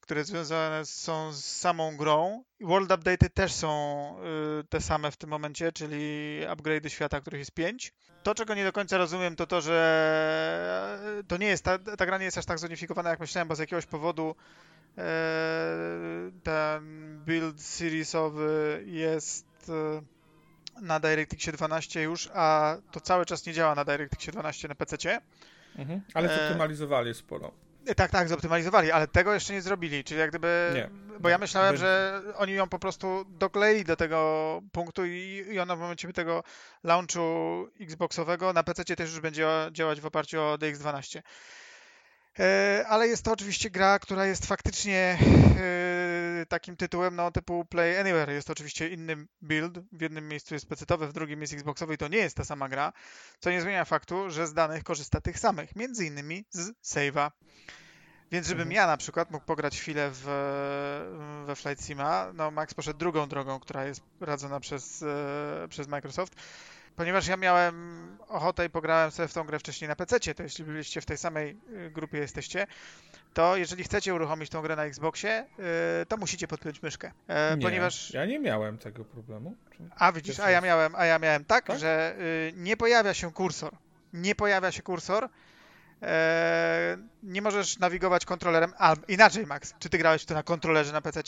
[0.00, 2.44] które związane są z samą grą.
[2.60, 4.16] World update'y też są
[4.60, 7.92] y, te same w tym momencie, czyli upgrade'y świata, których jest pięć.
[8.22, 12.18] To, czego nie do końca rozumiem, to to, że to nie jest, ta, ta gra
[12.18, 14.34] nie jest aż tak zonifikowana, jak myślałem, bo z jakiegoś powodu
[14.98, 15.02] e,
[16.42, 20.02] ten build seriesowy jest e,
[20.80, 25.20] na DirectXie 12 już, a to cały czas nie działa na DirectXie 12 na PC.
[25.76, 26.00] Mhm.
[26.14, 27.52] Ale E, zoptymalizowali sporo.
[27.96, 30.90] Tak, tak, zoptymalizowali, ale tego jeszcze nie zrobili, czyli jak gdyby, Nie.
[31.20, 31.40] bo ja Nie.
[31.40, 36.12] myślałem, że oni ją po prostu dokleili do tego punktu i, i ona w momencie
[36.12, 36.44] tego
[36.84, 37.20] launchu
[37.80, 41.22] Xboxowego na PC też już będzie działać w oparciu o DX12.
[42.38, 45.18] E, Ale jest to oczywiście gra, która jest faktycznie
[46.42, 48.32] e, takim tytułem no, typu Play Anywhere.
[48.32, 49.78] Jest to oczywiście inny build.
[49.92, 52.68] W jednym miejscu jest PC-owy, w drugim jest Xboxowy i to nie jest ta sama
[52.68, 52.92] gra,
[53.40, 57.30] co nie zmienia faktu, że z danych korzysta tych samych, między innymi z save'a.
[58.32, 58.76] Więc żebym Mhm.
[58.76, 60.24] ja na przykład mógł pograć chwilę w,
[61.46, 66.34] we Flight Sima, no Max poszedł drugą drogą, która jest radzona przez, e, przez Microsoft.
[66.96, 70.64] Ponieważ ja miałem ochotę i pograłem sobie w tą grę wcześniej na PC, to jeśli
[70.64, 71.56] byliście w tej samej
[71.86, 72.66] y, grupie jesteście,
[73.34, 75.46] to jeżeli chcecie uruchomić tą grę na Xboxie,
[76.02, 77.12] y, to musicie podpiąć myszkę.
[77.28, 79.54] E, Nie, Ponieważ ja nie miałem tego problemu.
[79.96, 81.78] A widzisz, a ja miałem, a ja miałem tak, Tak?
[81.78, 83.72] że y, nie pojawia się kursor.
[84.12, 85.28] Nie pojawia się kursor.
[86.02, 88.72] E, nie możesz nawigować kontrolerem.
[88.78, 91.22] A inaczej, Max, czy ty grałeś to na kontrolerze na PC?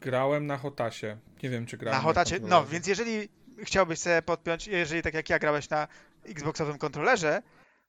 [0.00, 1.16] Grałem na Hotasie.
[1.42, 2.34] Nie wiem, czy grałem Na Hotacie.
[2.34, 2.72] No, kontrolerze.
[2.72, 3.28] więc jeżeli
[3.64, 5.88] chciałbyś sobie podpiąć, jeżeli tak jak ja grałeś na
[6.24, 7.42] Xboxowym kontrolerze,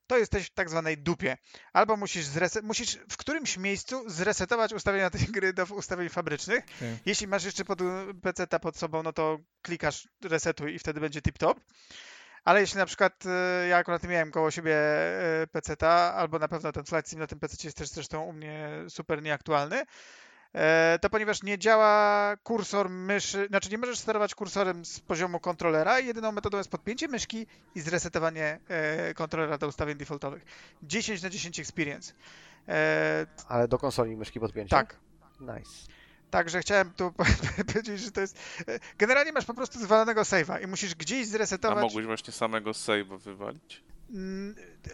[0.08, 1.38] to jesteś w tak zwanej dupie.
[1.74, 2.26] Albo musisz,
[2.64, 6.64] musisz w którymś miejscu zresetować ustawienia tej gry do ustawień fabrycznych.
[6.78, 6.98] Okej.
[7.06, 7.80] Jeśli masz jeszcze pod
[8.22, 11.56] PC pod sobą, no to klikasz resetuj i wtedy będzie tip-top.
[12.44, 14.78] Ale jeśli na przykład e, ja akurat miałem koło siebie
[15.52, 18.70] PC-ta, albo na pewno ten Flight Sim na tym PC jest też zresztą u mnie
[18.90, 19.86] super nieaktualny, e,
[21.02, 26.06] to ponieważ nie działa kursor myszy, znaczy nie możesz sterować kursorem z poziomu kontrolera i
[26.08, 30.46] jedyną metodą jest podpięcie myszki i zresetowanie e, kontrolera do ustawień defaultowych.
[30.84, 32.14] 10 na 10 experience.
[32.68, 34.76] E, Ale do konsoli myszki podpięcia?
[34.78, 34.96] tak.
[35.40, 35.72] Nice.
[36.30, 37.14] Także chciałem tu
[37.74, 38.38] powiedzieć, że to jest.
[38.68, 41.84] e, Generalnie masz po prostu zwalonego save'a i musisz gdzieś A zresetować.
[41.84, 43.84] mogłeś właśnie samego save'a wywalić?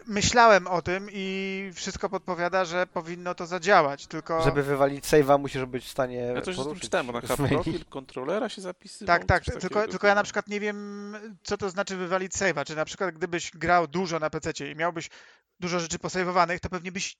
[0.06, 4.42] Myślałem o tym i wszystko podpowiada, że powinno to zadziałać, tylko.
[4.42, 8.48] Żeby wywalić save'a musisz być w stanie Ja coś poruszyć czytałem, bo na profil kontrolera
[8.48, 9.06] się zapisywał.
[9.06, 12.64] Tak, tak, tylko, tylko ja na przykład nie wiem, co to znaczy wywalić save'a.
[12.64, 15.10] Czy na przykład gdybyś grał dużo na PC i miałbyś
[15.60, 17.16] dużo rzeczy posejwowanych, to pewnie byś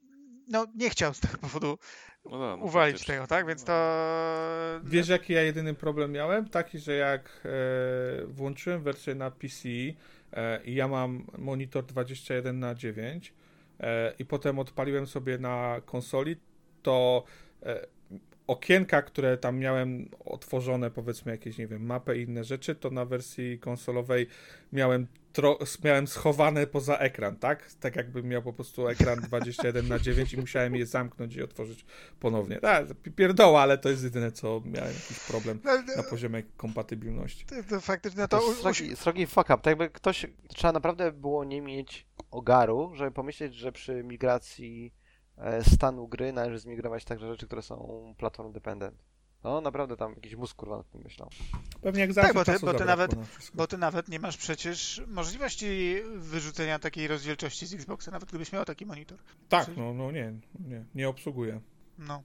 [0.49, 1.79] no, nie chciał z tego powodu
[2.25, 3.15] No da, no uwalić faktycznie.
[3.15, 3.47] tego, tak?
[3.47, 3.73] Więc to.
[4.85, 6.49] Wiesz, jaki ja jedyny problem miałem?
[6.49, 9.69] Taki, że jak e, włączyłem wersję na PC
[10.65, 13.35] i ja mam monitor 21 na 9
[13.81, 16.37] e, i potem odpaliłem sobie na konsoli,
[16.83, 17.25] to
[17.63, 17.87] e,
[18.47, 23.05] okienka, które tam miałem otworzone, powiedzmy jakieś, nie wiem, mapę i inne rzeczy, to na
[23.05, 24.27] wersji konsolowej
[24.73, 25.07] miałem,
[25.39, 27.73] tro, miałem schowane poza ekran, tak?
[27.81, 31.85] Tak jakbym miał po prostu ekran 21 na 9 i musiałem je zamknąć i otworzyć
[32.21, 32.57] ponownie.
[32.61, 32.87] Tak,
[33.17, 37.47] pierdoła, ale to jest jedyne, co miałem jakiś problem No, na poziomie kompatybilności.
[37.47, 38.75] to, to faktycznie, no To to...
[38.95, 39.59] srogi fuck up.
[39.59, 44.95] Tak jakby ktoś, trzeba naprawdę było nie mieć ogaru, żeby pomyśleć, że przy migracji
[45.37, 49.05] e, stanu gry należy zmigrować także rzeczy, które są platform dependent.
[49.49, 51.31] No naprawdę tam jakiś mózg kurwa nad tym myślał.
[51.83, 53.15] Pewnie jak Tak, zawsze bo ty- bo ty nawet-.
[53.55, 58.65] Bo ty nawet nie masz przecież możliwości wyrzucenia takiej rozdzielczości z Xboxa, nawet gdybyś miał
[58.65, 59.19] taki monitor.
[59.49, 61.61] Tak, Czyli- no, no nie, nie, nie obsługuję.
[61.99, 62.23] No.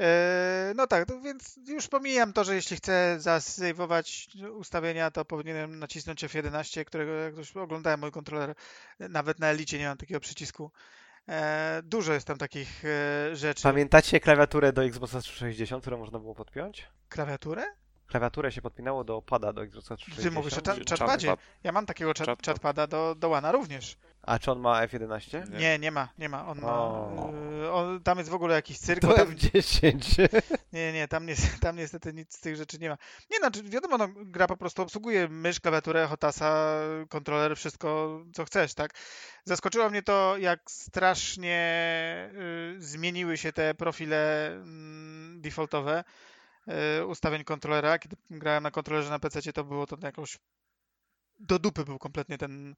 [0.00, 6.24] E, no tak, więc już pomijam to, że jeśli chcę zasejwować ustawienia, to powinienem nacisnąć
[6.24, 8.54] F11, którego jak już oglądałem mój kontroler,
[8.98, 10.70] nawet na Elicie nie mam takiego przycisku.
[11.28, 13.62] E, dużo jest tam takich e, rzeczy.
[13.62, 16.88] Pamiętacie klawiaturę do Xboxa 360, którą można było podpiąć?
[17.08, 17.64] Klawiaturę?
[18.06, 20.34] Klawiaturę się podpinało do pada do Xboxa 360.
[20.34, 21.34] Ty mówisz o cza- chatpadzie.
[21.64, 22.12] Ja mam takiego
[22.46, 23.96] chatpada do, do Łana również.
[24.22, 25.50] A czy on ma F11?
[25.50, 25.58] Nie.
[25.58, 26.46] Nie, nie ma, nie ma.
[26.46, 26.72] On ma.
[26.72, 27.32] O.
[27.62, 29.00] y, on, tam jest w ogóle jakiś cyrk.
[29.00, 30.28] To bo tam, F10.
[30.72, 32.98] nie, nie, tam, nie, tam niestety nic z tych rzeczy nie ma.
[33.30, 38.44] Nie no, czy- wiadomo, no, gra po prostu obsługuje mysz, klawiaturę, hotasa, kontroler, wszystko co
[38.44, 38.94] chcesz, tak?
[39.44, 42.30] Zaskoczyło mnie to, jak strasznie
[42.78, 46.04] y, zmieniły się te profile mm, defaultowe
[47.00, 47.98] y, ustawień kontrolera.
[47.98, 50.38] Kiedy grałem na kontrolerze na PC, to było to jakoś
[51.40, 52.74] do dupy był kompletnie ten,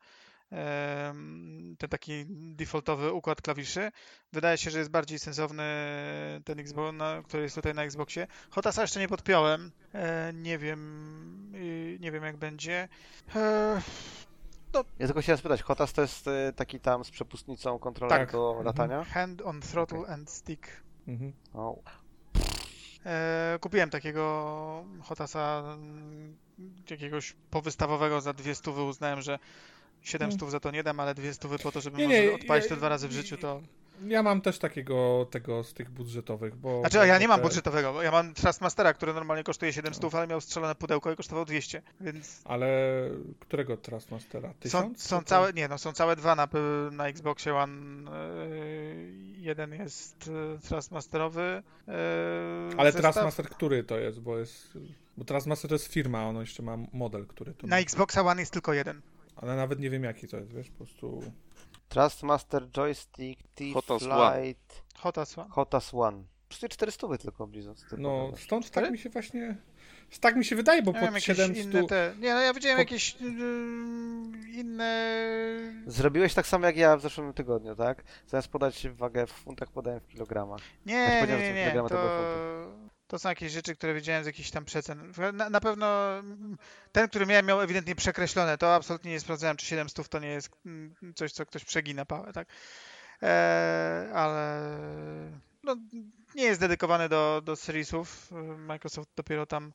[1.79, 3.91] ten taki defaultowy układ klawiszy.
[4.33, 5.63] Wydaje się, że jest bardziej sensowny
[6.45, 8.27] ten Xbox, na, który jest tutaj na Xboxie.
[8.51, 9.73] Hotasa jeszcze nie podpiąłem.
[9.95, 12.89] E, nie wiem, y, nie wiem jak będzie.
[13.37, 13.81] E,
[14.99, 18.33] Ja tylko chciałem spytać, Hotas to jest e, taki tam z przepustnicą kontroler Tak.
[18.33, 18.67] do Mhm.
[18.67, 19.05] latania?
[19.05, 20.69] hand on throttle and stick.
[21.09, 21.33] Mhm.
[21.55, 21.79] O,
[23.07, 26.37] E, kupiłem takiego Hotasa mm,
[26.91, 28.83] jakiegoś powystawowego za dwie stówy.
[28.83, 29.39] Uznałem, że
[30.05, 30.39] 7 Hmm.
[30.39, 32.65] stów za to nie dam, ale dwie stówy po to, żeby Nie, może nie, odpalić
[32.65, 33.61] ja- to dwa razy w życiu, to...
[34.07, 36.81] Ja mam też takiego tego z tych budżetowych, bo...
[36.81, 40.27] Znaczy, ja nie mam budżetowego, bo ja mam Trustmastera, który normalnie kosztuje 7 stów, ale
[40.27, 42.69] miał strzelone pudełko i kosztował 200, więc Ale
[43.41, 44.49] którego Trustmastera?
[44.49, 45.03] są, Tysiąc?
[45.03, 46.49] są Czy to- całe, nie no, są całe dwa na,
[46.93, 48.11] na Xboxie One.
[48.49, 51.63] Yy, jeden jest yy, Trustmasterowy.
[51.87, 51.95] Yy,
[52.77, 53.15] Ale zestaw.
[53.15, 54.21] Trustmaster który to jest?
[54.21, 54.79] Bo jest...
[55.17, 57.79] Bo Trustmaster to jest firma, ono jeszcze ma model, który to Na.
[57.79, 59.01] Xboxa One jest tylko jeden.
[59.37, 61.23] Ale nawet nie wiem jaki to jest, wiesz, po prostu...
[61.89, 65.51] Trustmaster Joystick T-Flight Hotas One.
[65.51, 66.25] Hotas One.
[66.49, 67.75] Przecież 400 tylko blizu.
[67.99, 69.57] No, stąd tak mi się właśnie...
[70.21, 71.65] Tak mi się wydaje, bo Ja pod jakieś 700...
[71.65, 72.15] inne te...
[72.21, 73.31] Nie, no ja widziałem po- jakieś yy,
[74.53, 75.15] inne...
[75.87, 78.05] Zrobiłeś tak samo jak ja w zeszłym tygodniu, tak?
[78.27, 80.61] Zamiast podać wagę w funtach, podałem w kilogramach.
[80.87, 81.89] Nie, ci nie, powiedziałem, nie, nie.
[81.89, 85.13] To, to są jakieś rzeczy, które widziałem z jakichś tam przecen.
[85.33, 85.87] Na, na pewno
[86.93, 88.59] ten, który miałem, miał ewidentnie przekreślone.
[88.59, 92.33] To absolutnie nie sprawdzałem, czy 700 to nie jest mm, coś, co ktoś przegina pałę,
[92.33, 92.49] tak?
[93.23, 94.61] E, ale
[95.63, 95.77] no,
[96.35, 98.31] nie jest dedykowany do, do seriesów.
[98.59, 99.73] Microsoft dopiero tam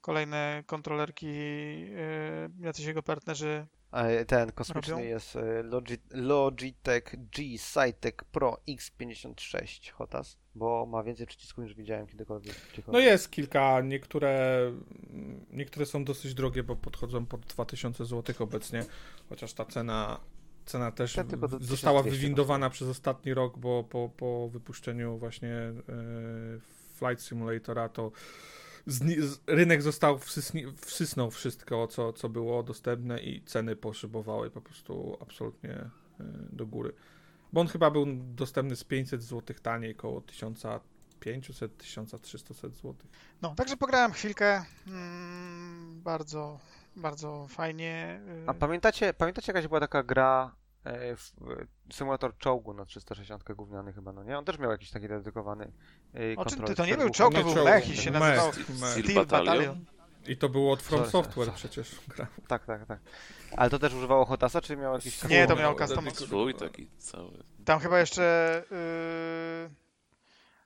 [0.00, 3.66] kolejne kontrolerki, e, jacyś jego partnerzy
[4.26, 5.04] ten kosmiczny Robią?
[5.04, 12.06] jest e, Logi Logitech G Cytec Pro X56 Hotas, bo ma więcej przycisków niż widziałem
[12.06, 12.54] kiedykolwiek.
[12.88, 14.60] No jest kilka, niektóre,
[15.50, 18.84] niektóre są dosyć drogie, bo podchodzą pod 2000 zł obecnie,
[19.28, 20.20] chociaż ta cena,
[20.66, 21.24] cena też Ja
[21.60, 25.74] została 1200 wywindowana przez ostatni rok, bo po, po wypuszczeniu właśnie e,
[26.94, 28.10] Flight Simulatora to
[28.88, 35.18] z, rynek został, wsysni, wsysnął wszystko, co, co było dostępne i ceny poszybowały po prostu
[35.20, 35.90] absolutnie e,
[36.52, 36.92] do góry.
[37.52, 42.94] Bo on chyba był dostępny z 500 zł taniej, koło 1500-1300 zł.
[43.42, 44.64] No, także pograłem chwilkę.
[44.86, 46.58] Mm, bardzo,
[46.96, 48.20] bardzo fajnie.
[48.46, 50.57] A y, pamiętacie, pamiętacie jakaś była taka gra e, e,
[51.92, 54.38] symulator czołgu na 360 gówniany chyba, no nie?
[54.38, 55.72] On też miał jakiś taki dedykowany
[56.14, 56.74] e, O czym kontroler ty?
[56.74, 58.52] To nie był czołg, to był mech i się nazywał.
[58.52, 59.84] Steel Battalion?
[60.26, 61.58] I to było od From Sorry, Software sorry.
[61.58, 62.00] przecież.
[62.08, 62.26] gra.
[62.48, 63.00] Tak, tak, tak.
[63.56, 65.24] Ale to też używało Hotasa, czy miał jakiś...
[65.24, 66.10] Nie, to miał custom.
[66.10, 67.44] Swój taki cały.
[67.64, 68.62] Tam chyba jeszcze.
[68.72, 69.70] y,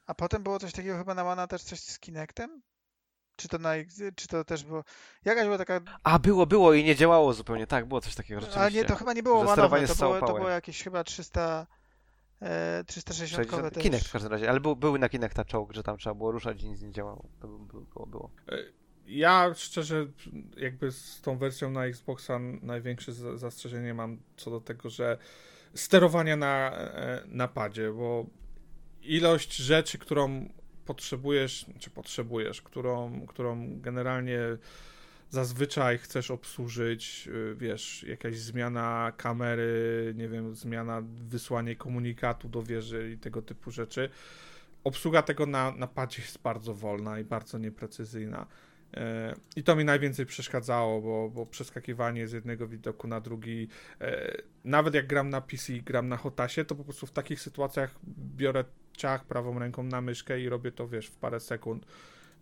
[0.07, 2.63] A potem było coś takiego chyba na Mana też coś z Kinectem?
[3.37, 4.85] Czy to na X- czy to też było.
[5.25, 5.81] Jakaś była taka.
[6.03, 8.61] A, było, było i nie działało zupełnie, tak, było coś takiego rzeczywiście.
[8.61, 11.67] Ale nie, to chyba nie było Manowe, to było, to było jakieś chyba 300.
[12.43, 13.75] E, 360 60...
[13.75, 13.83] też.
[13.83, 16.63] Kinect w każdym razie, ale był, były na Kinecta czołg, że tam trzeba było ruszać
[16.63, 17.25] i nic nie działało.
[17.41, 18.31] To było, było, było.
[19.07, 20.07] Ja szczerze,
[20.57, 25.19] jakby z tą wersją na Xboxa największe za- zastrzeżenie mam co do tego, że
[25.75, 28.27] sterowania na, e, na padzie, bo
[29.03, 30.49] ilość rzeczy, którą
[30.85, 34.39] potrzebujesz, czy potrzebujesz, którą, którą generalnie
[35.31, 43.13] zazwyczaj chcesz obsłużyć, y, wiesz, jakaś zmiana kamery, nie wiem, zmiana, wysłanie komunikatu do wieży
[43.13, 44.09] i tego typu rzeczy.
[44.85, 48.47] Obsługa tego na, na padzie jest bardzo wolna i bardzo nieprecyzyjna.
[48.95, 53.69] E, I to mi najwięcej przeszkadzało, bo, bo przeskakiwanie z jednego widoku na drugi,
[54.01, 57.95] e, nawet jak gram na PC, gram na Hotasie, to po prostu w takich sytuacjach
[58.37, 58.65] biorę
[58.97, 61.87] ciach prawą ręką na myszkę i robię to, wiesz, w parę sekund.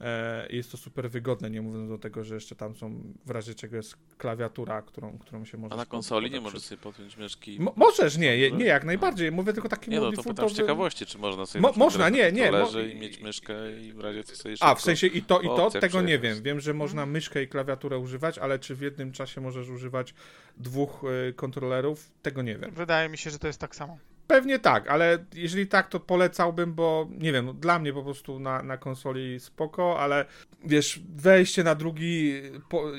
[0.00, 3.54] E, jest to super wygodne, nie mówiąc do tego, że jeszcze tam są w razie
[3.54, 5.74] czego jest klawiatura, którą, którą się może.
[5.74, 7.60] A na konsoli nie możesz sobie podpiąć myszki?
[7.60, 9.32] Mo możesz, nie, nie, jak najbardziej.
[9.32, 12.32] Mówię tylko takim Nie no, to pytam z ciekawości, czy można sobie Mo można, nie,
[12.32, 12.52] nie.
[12.52, 15.46] Mo i mieć myszkę i w razie co sobie A, w sensie i to, i
[15.46, 16.42] to, tego nie wiem.
[16.42, 20.14] Wiem, że można myszkę i klawiaturę używać, ale czy w jednym czasie możesz używać
[20.56, 22.70] dwóch y, kontrolerów, tego nie wiem.
[22.70, 23.98] Wydaje mi się, że to jest tak samo.
[24.30, 28.38] Pewnie tak, ale jeżeli tak, to polecałbym, bo nie wiem, no, dla mnie po prostu
[28.38, 30.24] na, na konsoli spoko, ale
[30.64, 32.32] wiesz, wejście na drugi,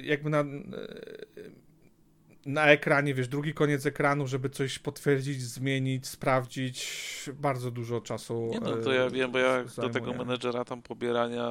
[0.03, 0.43] jakby na,
[2.45, 6.89] na ekranie, wiesz, drugi koniec ekranu, żeby coś potwierdzić, zmienić, sprawdzić,
[7.33, 8.49] bardzo dużo czasu.
[8.53, 9.93] Nie no, to ja wiem, bo ja zajmuje.
[9.93, 11.47] do tego menedżera tam pobierania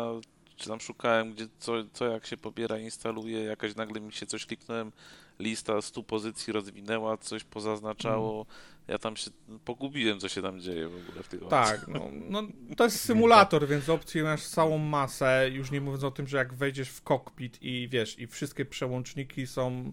[0.60, 4.46] czy tam szukałem, gdzie co, co jak się pobiera, instaluje, jakaś nagle mi się coś
[4.46, 4.92] kliknąłem,
[5.38, 8.46] lista 100 pozycji rozwinęła, coś pozaznaczało.
[8.90, 9.30] Ja tam się
[9.64, 12.42] pogubiłem, co się tam dzieje w ogóle w tych Tak, no, no,
[12.76, 16.54] to jest symulator, więc opcji masz całą masę, już nie mówiąc o tym, że jak
[16.54, 19.92] wejdziesz w cockpit i wiesz, i wszystkie przełączniki są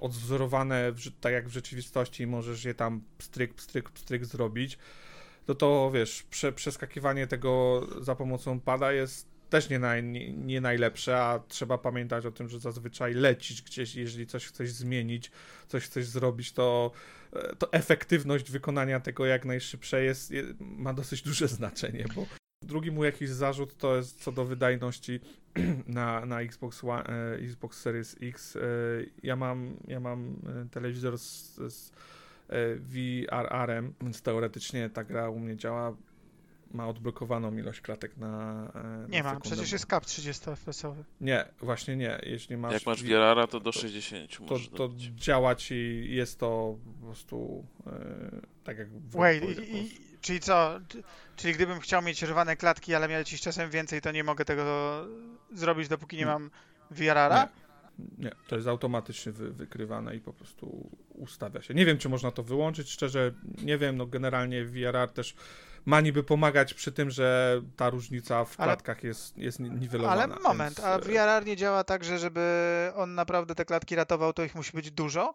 [0.00, 4.78] odwzorowane w, tak jak w rzeczywistości i możesz je tam pstryk, pstryk, pstryk zrobić,
[5.46, 10.60] to to wiesz, prze, przeskakiwanie tego za pomocą pada jest też nie, naj, nie, nie,
[10.60, 15.30] najlepsze, a trzeba pamiętać o tym, że zazwyczaj lecisz gdzieś, jeżeli coś chcesz zmienić,
[15.68, 16.90] coś chcesz zrobić, to,
[17.32, 22.26] e, to efektywność wykonania tego jak najszybsze jest, ma dosyć duże znaczenie, bo
[22.62, 25.20] drugi mu jakiś zarzut to jest co do wydajności
[25.86, 28.56] na, na Xbox, One, e, Xbox Series X.
[28.56, 28.60] E,
[29.22, 30.36] ja mam, ja mam
[30.70, 31.92] telewizor z, z
[32.78, 35.96] VRR-em, więc teoretycznie ta gra u mnie działa
[36.72, 38.28] ma odblokowaną ilość klatek na.
[38.74, 41.04] na nie ma, przecież jest cap 30 FPS-owy.
[41.20, 42.20] Nie, właśnie nie.
[42.22, 42.72] Jeśli masz.
[42.72, 47.66] Jak masz VRR, to do 60 to, to, to działa ci, jest to po prostu
[47.86, 47.90] e,
[48.64, 48.88] tak jak.
[49.10, 50.80] Wait, i, i, czyli co?
[51.36, 55.04] Czyli gdybym chciał mieć rwane klatki, ale miał ci czasem więcej, to nie mogę tego
[55.52, 56.50] zrobić, dopóki nie mam
[56.90, 57.42] VRR-a?
[57.44, 57.68] Nie.
[58.18, 61.74] Nie, to jest automatycznie wy, wykrywane i po prostu ustawia się.
[61.74, 63.32] Nie wiem, czy można to wyłączyć, szczerze
[63.62, 65.34] nie wiem, no generalnie VRR też
[65.88, 70.22] ma niby pomagać przy tym, że ta różnica w klatkach ale, jest, jest niwelowana.
[70.22, 70.86] Ale moment, więc...
[70.86, 72.40] a e, VRR nie działa tak, że żeby
[72.94, 75.34] on naprawdę te klatki ratował, to ich musi być dużo?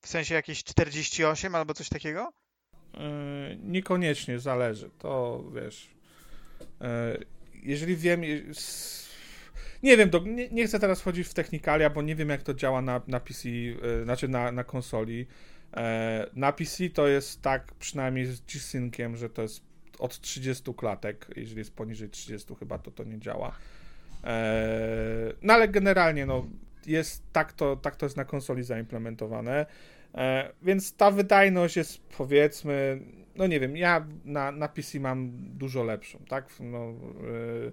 [0.00, 2.32] W sensie jakieś 48 albo coś takiego?
[2.94, 3.00] Yy,
[3.62, 4.90] niekoniecznie, zależy.
[4.98, 5.90] To wiesz.
[6.60, 6.86] Yy,
[7.62, 8.20] jeżeli wiem.
[9.82, 12.54] Nie wiem, do, nie, nie, chcę teraz wchodzić w technikalia, bo nie wiem, jak to
[12.54, 15.26] działa na, na PC, yy, znaczy na, na konsoli.
[16.34, 19.69] Na PC to jest tak, przynajmniej z G-Synciem, że to jest
[20.00, 23.52] od 30 klatek, jeżeli jest poniżej 30 chyba to to nie działa.
[24.24, 26.46] Eee, no ale generalnie no,
[26.86, 29.66] jest, tak, to, tak to jest na konsoli zaimplementowane.
[30.14, 33.00] Eee, więc ta wydajność jest powiedzmy,
[33.36, 36.48] no nie wiem, ja na, na PC mam dużo lepszą, tak?
[36.60, 37.72] No, eee,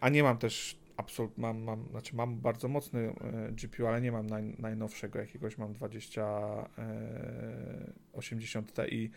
[0.00, 3.12] a nie mam też absolutnie, mam, mam, znaczy mam bardzo mocny e,
[3.52, 9.10] GPU, ale nie mam naj, najnowszego jakiegoś, mam 2080 Ti.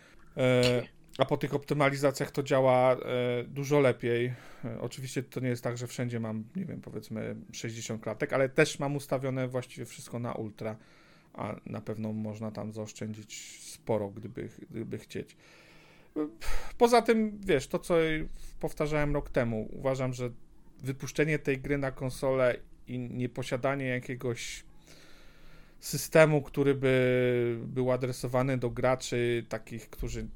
[1.18, 2.98] A po tych optymalizacjach to działa e,
[3.44, 4.34] dużo lepiej.
[4.64, 8.48] E, oczywiście to nie jest tak, że wszędzie mam, nie wiem, powiedzmy 60 klatek, ale
[8.48, 10.76] też mam ustawione właściwie wszystko na ultra,
[11.34, 15.36] a na pewno można tam zaoszczędzić sporo, gdyby, gdyby chcieć.
[16.78, 17.94] Poza tym, wiesz, to co
[18.60, 20.30] powtarzałem rok temu, uważam, że
[20.82, 22.56] wypuszczenie tej gry na konsolę
[22.86, 24.64] i nieposiadanie jakiegoś
[25.80, 30.26] systemu, który by był adresowany do graczy takich, którzy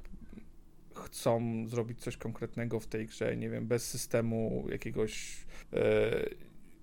[1.07, 5.37] chcą zrobić coś konkretnego w tej grze, nie wiem, bez systemu jakiegoś
[5.73, 5.79] e,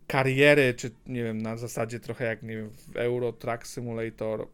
[0.06, 4.48] kariery, czy nie wiem, na zasadzie trochę jak, nie wiem, w Euro Truck Simulator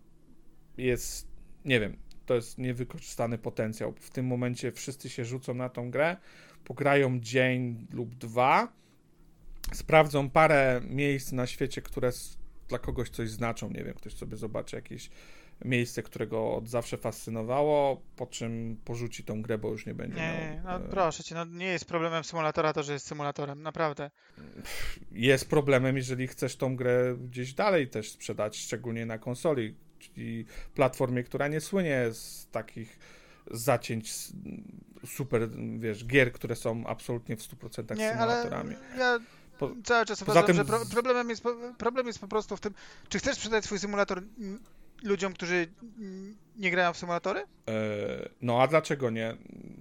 [0.78, 1.28] jest,
[1.64, 3.94] nie wiem, to jest niewykorzystany potencjał.
[4.00, 6.16] W tym momencie wszyscy się rzucą na tą grę,
[6.64, 8.72] pograją dzień lub dwa,
[9.72, 12.10] sprawdzą parę miejsc na świecie, które
[12.68, 15.10] dla kogoś coś znaczą, nie wiem, ktoś sobie zobaczy jakieś
[15.64, 20.60] miejsce, którego od zawsze fascynowało, po czym porzuci tą grę, bo już nie będzie Nie,
[20.64, 20.88] miał, no e...
[20.88, 24.10] proszę cię, no nie jest problemem symulatora to, że jest symulatorem, naprawdę.
[25.12, 31.22] Jest problemem, jeżeli chcesz tą grę gdzieś dalej też sprzedać, szczególnie na konsoli, czyli platformie,
[31.24, 32.98] która nie słynie z takich
[33.50, 34.12] zacięć
[35.06, 38.76] super, wiesz, gier, które są absolutnie w 100% Nie, ale symulatorami.
[38.98, 39.18] ja
[39.58, 41.42] Po- cały czas uważam, tym że pro, problemem, jest,
[41.78, 42.74] problem jest po prostu w tym,
[43.08, 44.22] czy chcesz sprzedać swój symulator
[45.02, 45.66] ludziom, którzy
[46.56, 47.40] nie grają w symulatory?
[47.40, 47.44] E,
[48.40, 49.36] No a dlaczego nie?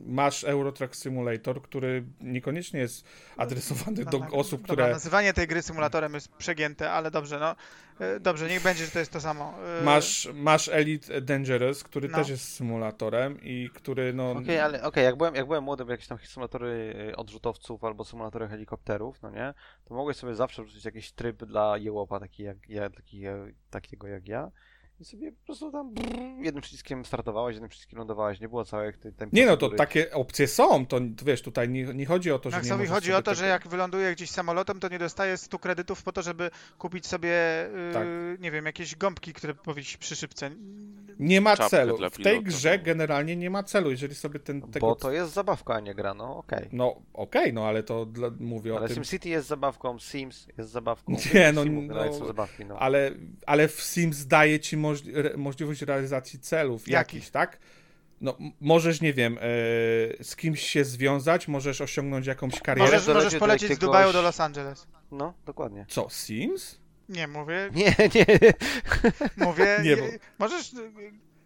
[0.06, 5.62] Masz Eurotrack Simulator, który niekoniecznie jest adresowany do Dobra, osób, dobra, które Nazywanie tej gry
[5.62, 7.56] symulatorem jest przegięte, ale dobrze, no.
[8.00, 9.54] E, Dobrze, niech będzie, że to jest to samo.
[9.80, 12.18] E, Masz, masz Elite Dangerous, który No.
[12.18, 14.32] też jest symulatorem i który no...
[14.32, 18.48] Okej, ale okej, jak, byłem, jak byłem młody, jakieś tam symulatory y, odrzutowców albo symulatory
[18.48, 19.54] helikopterów, no nie,
[19.86, 23.22] to mogłeś sobie zawsze wrzucić jakiś tryb dla jełopa, taki jak ja, taki,
[23.70, 24.52] takiego jak ja.
[25.00, 28.94] I sobie po prostu tam brrr, jednym przyciskiem startowałeś, jednym przyciskiem lądowałeś, nie było całej
[28.94, 32.50] tej, Nie no, to takie opcje są, to wiesz, tutaj nie, nie chodzi o to,
[32.50, 34.90] że nie Maxowi możesz chodzi sobie o to, że tego- jak wyląduje gdzieś samolotem, to
[34.90, 37.30] nie dostaje 100 kredytów po to, żeby kupić sobie,
[37.88, 38.08] yy, Tak.
[38.40, 40.52] nie wiem, jakieś gąbki, które powiesić przy szybce.
[41.20, 41.98] Nie ma Czapkę celu.
[42.12, 42.84] W tej grze no.
[42.84, 44.62] generalnie nie ma celu, jeżeli sobie ten...
[44.62, 44.88] Tego...
[44.88, 46.70] Bo to jest zabawka, a nie gra, no okej.
[46.72, 48.96] No okej, no ale to dla, mówię Ale o tym...
[48.96, 51.16] SimCity jest zabawką, Sims jest zabawką.
[51.34, 52.80] Nie, no, Simów no, są zabawki, no.
[52.80, 53.12] Ale,
[53.46, 57.14] ale w Sims daje ci możli- re- możliwość realizacji celów Jakich?
[57.14, 57.58] jakichś, tak?
[58.22, 59.42] No, możesz, nie wiem, e,
[60.24, 62.92] z kimś się związać, możesz osiągnąć jakąś karierę.
[62.92, 64.88] Możesz, możesz polecieć z Dubaju do Los Angeles.
[65.12, 65.86] No, dokładnie.
[65.90, 66.80] Co, Sims?
[67.10, 68.26] Nie, mówię, Nie, nie,
[69.38, 70.04] mówię, Nie, bo-
[70.40, 70.72] możesz,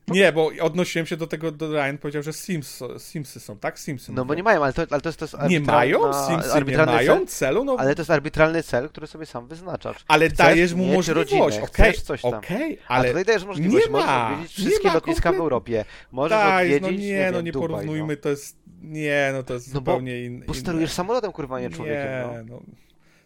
[0.07, 3.79] Nie, bo odnosiłem się do tego, do Ryan powiedział, że Sims, Simsy są, tak?
[3.79, 4.11] Simsy.
[4.11, 6.13] no bo nie mają, ale to, ale to jest, to jest Nie mają?
[6.13, 7.63] Simsy nie mają Cel, celu?
[7.65, 9.97] No, ale to jest arbitralny cel, który sobie sam wyznaczasz.
[10.07, 12.33] ale chcesz dajesz mu możliwość, rodzinę, chcesz coś tam.
[12.33, 15.35] okej, Ale A tutaj dajesz możliwość, nie możesz ma, odwiedzić wszystkie ma lotniska w.
[15.35, 15.85] Europie.
[16.11, 18.21] Możesz daj, odwiedzić, no nie, nie, no nie Dubaj, porównujmy, no.
[18.21, 20.55] to jest, nie, no to jest No zupełnie in, Bo inne.
[20.61, 22.55] sterujesz samolotem, kurwa, nie człowiekiem, Nie, no.
[22.55, 22.61] no.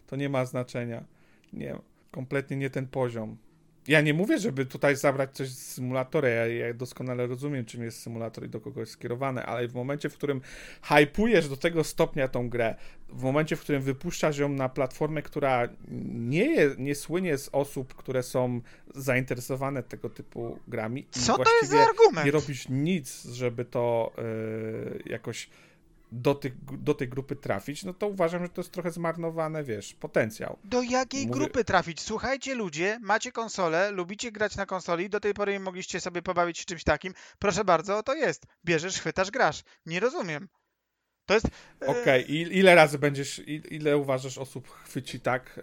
[0.06, 1.04] To nie ma znaczenia.
[1.52, 1.74] Nie,
[2.10, 3.36] kompletnie nie ten poziom.
[3.88, 6.28] Ja nie mówię, żeby tutaj zabrać coś z symulatora.
[6.28, 10.08] Ja, ja doskonale rozumiem, czym jest symulator i do kogo jest skierowany, ale w momencie,
[10.08, 10.40] w którym
[10.82, 12.74] hypujesz do tego stopnia tą grę,
[13.08, 15.68] w momencie, w którym wypuszczasz ją na platformę, która
[16.08, 18.60] nie, je, nie słynie z osób, które są
[18.94, 22.24] zainteresowane tego typu grami, i co to jest za argument?
[22.26, 25.48] nie robisz nic, żeby to e, jakoś
[26.12, 29.94] do, tych, do tej grupy trafić, no to uważam, że to jest trochę zmarnowane, wiesz,
[29.94, 30.58] potencjał.
[30.64, 32.00] Do jakiej Mówię- grupy trafić?
[32.00, 36.58] Słuchajcie ludzie, macie konsolę, lubicie grać na konsoli, do tej pory nie mogliście sobie pobawić
[36.58, 37.14] się czymś takim.
[37.38, 38.46] Proszę bardzo, to jest.
[38.64, 39.62] Bierzesz, chwytasz, grasz.
[39.86, 40.48] Nie rozumiem.
[41.28, 41.46] To jest...
[41.82, 45.60] e, Okej, i ile razy będziesz, ile uważasz osób chwyci tak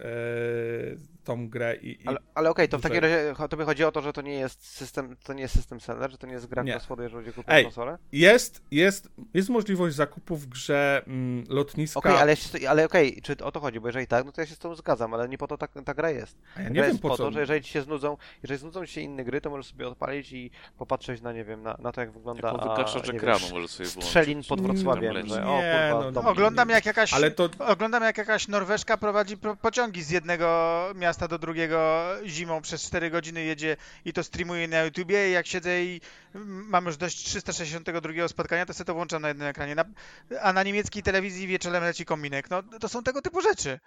[1.24, 2.02] tą grę i...
[2.02, 4.34] i Ale, ale okej, to w takim razie tobie chodzi o to, że to nie
[4.34, 6.72] jest system, to nie jest system seller, że to nie jest gra Nie.
[6.72, 7.98] crossfody, jeżeli ludzie kupią Ej, konsolę?
[8.12, 11.98] jest, jest, jest możliwość zakupu w grze mm, lotniska...
[11.98, 14.40] Okej, ale, ja się- ale okej, czy o to chodzi, bo jeżeli tak, no to
[14.40, 16.38] ja się z tą zgadzam, ale nie po to ta, ta gra jest.
[16.56, 17.24] A ja gra nie wiem jest po po co...
[17.24, 19.88] to, że jeżeli ci się znudzą, jeżeli znudzą ci się inne gry, to możesz sobie
[19.88, 23.38] odpalić i popatrzeć na, nie wiem, na, na to jak wygląda, Jako wygaszacz a, ekranu
[23.38, 24.04] wiem, może sobie włączyć.
[24.04, 27.12] strzelin pod Wrocławiem, że o Nie, kurwa, no, dom- Oglądam jak jakaś...
[27.12, 27.48] Ale to...
[27.58, 30.46] Oglądam jak jakaś Norweszka prowadzi pro- pociągi z jednego
[30.94, 35.46] miasta do drugiego zimą przez 4 godziny jedzie i to streamuje na YouTubie i jak
[35.46, 36.00] siedzę i
[36.44, 39.74] mam już dość 362 spotkania, to sobie to włączam na jednym ekranie.
[39.74, 39.84] Na,
[40.40, 42.50] a na niemieckiej telewizji wieczorem leci kominek.
[42.50, 43.80] No to są tego typu rzeczy.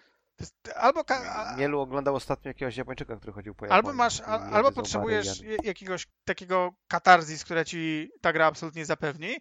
[0.76, 3.78] Albo, ka- a, Mielu oglądał ostatnio jakiegoś Japończyka, który chodził po Japonii.
[3.78, 9.38] albo masz, a, albo potrzebujesz jakiegoś takiego katarzis, które ci ta gra absolutnie zapewni,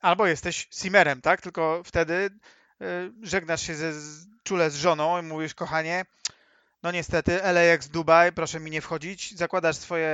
[0.00, 1.40] albo jesteś simmerem, tak?
[1.40, 2.30] Tylko wtedy
[2.82, 6.04] y, żegnasz się ze, z, czule z żoną i mówisz, kochanie,
[6.82, 10.08] no niestety, LAX Dubaj, proszę mi nie wchodzić, zakładasz swoje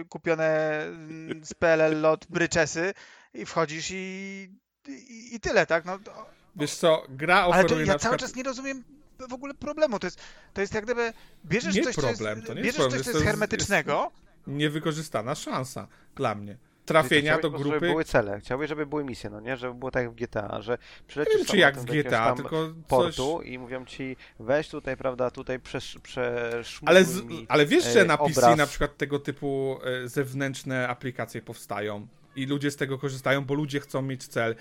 [0.00, 2.94] y, kupione mm, z PLL lot bryczesy
[3.34, 4.50] i wchodzisz i,
[4.88, 5.84] i, i tyle, tak?
[5.84, 6.26] No, to,
[6.56, 8.02] Wiesz co, gra ale oferuje to, na ja przykład...
[8.02, 8.84] cały czas nie rozumiem
[9.28, 9.98] w ogóle problemu.
[9.98, 10.20] To jest,
[10.54, 11.12] to jest jak gdyby
[11.44, 13.24] bierzesz Nie coś, problem, co jest, to nie jest bierzesz problem, coś, co to jest
[13.24, 14.12] jest- hermetycznego,
[14.46, 16.56] Niewykorzystana szansa dla mnie.
[16.88, 17.86] Trafienia do chciałbyś, Żeby grupy...
[17.86, 19.56] były cele, chciałbyś, żeby były misje, no nie?
[19.56, 22.66] Żeby było tak jak w GTA, że Nie przylecisz wiem, czy jak w GTA, tylko
[22.66, 22.74] coś...
[22.88, 28.00] portu i mówią ci, weź tutaj, prawda, tutaj przesz, przeszmuruj Ale, z, ale wiesz, że
[28.00, 28.58] e, na PC obraz.
[28.58, 32.06] na przykład tego typu e, zewnętrzne aplikacje powstają
[32.42, 34.54] i ludzie z tego korzystają, bo ludzie chcą mieć cel.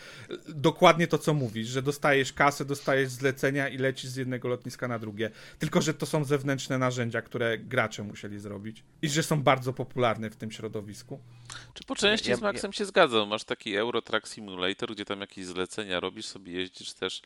[0.47, 4.99] Dokładnie to, co mówisz, że dostajesz kasę, dostajesz zlecenia i lecisz z jednego lotniska na
[4.99, 5.31] drugie.
[5.59, 10.29] Tylko, że to są zewnętrzne narzędzia, które gracze musieli zrobić i że są bardzo popularne
[10.29, 11.19] w tym środowisku.
[11.73, 13.27] Czy po części Ja- z Maxem się zgadzam.
[13.29, 17.21] Masz taki Euro Truck Simulator, gdzie tam jakieś zlecenia robisz, sobie jeździsz też.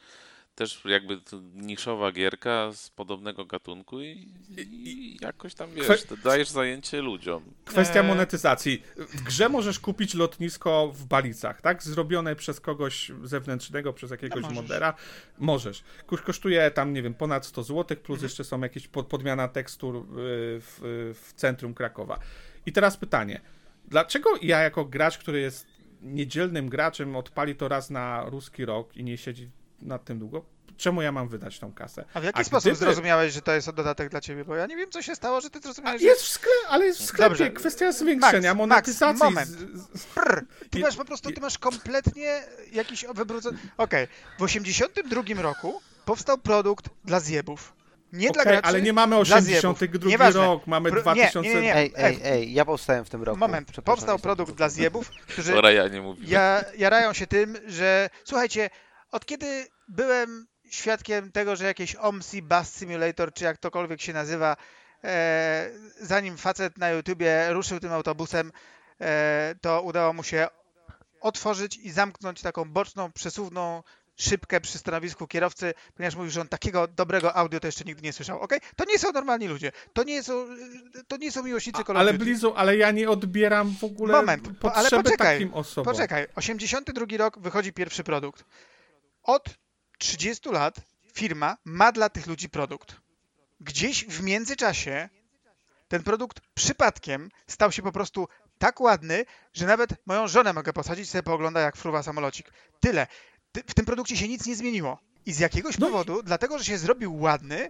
[0.56, 1.20] Też jakby
[1.54, 7.44] niszowa gierka z podobnego gatunku i, i jakoś tam wiesz, Kwe- dajesz zajęcie ludziom.
[7.66, 8.84] Kwestia monetyzacji.
[8.98, 11.84] W grze możesz kupić lotnisko w Balicach, tak?
[11.84, 14.56] Zrobione przez kogoś zewnętrznego, przez jakiegoś No możesz.
[14.64, 14.94] modera.
[15.40, 15.84] Możesz.
[16.08, 18.24] Kosz- Kosztuje tam, nie wiem, ponad 100 zł, plus Mhm.
[18.24, 20.02] jeszcze są jakieś pod, podmiana tekstur y,
[20.62, 20.80] w,
[21.24, 22.20] w centrum Krakowa.
[22.66, 23.42] I teraz pytanie.
[23.86, 25.68] Dlaczego ja jako gracz, który jest
[26.02, 29.50] niedzielnym graczem odpali to raz na ruski rok i nie siedzi
[29.82, 30.46] nad tym długo,
[30.78, 32.06] czemu ja mam wydać tą kasę?
[32.14, 34.46] A w jaki A sposób gdyby- zrozumiałeś, że to jest dodatek dla ciebie?
[34.46, 36.08] Bo ja nie wiem, co się stało, że ty A zrozumiałeś, że...
[36.08, 37.30] jest w sklepie, ale jest w sklepie.
[37.30, 37.50] Dobrze.
[37.52, 39.06] Kwestia zwiększenia Max, monetyzacji.
[39.34, 39.50] Max, moment.
[40.16, 43.58] Prr, ty I- masz po prostu, ty masz kompletnie jakiś wybrudzony...
[43.78, 44.08] Okej,
[44.40, 47.74] w 82 roku powstał produkt dla zjebów.
[48.14, 50.10] Nie dla Okej, graczy, ale nie mamy dla 82 zjebów.
[50.10, 50.42] Nieważne.
[50.46, 51.50] rok, mamy Pro- nie, 2000...
[51.50, 51.76] nie, nie, nie.
[51.76, 53.40] Ej, ej, ej, ja powstałem w tym roku.
[53.40, 56.24] Moment, powstał produkt dla zjebów, którzy ja nie mówię.
[56.28, 58.70] ja, jarają się tym, że słuchajcie,
[59.12, 64.58] od kiedy byłem świadkiem tego, że jakieś OMSI, Bus Simulator, czy jak tokolwiek się nazywa,
[65.04, 65.70] e,
[66.02, 68.52] zanim facet na YouTubie ruszył tym autobusem,
[69.02, 70.48] e, to udało mu się
[71.22, 73.84] otworzyć i zamknąć taką boczną, przesuwną
[74.18, 78.14] szybkę przy stanowisku kierowcy, ponieważ mówił, że on takiego dobrego audio to jeszcze nigdy nie
[78.14, 78.40] słyszał.
[78.40, 78.54] Ok?
[78.76, 79.72] To nie są normalni ludzie.
[79.94, 80.48] To nie są,
[81.08, 82.14] to nie są miłośnicy of Ale.
[82.14, 85.94] Blizu, ale ja nie odbieram w ogóle Moment, po- ale poczekaj, takim osobom.
[85.94, 88.46] Poczekaj, 82 rok wychodzi pierwszy produkt.
[89.24, 89.44] Od
[89.98, 90.76] 30 lat
[91.14, 92.96] firma ma dla tych ludzi produkt.
[93.60, 95.10] Gdzieś w międzyczasie
[95.88, 98.28] ten produkt przypadkiem stał się po prostu
[98.58, 102.52] tak ładny, że nawet moją żonę mogę posadzić, sobie poogląda jak fruwa samolocik.
[102.80, 103.08] Tyle.
[103.52, 105.00] Ty- W tym produkcie się nic nie zmieniło.
[105.26, 107.70] I z jakiegoś No powodu, dlatego że się zrobił ładny,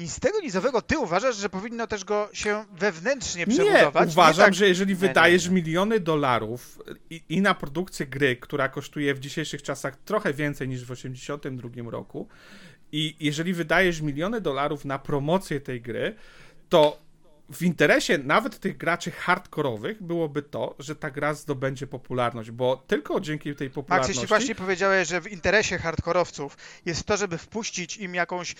[0.00, 4.08] nic z tego nizowego ty uważasz, że powinno też go się wewnętrznie Nie, przebudować.
[4.12, 5.54] uważam, tak, że jeżeli nie, wydajesz nie.
[5.54, 6.78] miliony dolarów
[7.10, 11.90] i, i na produkcję gry, która kosztuje w dzisiejszych czasach trochę więcej niż w 82
[11.90, 12.28] roku
[12.92, 16.14] i jeżeli wydajesz miliony dolarów na promocję tej gry,
[16.68, 16.98] to
[17.52, 23.20] w interesie nawet tych graczy hardkorowych byłoby to, że ta gra zdobędzie popularność, bo tylko
[23.20, 24.12] dzięki tej popularności...
[24.12, 26.56] jeśli właśnie powiedziałeś, że w interesie hardkorowców
[26.86, 28.54] jest to, żeby wpuścić im jakąś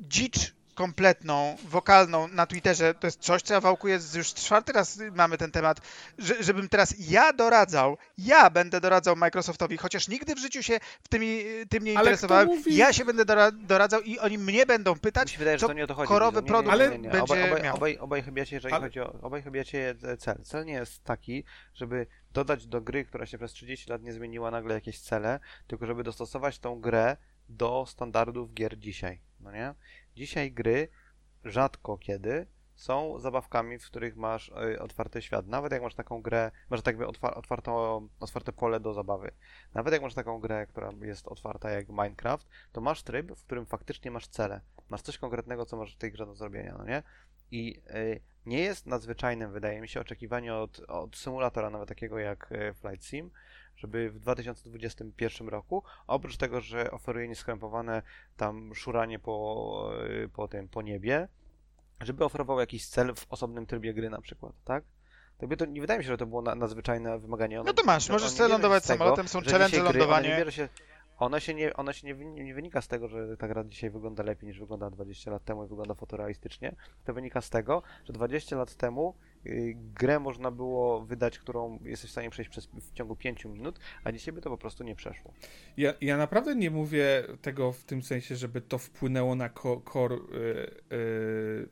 [0.00, 5.38] dzicz kompletną, wokalną na Twitterze, to jest coś, co ja wałkuję, już czwarty raz mamy
[5.38, 5.80] ten temat,
[6.18, 11.08] że, żebym teraz ja doradzał, ja będę doradzał Microsoftowi, chociaż nigdy w życiu się w
[11.08, 15.30] tymi, tym nie interesowałem, ja się będę dora doradzał i oni mnie będą Mi pytać,
[15.30, 16.08] się wydaje, że co to nie o to chodzi.
[16.08, 16.36] korowy.
[16.36, 17.10] Nie, nie, produkt nie, Ale- nie, nie.
[17.10, 17.76] będzie Obaj, obaj, miał.
[17.76, 19.12] obaj, obaj chybiacie, jeżeli Ale- chodzi o...
[19.22, 20.38] Obaj chybiacie e, cel.
[20.44, 21.44] Cel nie jest taki,
[21.74, 25.86] żeby dodać do gry, która się przez 30 lat nie zmieniła, nagle jakieś cele, tylko
[25.86, 27.16] żeby dostosować tą grę
[27.48, 29.74] do standardów gier dzisiaj, no nie?
[30.16, 30.88] Dzisiaj gry
[31.44, 35.46] rzadko kiedy są zabawkami, w których masz y, otwarty świat.
[35.46, 39.30] Nawet jak masz taką grę, masz tak jakby otwa- otwarto, otwarte pole do zabawy.
[39.74, 43.66] Nawet jak masz taką grę, która jest otwarta jak Minecraft, to masz tryb, w którym
[43.66, 44.60] faktycznie masz cele.
[44.88, 47.02] Masz coś konkretnego, co masz w tej grze do zrobienia, no nie?
[47.50, 52.52] I y, nie jest nadzwyczajnym, wydaje mi się, oczekiwanie od, od symulatora, nawet takiego jak
[52.52, 53.30] y, Flight Sim,
[53.84, 58.02] żeby w 2021 roku, oprócz tego, że oferuje nieskrępowane
[58.36, 59.90] tam szuranie po,
[60.24, 61.28] y, po tym, po niebie,
[62.00, 64.84] żeby oferował jakiś cel w osobnym trybie gry na przykład, tak?
[65.40, 67.60] Jakby to nie wydaje mi się, że to było na, nadzwyczajne wymaganie.
[67.60, 70.28] Ono- No to masz, to możesz sobie lądować samolotem, są challenge lądowanie.
[71.18, 74.22] Ono się, nie, ono się nie, nie wynika z tego, że ta gra dzisiaj wygląda
[74.22, 76.76] lepiej niż wyglądała 20 lat temu i wygląda fotorealistycznie.
[77.04, 79.14] To wynika z tego, że 20 lat temu
[79.74, 84.12] grę można było wydać, którą jesteś w stanie przejść przez, w ciągu 5 minut, a
[84.12, 85.32] dzisiaj by to po prostu nie przeszło.
[85.76, 89.50] Ja, ja naprawdę nie mówię tego w tym sensie, żeby to wpłynęło na
[89.92, 91.68] core y, y,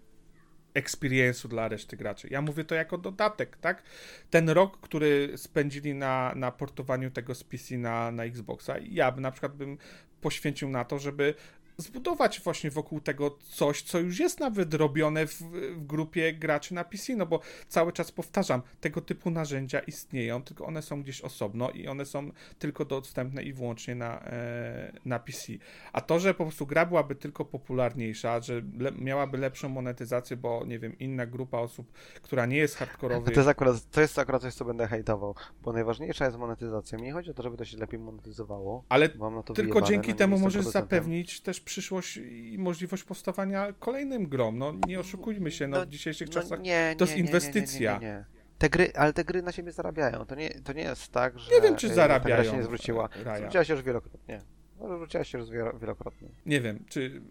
[0.75, 2.29] experience'u dla reszty graczy.
[2.31, 3.83] Ja mówię to jako dodatek, tak?
[4.31, 9.21] Ten rok, który spędzili na, na portowaniu tego z PC na, na Xboxa, ja by
[9.21, 9.79] na przykład bym
[10.21, 11.35] poświęcił na to, żeby
[11.83, 15.43] zbudować właśnie wokół tego coś, co już jest nawet robione w,
[15.77, 20.67] w grupie graczy na PC, no bo cały czas powtarzam, tego typu narzędzia istnieją, tylko
[20.67, 25.53] one są gdzieś osobno i one są tylko dostępne i wyłącznie na, e, na PC.
[25.93, 30.65] A to, że po prostu gra byłaby tylko popularniejsza, że le, miałaby lepszą monetyzację, bo
[30.67, 31.93] nie wiem, inna grupa osób,
[32.23, 35.73] która nie jest hardkorowa, To jest, akurat, to jest akurat coś, co będę hejtował, bo
[35.73, 36.99] najważniejsza jest monetyzacja.
[36.99, 38.85] Mi nie chodzi o to, żeby to się lepiej monetyzowało.
[38.89, 39.09] ale
[39.55, 44.59] tylko wyjebane, dzięki no temu możesz zapewnić też przyszłość i możliwość powstawania kolejnym grom.
[44.59, 47.29] No nie oszukujmy się, no, No, w dzisiejszych No czasach nie, to jest nie, nie,
[47.29, 47.93] inwestycja.
[47.93, 48.25] Nie, nie, nie, nie.
[48.59, 50.27] Te gry, ale te gry na siebie zarabiają.
[50.27, 52.57] To nie, to nie jest tak, że Nie wiem, czy e, Ta zarabiają, gra się
[52.57, 53.09] nie zwróciła.
[53.25, 53.39] Raja.
[53.39, 54.43] Zwróciła się już wielokrotnie.
[54.81, 56.29] No, zwróciła się już wielo- wielokrotnie.
[56.47, 57.23] Nie wiem, czy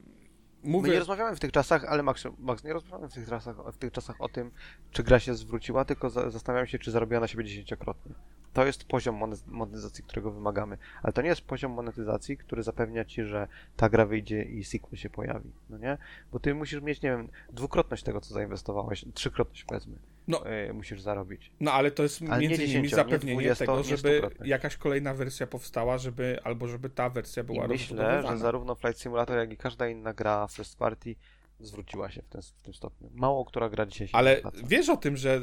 [0.64, 0.92] My mówię...
[0.92, 3.92] nie rozmawiamy w tych czasach, ale Max, Max nie rozmawiamy w tych, czasach, w tych
[3.92, 4.52] czasach o tym,
[4.92, 8.16] czy gra się zwróciła, tylko za, zastanawiam się, czy zarobiła na siebie dziesięciokrotnie.
[8.54, 10.78] To jest poziom monet- monetyzacji, którego wymagamy.
[11.04, 15.00] Ale to nie jest poziom monetyzacji, który zapewnia ci, że ta gra wyjdzie i sequel
[15.00, 15.52] się pojawi.
[15.70, 15.98] No nie?
[16.32, 19.96] Bo ty musisz mieć, nie wiem, dwukrotność tego, co zainwestowałeś, trzykrotność powiedzmy.
[20.28, 20.46] No.
[20.46, 21.52] e, musisz zarobić.
[21.60, 24.46] No ale to jest Ale między innymi 10, nie zapewnienie 20, tego, żeby 100%.
[24.46, 29.02] jakaś kolejna wersja powstała, żeby albo żeby ta wersja była I myślę, że zarówno Flight
[29.02, 31.16] Simulator, jak i każda inna gra first party
[31.64, 33.10] zwróciła się w, ten, w tym stopniu.
[33.14, 34.58] Mało która gra dzisiaj się Ale zwraca.
[34.68, 35.42] wiesz o tym, że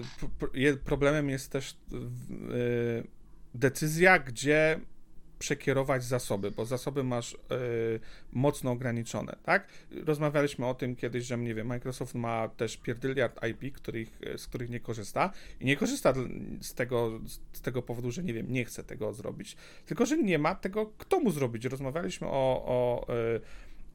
[0.84, 3.06] problemem jest też y,
[3.54, 4.80] decyzja, gdzie
[5.38, 8.00] przekierować zasoby, bo zasoby masz yy,
[8.32, 9.68] mocno ograniczone, tak?
[10.04, 14.70] Rozmawialiśmy o tym kiedyś, że nie wiem, Microsoft ma też pierdyliard IP, których, z których
[14.70, 15.30] nie korzysta
[15.60, 16.14] i nie korzysta
[16.60, 17.20] z tego,
[17.52, 20.86] z tego powodu, że nie wiem, nie chce tego zrobić, tylko że nie ma tego,
[20.98, 21.64] kto mu zrobić.
[21.64, 23.40] Rozmawialiśmy o, o yy,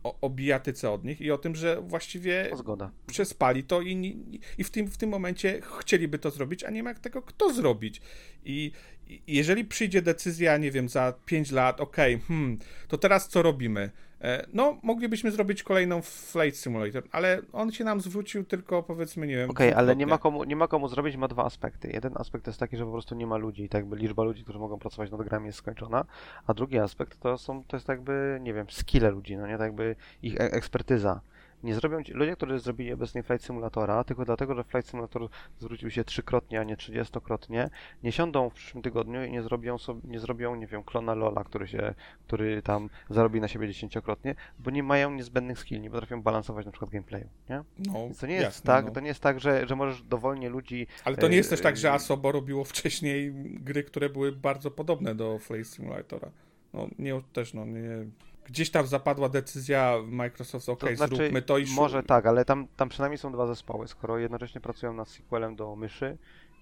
[0.04, 2.92] o, o bijatyce od nich i o tym, że właściwie Zgoda.
[3.08, 4.18] przespali to i,
[4.58, 8.02] i w, tym, w tym momencie chcieliby to zrobić, a nie ma tego kto zrobić.
[8.46, 8.72] I,
[9.08, 11.98] i jeżeli przyjdzie decyzja, nie wiem, za 5 lat, ok,
[12.28, 12.58] hmm,
[12.88, 13.92] to teraz co robimy?
[14.24, 19.36] E, no, moglibyśmy zrobić kolejną Flight Simulator, ale on się nam zwrócił tylko powiedzmy, nie
[19.36, 19.50] wiem.
[19.50, 21.90] Okej, okay, ale nie ma, komu, nie ma komu zrobić, ma dwa aspekty.
[21.94, 24.44] Jeden aspekt jest taki, że po prostu nie ma ludzi i tak jakby liczba ludzi,
[24.44, 26.06] którzy mogą pracować nad grami jest skończona,
[26.48, 29.62] a drugi aspekt to są, to jest jakby, nie wiem, skille ludzi, no nie, tak
[29.68, 31.22] jakby ich e, ekspertyza
[31.64, 35.30] nie zrobią ci, ludzie, którzy zrobili obecnie Flight Simulatora, tylko dlatego, że Flight Simulator
[35.60, 37.70] zwrócił się trzykrotnie, a nie trzydziestokrotnie,
[38.04, 41.44] nie siądą w przyszłym tygodniu i nie zrobią, sobie, nie zrobią, nie wiem, klona Lola,
[41.44, 41.94] który się,
[42.28, 46.72] który tam zarobi na siebie dziesięciokrotnie, bo nie mają niezbędnych skill, nie potrafią balansować na
[46.72, 47.64] przykład gameplayu, nie?
[47.80, 48.92] No, to nie jest jasne, tak, no.
[48.92, 50.88] to nie jest tak, że, że możesz dowolnie ludzi...
[51.04, 55.16] Ale to nie jest też tak, że Asobo robiło wcześniej gry, które były bardzo podobne
[55.16, 56.32] do Flight Simulatora.
[56.74, 58.06] No, nie, też no, nie
[58.46, 62.68] gdzieś tam zapadła decyzja Microsoft, ok, to znaczy, zróbmy to i Może tak, ale tam,
[62.76, 66.18] tam przynajmniej są dwa zespoły, skoro jednocześnie pracują nad sequelem do myszy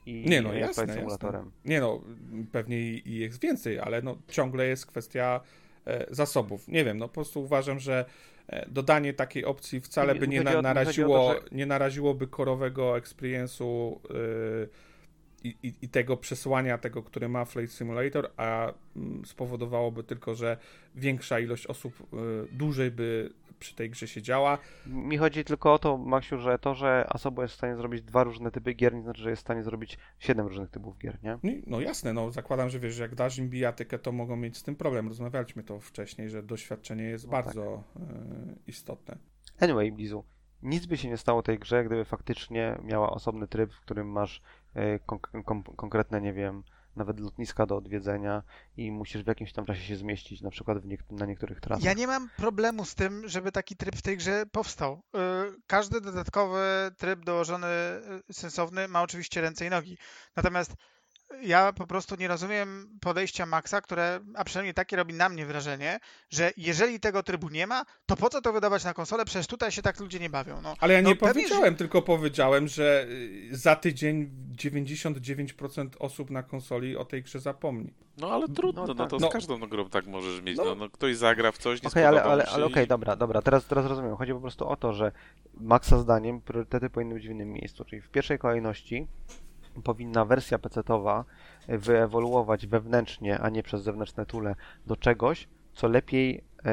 [0.05, 1.45] i nie, no, jasne, symulatorem.
[1.45, 1.61] Jasne.
[1.65, 2.01] Nie no,
[2.51, 5.41] pewnie i jest więcej, ale no, ciągle jest kwestia
[5.85, 6.67] e, zasobów.
[6.67, 8.05] Nie wiem, no po prostu uważam, że
[8.47, 11.47] e, dodanie takiej opcji wcale by nie, na, naraziło, to, że...
[11.51, 14.90] nie naraziłoby korowego experience'u e,
[15.43, 20.57] i, i, i, tego przesłania, tego, który ma Flight Simulator, a mm, spowodowałoby tylko, że
[20.95, 22.07] większa ilość osób y,
[22.51, 24.57] dłużej by przy tej grze siedziała.
[24.85, 28.23] Mi chodzi tylko o to, Maksiu, że to, że Asobo jest w stanie zrobić dwa
[28.23, 31.37] różne typy gier, nie znaczy, że jest w stanie zrobić siedem różnych typów gier, nie?
[31.67, 34.63] No jasne, no zakładam, że wiesz, że jak dasz im bijatykę, to mogą mieć z
[34.63, 35.07] tym problem.
[35.07, 38.03] Rozmawialiśmy to wcześniej, że doświadczenie jest no bardzo tak.
[38.67, 39.17] istotne.
[39.59, 40.23] Anyway, Blizu,
[40.61, 44.41] nic by się nie stało tej grze, gdyby faktycznie miała osobny tryb, w którym masz
[45.75, 46.63] konkretne, nie wiem,
[46.95, 48.43] nawet lotniska do odwiedzenia
[48.77, 50.77] i musisz w jakimś tam czasie się zmieścić, na przykład
[51.11, 51.83] na niektórych trasach.
[51.83, 55.01] Ja nie mam problemu z tym, żeby taki tryb w tej grze powstał.
[55.15, 59.97] E, każdy dodatkowy tryb dołożony, e, sensowny, ma oczywiście ręce i nogi.
[60.35, 60.75] Natomiast
[61.41, 65.99] ja po prostu nie rozumiem podejścia Maxa, które, a przynajmniej takie robi na mnie wrażenie,
[66.29, 69.25] że jeżeli tego trybu nie ma, to po co to wydawać na konsolę?
[69.25, 70.61] Przecież tutaj się tak ludzie nie bawią.
[70.61, 76.29] No, Ale ja nie no, powiedziałem, pewnie, tylko powiedziałem, że y, za tydzień 99% osób
[76.29, 77.93] na konsoli o tej grze zapomni.
[78.17, 78.99] No ale trudno, no, no, tak.
[78.99, 79.29] no to z no.
[79.29, 80.57] każdą no, grą tak możesz mieć.
[80.57, 80.65] No.
[80.65, 83.41] no, no ktoś zagra w coś, nie okay, ale, ale, ale okej, okay, dobra, dobra,
[83.41, 84.15] teraz, teraz rozumiem.
[84.15, 85.11] Chodzi po prostu o to, że
[85.53, 89.07] Maxa zdaniem priorytety powinny być w innym miejscu, czyli w pierwszej kolejności
[89.83, 91.23] powinna wersja PC-towa
[91.67, 94.55] wyewoluować wewnętrznie, a nie przez zewnętrzne tule
[94.87, 96.71] do czegoś, co lepiej, e,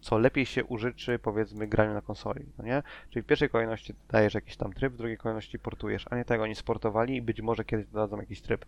[0.00, 2.82] co lepiej się użyczy, powiedzmy, graniu na konsoli, no nie?
[3.10, 6.40] Czyli w pierwszej kolejności dajesz jakiś tam tryb, w drugiej kolejności portujesz, a nie tak
[6.40, 8.66] oni sportowali i być może kiedyś dodadzą jakiś tryb,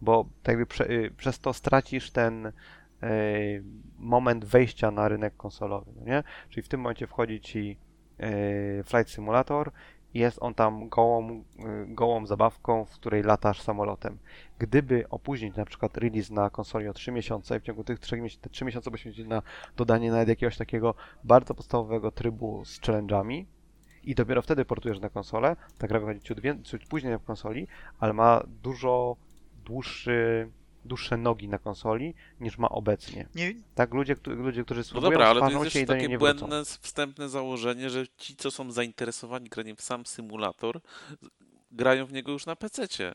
[0.00, 2.52] bo tak jakby prze, y, przez to stracisz ten e,
[3.98, 6.22] moment wejścia na rynek konsolowy, no nie?
[6.48, 7.78] Czyli w tym momencie wchodzi ci
[8.18, 9.70] e, Flight Simulator
[10.14, 11.42] jest on tam gołą, y,
[11.86, 14.18] gołą zabawką, w której latasz samolotem.
[14.58, 18.20] Gdyby opóźnić na przykład release na konsoli o 3 miesiące i w ciągu tych 3,
[18.20, 19.42] miesięcy, te 3 miesiące poświęcić na
[19.76, 20.94] dodanie nawet jakiegoś takiego
[21.24, 23.44] bardzo podstawowego trybu z challenge'ami
[24.04, 27.66] i dopiero wtedy portujesz na konsolę, ta gra wychodzi ciut, ciut później w konsoli,
[28.00, 29.16] ale ma dużo
[29.64, 30.48] dłuższy
[30.88, 33.28] dłuższe nogi na konsoli niż ma obecnie.
[33.34, 33.54] Nie...
[33.74, 37.28] Tak, ludzie, ludzie którzy spróbują, no dobra, ale to jest się takie nie błędne, wstępne
[37.28, 40.80] założenie, że ci, co są zainteresowani graniem w sam symulator,
[41.70, 43.14] grają w niego już na PC-cie.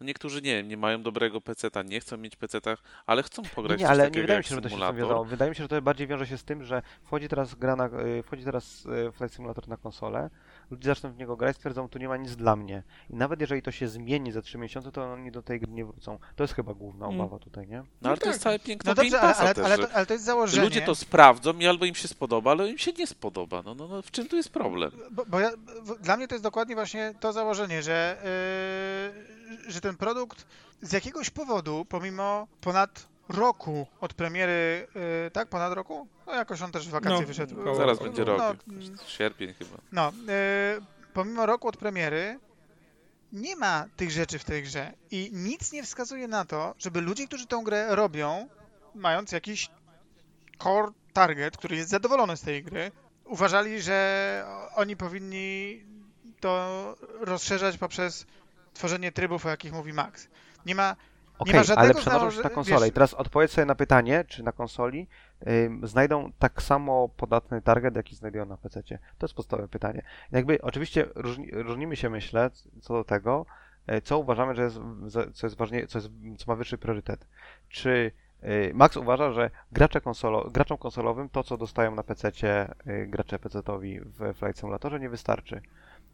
[0.00, 2.76] No niektórzy nie nie mają dobrego PC-ta, nie chcą mieć PC-ta,
[3.06, 5.24] ale chcą pograć nie, ale nie wydaje mi się, że to się z tym wiązało.
[5.24, 7.86] Wydaje mi się, że to bardziej wiąże się z tym, że wchodzi teraz gra na,
[7.86, 10.30] y, wchodzi teraz y, Flight Simulator na konsolę,
[10.70, 12.82] ludzie zaczną w niego grać, stwierdzą, tu nie ma nic dla mnie.
[13.10, 15.84] I nawet jeżeli to się zmieni za 3 miesiące, to oni do tej gry nie
[15.84, 16.18] wrócą.
[16.36, 17.20] To jest chyba główna mm.
[17.20, 17.76] obawa tutaj, nie?
[17.76, 18.44] No, no ale to jest tak.
[18.44, 20.64] całe piękno no dobrze, ale, ale, też, ale, to, ale to jest założenie.
[20.64, 23.62] Ludzie to sprawdzą i albo im się spodoba, albo im się nie spodoba.
[23.62, 24.90] No, no, no w czym tu jest problem?
[25.10, 25.50] Bo, bo ja,
[26.00, 28.16] dla mnie to jest dokładnie właśnie to założenie, że,
[29.64, 30.46] yy, że ten produkt
[30.82, 35.48] z jakiegoś powodu, pomimo ponad roku od premiery, yy, tak?
[35.48, 36.08] Ponad roku?
[36.26, 37.64] No jakoś on też w wakacje no, wyszedł.
[37.64, 38.74] Koło, zaraz będzie rok, no,
[39.06, 39.76] sierpień chyba.
[39.92, 40.12] No,
[40.76, 42.38] yy, pomimo roku od premiery
[43.32, 47.26] nie ma tych rzeczy w tej grze i nic nie wskazuje na to, żeby ludzie,
[47.26, 48.48] którzy tę grę robią,
[48.94, 49.70] mając jakiś
[50.62, 52.92] core target, który jest zadowolony z tej gry,
[53.24, 54.44] uważali, że
[54.74, 55.82] oni powinni
[56.40, 58.26] to rozszerzać poprzez
[58.74, 60.28] tworzenie trybów, o jakich mówi Max.
[60.66, 60.96] Nie ma
[61.38, 62.80] Okej, żadnego ale przenoszą się założe- na konsolę.
[62.80, 65.08] wiesz- I teraz odpowiedz sobie na pytanie, czy na konsoli
[65.48, 68.82] ym, znajdą tak samo podatny target, jaki znajdują na PC.
[69.18, 70.02] To jest podstawowe pytanie.
[70.32, 72.50] Jakby oczywiście różni, różnimy się, myślę,
[72.80, 73.46] co do tego,
[73.86, 74.78] e, co uważamy, że jest,
[75.34, 77.26] co jest ważniej, co, jest, co ma wyższy priorytet.
[77.68, 78.12] Czy
[78.44, 82.28] y, Max uważa, że gracze konsolo, graczom konsolowym to, co dostają na PC
[82.86, 85.60] y, gracze PC-towi w Flight Simulatorze nie wystarczy.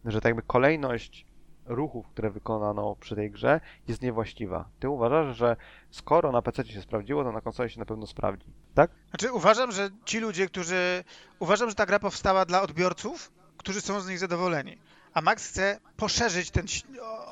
[0.05, 1.27] Że tak jakby kolejność
[1.67, 4.69] ruchów, które wykonano przy tej grze jest niewłaściwa.
[4.81, 5.57] Ty uważasz, że
[5.91, 8.91] skoro na PC się sprawdziło, to na konsoli się na pewno sprawdzi, tak?
[9.11, 11.05] Znaczy uważam, że ci ludzie, którzy...
[11.39, 14.79] Uważam, że ta gra powstała dla odbiorców, którzy są z nich zadowoleni.
[15.15, 16.67] A Max chce poszerzyć ten,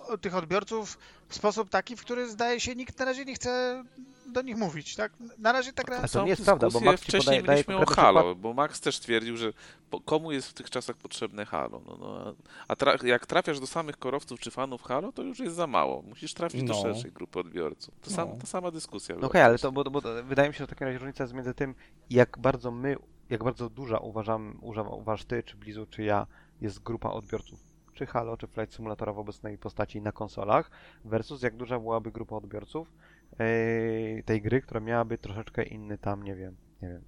[0.09, 0.98] o, tych odbiorców
[1.28, 3.85] w sposób taki, w który zdaje się nikt na razie nie chce
[4.27, 5.12] do nich mówić, tak?
[5.39, 5.98] Na razie ta gra...
[6.02, 8.39] A to nie jest prawda, bo Max wcześniej podaje- daje mieliśmy o Halo, przykład.
[8.39, 9.52] bo Max też twierdził, że
[9.90, 11.82] po, komu jest w tych czasach potrzebne Halo.
[11.86, 12.35] No, no,
[12.69, 16.02] a tra jak trafiasz do samych korowców czy fanów Halo, to już jest za mało.
[16.02, 16.82] Musisz trafić do No.
[16.82, 17.94] szerszej grupy odbiorców.
[18.01, 18.36] To sam, No.
[18.40, 19.16] ta sama dyskusja.
[19.20, 19.74] No okej, ale wcześniej.
[19.74, 21.74] to, bo, bo wydaje mi się, że w takim razie różnica jest między tym,
[22.11, 22.97] jak bardzo my,
[23.31, 26.27] jak bardzo duża uważam, uważam, uważasz ty, czy Blizu, czy ja,
[26.61, 27.61] jest grupa odbiorców,
[28.01, 30.70] czy Halo, czy Flight Simulatora w obecnej postaci na konsolach,
[31.05, 32.93] versus jak duża byłaby grupa odbiorców
[33.39, 37.05] yy, tej gry, która miałaby troszeczkę inny tam, nie wiem, nie wiem,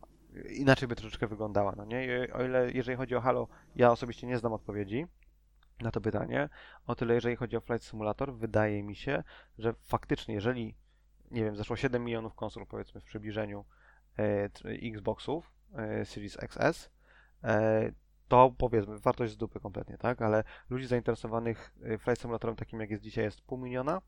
[0.51, 2.28] inaczej by troszeczkę wyglądała, no nie?
[2.32, 5.06] O ile, jeżeli chodzi o Halo, ja osobiście nie znam odpowiedzi
[5.81, 6.48] na to pytanie,
[6.86, 9.23] o tyle jeżeli chodzi o Flight Simulator, wydaje mi się,
[9.59, 10.74] że faktycznie, jeżeli
[11.31, 13.64] nie wiem, zeszło 7 milionów konsol, powiedzmy, w przybliżeniu
[14.52, 16.90] t- Xboxów e, Series XS,
[17.44, 17.93] e,
[18.32, 20.22] to powiedzmy, wartość z dupy kompletnie, tak?
[20.22, 24.02] Ale ludzi zainteresowanych e, Flight Simulatorem takim, jak jest dzisiaj, jest pół miliona,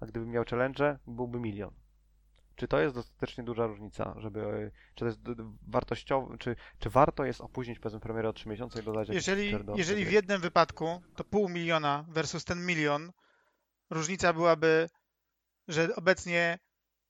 [0.00, 1.74] a gdybym miał challenge, byłby milion.
[2.54, 5.20] Czy to jest dostatecznie duża różnica, żeby, e, czy to jest
[5.68, 9.76] wartościowe, czy, czy warto jest opóźnić, powiedzmy, premierę o 3 miesiące i dodać Jeżeli, do
[9.76, 13.12] jeżeli w jednym wypadku to pół miliona versus ten milion,
[13.90, 14.88] różnica byłaby,
[15.68, 16.58] że obecnie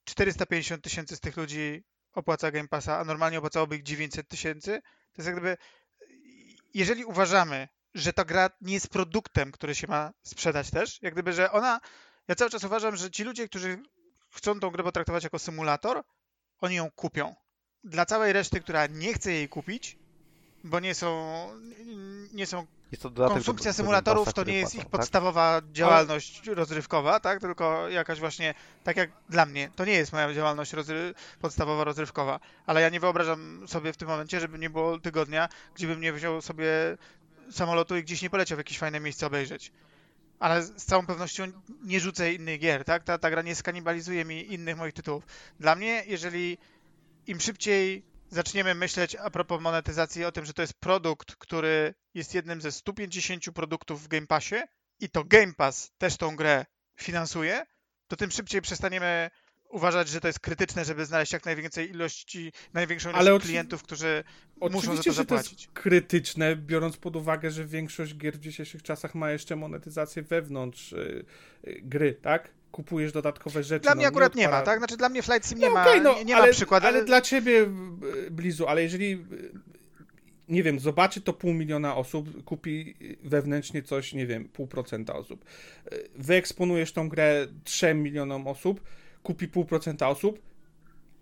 [0.05, 4.81] 450 tysięcy z tych ludzi opłaca Game Passa, a normalnie opłacałoby ich 900 tysięcy,
[5.13, 5.57] to jest jak gdyby,
[6.77, 11.33] jeżeli uważamy, że ta gra nie jest produktem, który się ma sprzedać też, jak gdyby,
[11.33, 11.81] że ona,
[12.29, 13.83] ja cały czas uważam, że ci ludzie, którzy
[14.31, 16.03] chcą tą grę potraktować jako symulator,
[16.61, 17.35] oni ją kupią.
[17.85, 19.99] Dla całej reszty, która nie chce jej kupić,
[20.65, 21.49] bo nie są,
[22.33, 25.01] nie są Jest to dodatek do- konsumpcja do symulatorów to nie jest płacą, ich tak?
[25.01, 27.41] podstawowa działalność rozrywkowa, tak?
[27.41, 28.55] Tylko jakaś właśnie,
[28.85, 33.01] tak jak dla mnie, to nie jest moja działalność rozry podstawowa rozrywkowa, ale ja nie
[33.01, 36.67] wyobrażam sobie w tym momencie, żeby nie było tygodnia, gdzie bym nie wziął sobie
[37.51, 39.73] samolotu i gdzieś nie poleciał w jakieś fajne miejsce obejrzeć.
[40.39, 41.45] Ale z z całą pewnością
[41.85, 43.05] nie rzucę innych gier, tak?
[43.05, 45.25] Ta, ta gra nie skanibalizuje mi innych moich tytułów.
[45.61, 46.59] Dla mnie, jeżeli
[47.27, 52.35] im szybciej zaczniemy myśleć a propos monetyzacji o tym, że to jest produkt, który jest
[52.35, 54.57] jednym ze 150 produktów w Game Passie
[55.01, 56.67] i to Game Pass też tą grę
[56.97, 57.67] finansuje,
[58.09, 59.31] to tym szybciej przestaniemy
[59.71, 64.25] uważać, że to jest krytyczne, żeby znaleźć jak najwięcej ilości, największą ilość Ale klientów, którzy
[64.71, 65.69] muszą za to że to jest zapłacić.
[65.75, 71.25] krytyczne, biorąc pod uwagę, że większość gier w dzisiejszych czasach ma jeszcze monetyzację wewnątrz y,
[71.67, 72.56] y, gry, tak?
[72.77, 73.83] Kupujesz dodatkowe rzeczy.
[73.83, 74.79] Dla no, mnie akurat nie ma, odpala- tak?
[74.79, 76.87] Znaczy dla mnie Flight Sim nie No ma, no, nie, nie ale, ma przykładu.
[76.87, 77.69] Ale dla ciebie,
[78.27, 79.19] y, Blizu, ale jeżeli, y,
[80.49, 82.95] nie wiem, zobaczy to pół miliona osób, kupi
[83.25, 85.45] wewnętrznie coś, nie wiem, pół procenta osób.
[85.93, 88.81] Y, Wyeksponujesz tą grę trzem milionom osób,
[89.23, 90.43] kupi pół procenta osób,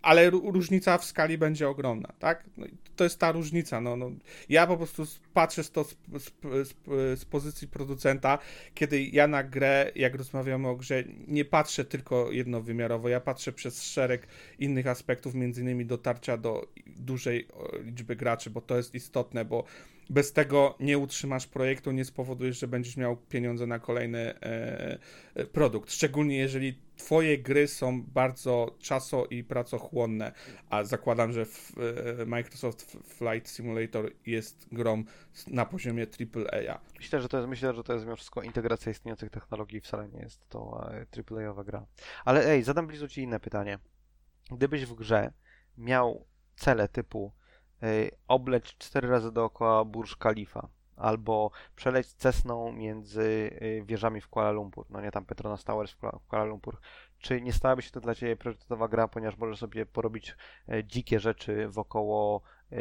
[0.05, 2.43] ale ró- różnica w skali będzie ogromna, tak?
[2.57, 2.65] No,
[2.95, 3.81] to jest ta różnica.
[3.81, 4.11] No, no.
[4.49, 6.73] Ja po prostu patrzę z to z, z,
[7.19, 8.39] z, pozycji producenta,
[8.73, 13.83] kiedy ja na grę, jak rozmawiamy o grze, nie patrzę tylko jednowymiarowo, ja patrzę przez
[13.83, 14.27] szereg
[14.59, 17.47] innych aspektów, między innymi dotarcia do dużej
[17.83, 19.63] liczby graczy, bo to jest istotne, bo
[20.09, 24.99] bez tego nie utrzymasz projektu, nie spowodujesz, że będziesz miał pieniądze na kolejny e,
[25.35, 25.91] e, produkt.
[25.91, 30.31] Szczególnie jeżeli twoje gry są bardzo czaso i pracochłonne,
[30.69, 35.03] a zakładam, że e, Microsoft Flight Simulator jest grą
[35.47, 36.81] na poziomie AAA.
[36.97, 40.19] Myślę, że to jest, myślę, że to jest mimo wszystko integracja istniejących technologii, wcale nie
[40.19, 40.89] jest to
[41.31, 41.85] AAA-owa gra.
[42.25, 43.79] Ale ej, zadam Blizu Ci inne pytanie.
[44.51, 45.33] Gdybyś w grze
[45.77, 46.25] miał
[46.55, 47.31] cele typu
[48.27, 54.85] obleć cztery razy dookoła Burj Khalifa, albo przeleć Cessną między e, wieżami w Kuala Lumpur,
[54.89, 56.77] no nie tam Petronas Towers w Kuala, Lumpur,
[57.17, 60.35] czy nie stałaby się to dla Ciebie priorytetowa gra, ponieważ możesz sobie porobić
[60.69, 62.41] e, dzikie rzeczy wokoło
[62.71, 62.77] e,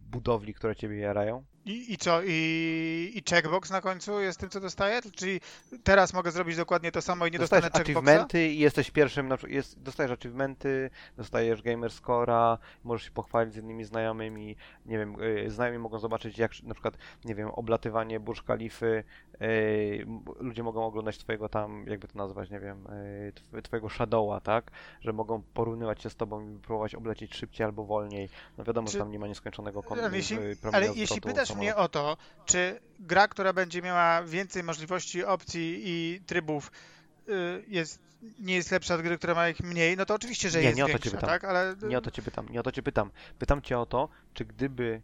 [0.00, 1.44] budowli, które Ciebie jarają?
[1.66, 2.20] I, I co?
[2.24, 5.00] I, I checkbox na końcu jest tym, co dostaję?
[5.16, 5.40] Czyli
[5.84, 8.10] teraz mogę zrobić dokładnie to samo i nie dostajesz dostanę checkboxa?
[8.10, 13.54] achievementy i jesteś pierwszym, na przykład jest, dostajesz achievementy, dostajesz gamer score'a, możesz się pochwalić
[13.54, 14.56] z innymi znajomymi,
[14.86, 16.94] nie wiem, y, znajomi mogą zobaczyć jak na przykład,
[17.24, 19.04] nie wiem, oblatywanie Burj Khalify,
[19.42, 20.06] y,
[20.40, 24.70] ludzie mogą oglądać twojego tam, jakby to nazwać, nie wiem, y, tw- twojego shadowa, tak,
[25.00, 28.28] że mogą porównywać się z tobą i próbować oblecieć szybciej albo wolniej,
[28.58, 30.36] no wiadomo, Czy- że tam nie ma nieskończonego kątu, jeśli,
[30.72, 31.55] ale jeśli pytasz.
[31.56, 32.16] Mnie o to,
[32.46, 36.72] czy gra, która będzie miała więcej możliwości, opcji i trybów
[37.28, 37.98] y, jest,
[38.38, 40.76] nie jest lepsza od gry, która ma ich mniej, no to oczywiście, że Nie, jest
[40.76, 41.28] nie o to cię większa, pytam.
[41.30, 41.44] tak?
[41.44, 43.10] Ale Nie o to cię pytam, nie o to cię pytam.
[43.38, 45.00] Pytam cię o to, czy gdyby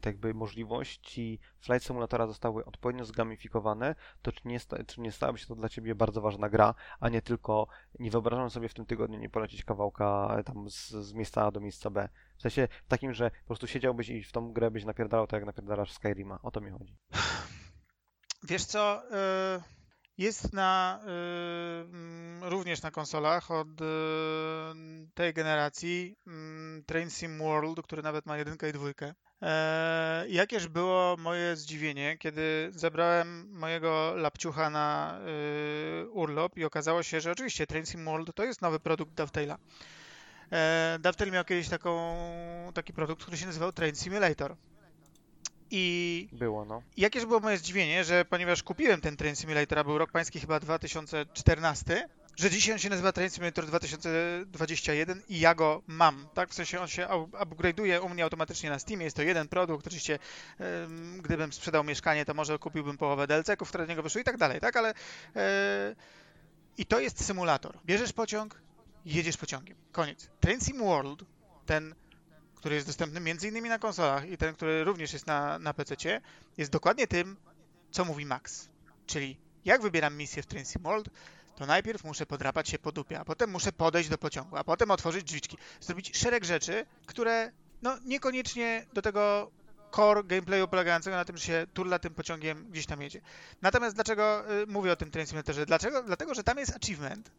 [0.00, 5.54] tak możliwości Flight Simulatora zostały odpowiednio zgamifikowane, to czy nie, czy nie stałaby się to
[5.54, 7.66] dla ciebie bardzo ważna gra, a nie tylko
[7.98, 11.50] nie wyobrażam sobie w tym tygodniu nie polecieć kawałka e, tam z, z miejsca A
[11.50, 12.08] do miejsca B.
[12.36, 15.46] W sensie takim, że po prostu siedziałbyś i w tą grę byś napierdalał tak jak
[15.46, 16.38] napierdalasz Skyrima.
[16.42, 16.96] O to mi chodzi.
[18.42, 19.02] Wiesz co,
[19.56, 19.62] y,
[20.18, 21.08] jest na, y,
[21.84, 23.84] mm, również na konsolach od y,
[25.14, 29.14] tej generacji mm, Train Sim World, który nawet ma jedynkę i dwójkę.
[29.42, 35.18] E, Jakież było moje zdziwienie, kiedy zabrałem mojego lapciucha na
[36.02, 39.58] y, urlop i okazało się, że oczywiście Train Sim World to jest nowy produkt Dovetaila.
[40.52, 42.16] E, Dovetail miał kiedyś taką,
[42.74, 44.56] taki produkt, który się nazywał Train Simulator.
[45.70, 46.82] I Było, no.
[46.96, 50.60] Jakież było moje zdziwienie, że ponieważ kupiłem ten Train Simulator, a był rok pański chyba
[50.60, 56.50] 2014, że dzisiaj on się nazywa Train Simulator 2021 i ja go mam, tak?
[56.50, 59.86] W sensie on się up- upgrade'uje u mnie automatycznie na Steamie, jest to jeden produkt,
[59.86, 60.18] oczywiście
[60.58, 64.36] em, gdybym sprzedał mieszkanie, to może kupiłbym połowę DLC-ków, które do niego wyszły i tak
[64.36, 64.76] dalej, tak?
[64.76, 64.94] Ale
[65.36, 65.94] e,
[66.78, 67.78] i to jest symulator.
[67.86, 68.62] Bierzesz pociąg,
[69.04, 69.76] jedziesz pociągiem.
[69.92, 70.30] Koniec.
[70.40, 71.24] Train Sim World,
[71.66, 71.94] ten
[72.66, 76.20] który jest dostępny między innymi na konsolach i ten, który również jest na, na PC,
[76.58, 77.36] jest dokładnie tym,
[77.90, 78.68] co mówi Max.
[79.06, 81.08] Czyli jak wybieram misję w Train Sim World,
[81.56, 84.90] to najpierw muszę podrapać się po dupie, a potem muszę podejść do pociągu, a potem
[84.90, 85.56] otworzyć drzwiczki.
[85.80, 87.52] Zrobić szereg rzeczy, które
[87.82, 89.50] no niekoniecznie do tego
[89.90, 93.20] core gameplayu polegającego na tym, że się turla tym pociągiem gdzieś tam jedzie.
[93.62, 95.66] Natomiast dlaczego y, mówię o tym Train Simulatorze?
[95.66, 96.02] Dlaczego?
[96.02, 97.30] Dlatego, że tam jest achievement,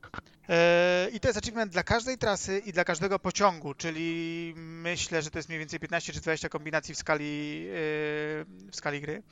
[0.50, 5.32] E, I to jest achievement dla każdej trasy i dla każdego pociągu, czyli myślę, że
[5.32, 7.74] to jest mniej więcej 15 czy 20 kombinacji w skali, e,
[8.72, 9.24] w skali gry.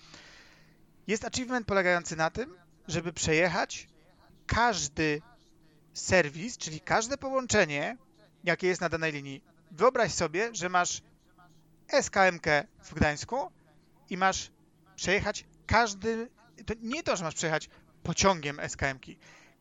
[1.08, 3.88] Jest achievement polegający na tym, żeby przejechać
[4.48, 5.22] każdy
[5.94, 7.98] serwis, czyli każde połączenie,
[8.44, 9.44] jakie jest na danej linii.
[9.72, 11.02] Wyobraź sobie, że masz
[11.88, 12.48] SKMK
[12.84, 13.52] w Gdańsku
[14.10, 14.52] i masz
[14.96, 16.30] przejechać każdy,
[16.66, 17.70] to nie to, że masz przejechać
[18.04, 19.18] pociągiem SKMki.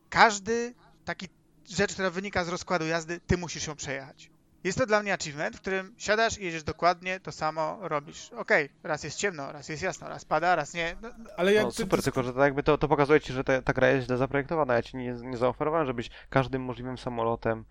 [0.09, 0.73] Każdy
[1.05, 1.27] taki
[1.69, 4.29] rzecz, która wynika z rozkładu jazdy, ty musisz ją przejechać.
[4.63, 8.29] Jest to dla mnie achievement, w którym siadasz i jedziesz dokładnie to samo robisz.
[8.31, 10.95] Okej, raz jest ciemno, raz jest jasno, raz pada, raz nie.
[11.01, 13.33] No, no, Ale jak No, ty- super, tylko że to jakby to, to pokazuje ci,
[13.33, 14.73] że ta, ta gra jest źle zaprojektowana.
[14.73, 17.65] Ja ci nie, nie zaoferowałem, żebyś każdym możliwym samolotem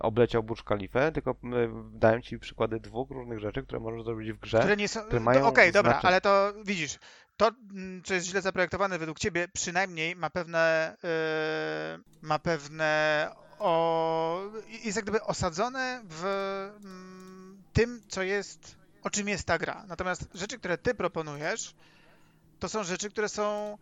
[0.00, 1.34] obleciał Burj Khalifę, tylko
[1.92, 4.58] dałem ci przykłady dwóch różnych rzeczy, które możesz zrobić w grze.
[4.58, 5.00] które nie są.
[5.42, 6.08] Okej, dobra, znaczenie.
[6.08, 6.98] ale to widzisz.
[7.36, 10.96] To, mm, co jest źle zaprojektowane według ciebie, przynajmniej ma pewne.
[11.02, 13.28] Yy, ma pewne.
[13.58, 14.40] O,
[14.84, 16.24] jest jak gdyby osadzone w
[16.84, 18.76] mm, tym, co jest.
[19.02, 19.84] O czym jest ta gra.
[19.88, 21.74] Natomiast rzeczy, które ty proponujesz,
[22.58, 23.78] to są rzeczy, które są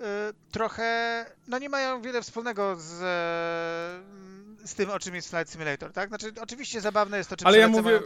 [0.00, 0.04] y,
[0.50, 4.33] trochę, no nie mają wiele wspólnego z, e,
[4.64, 6.08] z tym, o czym jest Flight Simulator, tak?
[6.08, 8.00] Znaczy, oczywiście zabawne jest to, czy Ale ja mówię-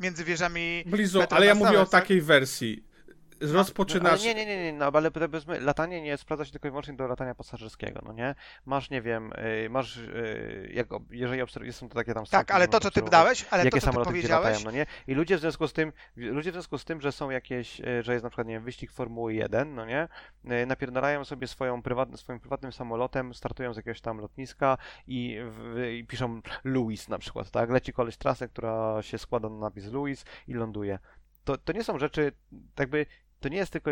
[0.00, 2.02] między wieżami Blizu, ale ja mówię o tak?
[2.02, 2.84] takiej wersji.
[3.40, 4.12] No, Rozpoczynasz.
[4.12, 6.94] ale nie, nie, nie, nie, no ale powiedzmy, latanie nie sprawdza się tylko i wyłącznie
[6.94, 8.34] do latania pasażerskiego, no nie?
[8.66, 9.32] Masz, nie wiem,
[9.64, 12.90] y, masz, y, jak, jeżeli obserwujesz, są to takie tam Tak, ale że to, co
[12.90, 14.86] ty dałeś, ale to, jakie co ty gdzie latają, powiedziałeś, no nie?
[15.06, 18.02] I ludzie w związku z tym, ludzie w związku z tym, że są jakieś, e,
[18.02, 20.08] że jest na przykład, nie wiem, wyścig Formuły 1, no nie?
[20.66, 26.04] Napierdalają sobie swoją prywatny, swoim prywatnym samolotem, startują z jakiegoś tam lotniska i, w, i
[26.04, 27.70] piszą Louis na przykład, tak?
[27.70, 30.98] Leci koleś trasę, która się składa na napis Louis i ląduje.
[31.44, 32.32] To, to nie są rzeczy,
[32.78, 33.06] jakby,
[33.46, 33.90] to nie jest tylko,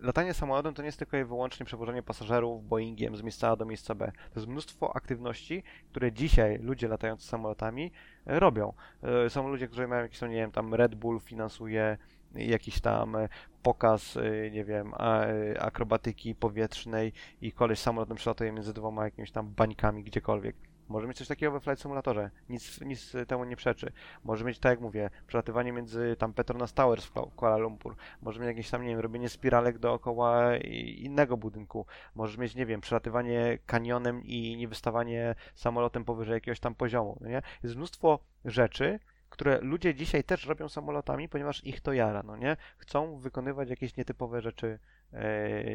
[0.00, 3.64] latanie samolotem to nie jest tylko i wyłącznie przewożenie pasażerów Boeingiem z miejsca A do
[3.64, 4.12] miejsca B.
[4.32, 7.92] To jest mnóstwo aktywności, które dzisiaj ludzie latający samolotami
[8.26, 8.72] e, robią.
[9.02, 11.98] E, Są ludzie, którzy mają jakieś, nie wiem, tam Red Bull finansuje
[12.34, 13.28] jakiś tam e,
[13.62, 19.48] pokaz, e, nie wiem, e, akrobatyki powietrznej i koleś samolotem przelatuje między dwoma jakimiś tam
[19.48, 20.56] bańkami gdziekolwiek.
[20.88, 22.30] Może mieć coś takiego we Flight Simulatorze.
[22.48, 23.92] Nic, nic temu nie przeczy.
[24.24, 27.96] Może mieć, tak jak mówię, przelatywanie między tam Petronas Towers w Kuala- Lumpur.
[28.22, 30.56] Może mieć jakieś tam, nie wiem, robienie spiralek dookoła
[30.96, 31.86] innego budynku.
[32.14, 37.28] Możesz mieć, nie wiem, przelatywanie kanionem i nie wystawanie samolotem powyżej jakiegoś tam poziomu, no
[37.28, 37.42] nie?
[37.62, 39.00] Jest mnóstwo rzeczy,
[39.30, 42.56] które ludzie dzisiaj też robią samolotami, ponieważ ich to jara, no nie?
[42.76, 44.78] Chcą wykonywać jakieś nietypowe rzeczy,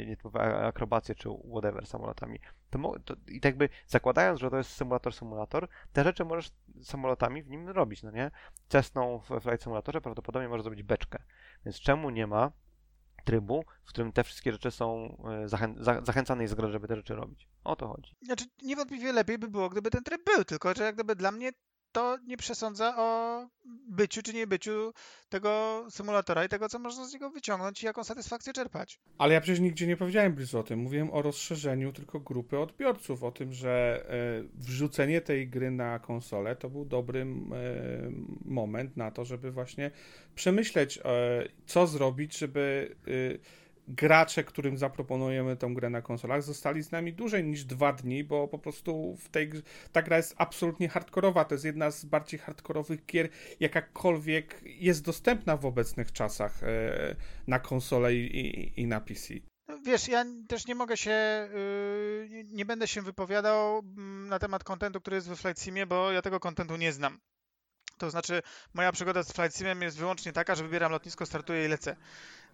[0.07, 2.39] nietypowe akrobacje czy whatever samolotami.
[2.69, 3.55] To, to, I tak
[3.87, 6.51] zakładając, że to jest symulator, symulator, te rzeczy możesz
[6.83, 8.31] samolotami w nim robić, no nie?
[8.69, 11.23] Cessną w Flight Simulatorze prawdopodobnie możesz zrobić beczkę.
[11.65, 12.51] Więc czemu nie ma
[13.25, 16.95] trybu, w którym te wszystkie rzeczy są e, zachę- za- zachęcane jest gra, żeby te
[16.95, 17.47] rzeczy robić.
[17.63, 18.15] O to chodzi.
[18.21, 21.51] Znaczy, niewątpliwie lepiej by było, gdyby ten tryb był, tylko że jak gdyby dla mnie
[21.91, 23.47] to nie przesądza o
[23.87, 24.93] byciu czy nie byciu
[25.29, 28.99] tego symulatora i tego, co można z niego wyciągnąć i jaką satysfakcję czerpać.
[29.17, 30.79] Ale ja przecież nigdzie nie powiedziałem Blizu o tym.
[30.79, 36.55] Mówiłem o rozszerzeniu tylko grupy odbiorców, o tym, że e, wrzucenie tej gry na konsolę
[36.55, 37.25] to był dobry e,
[38.45, 39.91] moment na to, żeby właśnie
[40.35, 41.01] przemyśleć, e,
[41.65, 47.43] co zrobić, żeby e, gracze, którym zaproponujemy tą grę na konsolach, zostali z nami dłużej
[47.43, 49.51] niż dwa dni, bo po prostu w tej,
[49.91, 51.45] ta gra jest absolutnie hardkorowa.
[51.45, 53.29] To jest jedna z bardziej hardkorowych gier,
[53.59, 57.15] jakakolwiek jest dostępna w obecnych czasach e,
[57.47, 59.33] na konsolę i, i, na PC.
[59.67, 61.49] No, Wiesz, ja też nie mogę się,
[62.29, 66.11] yy, nie- będę się wypowiadał mm, na temat kontentu, który jest we Flight Simie, bo
[66.11, 67.19] ja tego kontentu nie znam.
[67.97, 68.41] To znaczy,
[68.73, 71.95] moja przygoda z Flight Simem jest wyłącznie taka, że wybieram lotnisko, startuję i lecę.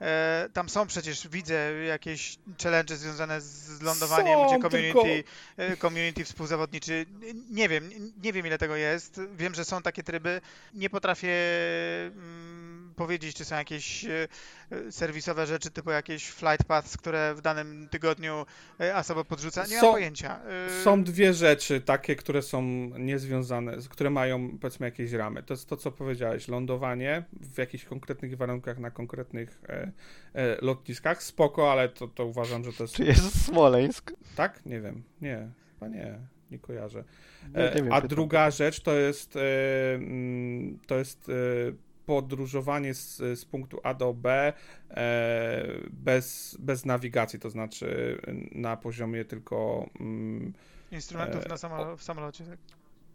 [0.01, 5.23] E, tam są przecież, widzę jakieś challenge związane z lądowaniem, Są, gdzie tylko- community,
[5.57, 7.05] e, community współzawodniczy.
[7.51, 7.89] Nie wiem,
[8.23, 9.21] nie wiem ile tego jest.
[9.37, 10.41] Wiem, że są takie tryby.
[10.73, 11.33] Nie potrafię
[12.07, 14.27] mm, powiedzieć, czy są jakieś e,
[14.91, 18.45] serwisowe rzeczy, typu jakieś flight paths, które w danym tygodniu
[18.79, 19.61] e, ASOBO podrzuca.
[19.61, 20.39] Nie Są- mam pojęcia.
[20.45, 22.61] E, Są dwie rzeczy takie, które są
[22.99, 25.43] niezwiązane, które mają powiedzmy jakieś ramy.
[25.43, 29.91] To jest to, co powiedziałeś, lądowanie w jakichś konkretnych warunkach na konkretnych e,
[30.33, 31.23] e, lotniskach.
[31.23, 32.95] Spoko, ale to, to uważam, że to jest...
[32.95, 34.13] Czy jest Smoleńsk?
[34.35, 34.65] Tak?
[34.65, 35.03] Nie wiem.
[35.21, 36.19] Nie, chyba nie.
[36.51, 37.03] Nie kojarzę.
[37.53, 39.39] Nie, nie E, wiem, A druga rzecz to jest, e,
[39.95, 41.33] mm, to jest e,
[42.05, 44.53] podróżowanie z, z punktu A do B
[44.89, 48.17] e, bez, bez nawigacji, to znaczy
[48.51, 49.89] na poziomie tylko.
[49.99, 50.53] mm,
[50.91, 52.59] Instrumentów e, na samolo- w samolocie, tak?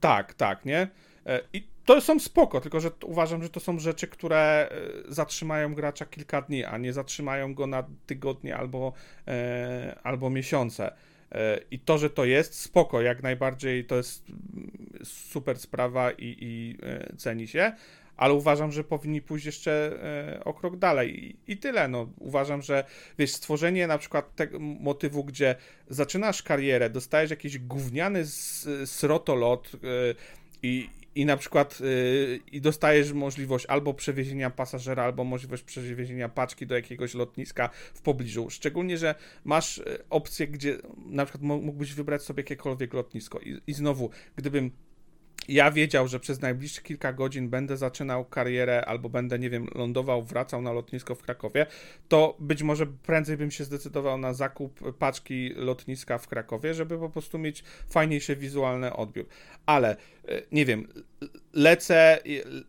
[0.01, 0.89] Tak, tak, nie?
[1.27, 5.75] E, I to są spoko, tylko że uważam, że to są rzeczy, które e, zatrzymają
[5.75, 8.93] gracza kilka dni, a nie zatrzymają go na tygodnie albo,
[9.29, 10.93] e, albo miesiące.
[11.33, 14.71] E, I to, że to jest spoko, jak najbardziej to jest mm,
[15.05, 17.73] super sprawa i, i e, ceni się,
[18.21, 19.93] ale uważam, że powinni pójść jeszcze
[20.37, 21.37] e, o krok dalej.
[21.47, 21.89] I, tyle.
[21.89, 22.85] No, uważam, że
[23.19, 25.55] wiesz, stworzenie na przykład tego motywu, gdzie
[25.89, 28.27] zaczynasz karierę, dostajesz jakiś gówniany
[28.85, 29.79] srotolot e,
[30.63, 36.67] i, i na przykład y, i dostajesz możliwość albo przewiezienia pasażera, albo możliwość przewiezienia paczki
[36.67, 38.51] do jakiegoś lotniska w pobliżu.
[38.51, 39.15] Szczególnie, że
[39.45, 43.41] masz opcję, gdzie na przykład mógłbyś wybrać sobie jakiekolwiek lotnisko.
[43.41, 44.71] I, i znowu, gdybym
[45.51, 50.23] ja wiedział, że przez najbliższe kilka godzin będę zaczynał karierę albo będę, nie wiem, lądował,
[50.23, 51.67] wracał na lotnisko w Krakowie,
[52.09, 57.11] to być może prędzej bym się zdecydował na zakup paczki lotniska w Krakowie, żeby po
[57.11, 59.27] prostu mieć fajniejszy wizualny odbiór.
[59.67, 59.97] Ale
[60.29, 60.89] e, nie wiem,
[61.53, 62.19] lecę,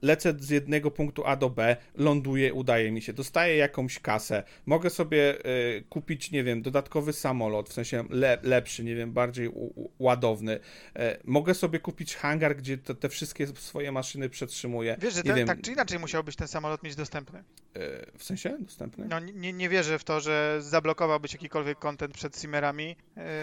[0.01, 4.89] lecę z jednego punktu A do B, ląduję, udaje mi się, dostaję jakąś kasę, mogę
[4.89, 9.65] sobie e, kupić, nie wiem, dodatkowy samolot, w sensie le, lepszy, nie wiem, bardziej u,
[9.83, 10.59] u, ładowny.
[10.95, 14.97] E, mogę sobie kupić hangar, gdzie te, te wszystkie swoje maszyny przetrzymuję.
[14.99, 17.39] Wiesz, że nie te, wiem, tak czy inaczej musiałbyś ten samolot mieć dostępny.
[17.39, 19.05] e, w sensie dostępny?
[19.09, 22.95] No, nie, nie wierzę w to, że zablokowałbyś jakikolwiek content przed simmerami.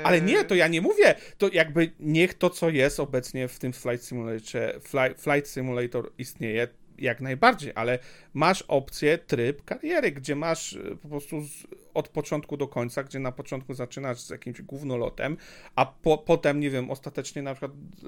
[0.05, 1.15] Ale nie, to ja nie mówię.
[1.39, 6.69] To jakby niech to, co jest obecnie w tym Flight Simulator, Fly, Flight Simulator istnieje
[6.99, 7.99] jak najbardziej, ale
[8.35, 13.19] masz opcję tryb kariery, gdzie masz e, po prostu z, od początku do końca, gdzie
[13.19, 15.37] na początku zaczynasz z jakimś głównolotem,
[15.77, 18.07] a po, potem, nie wiem, ostatecznie na przykład e,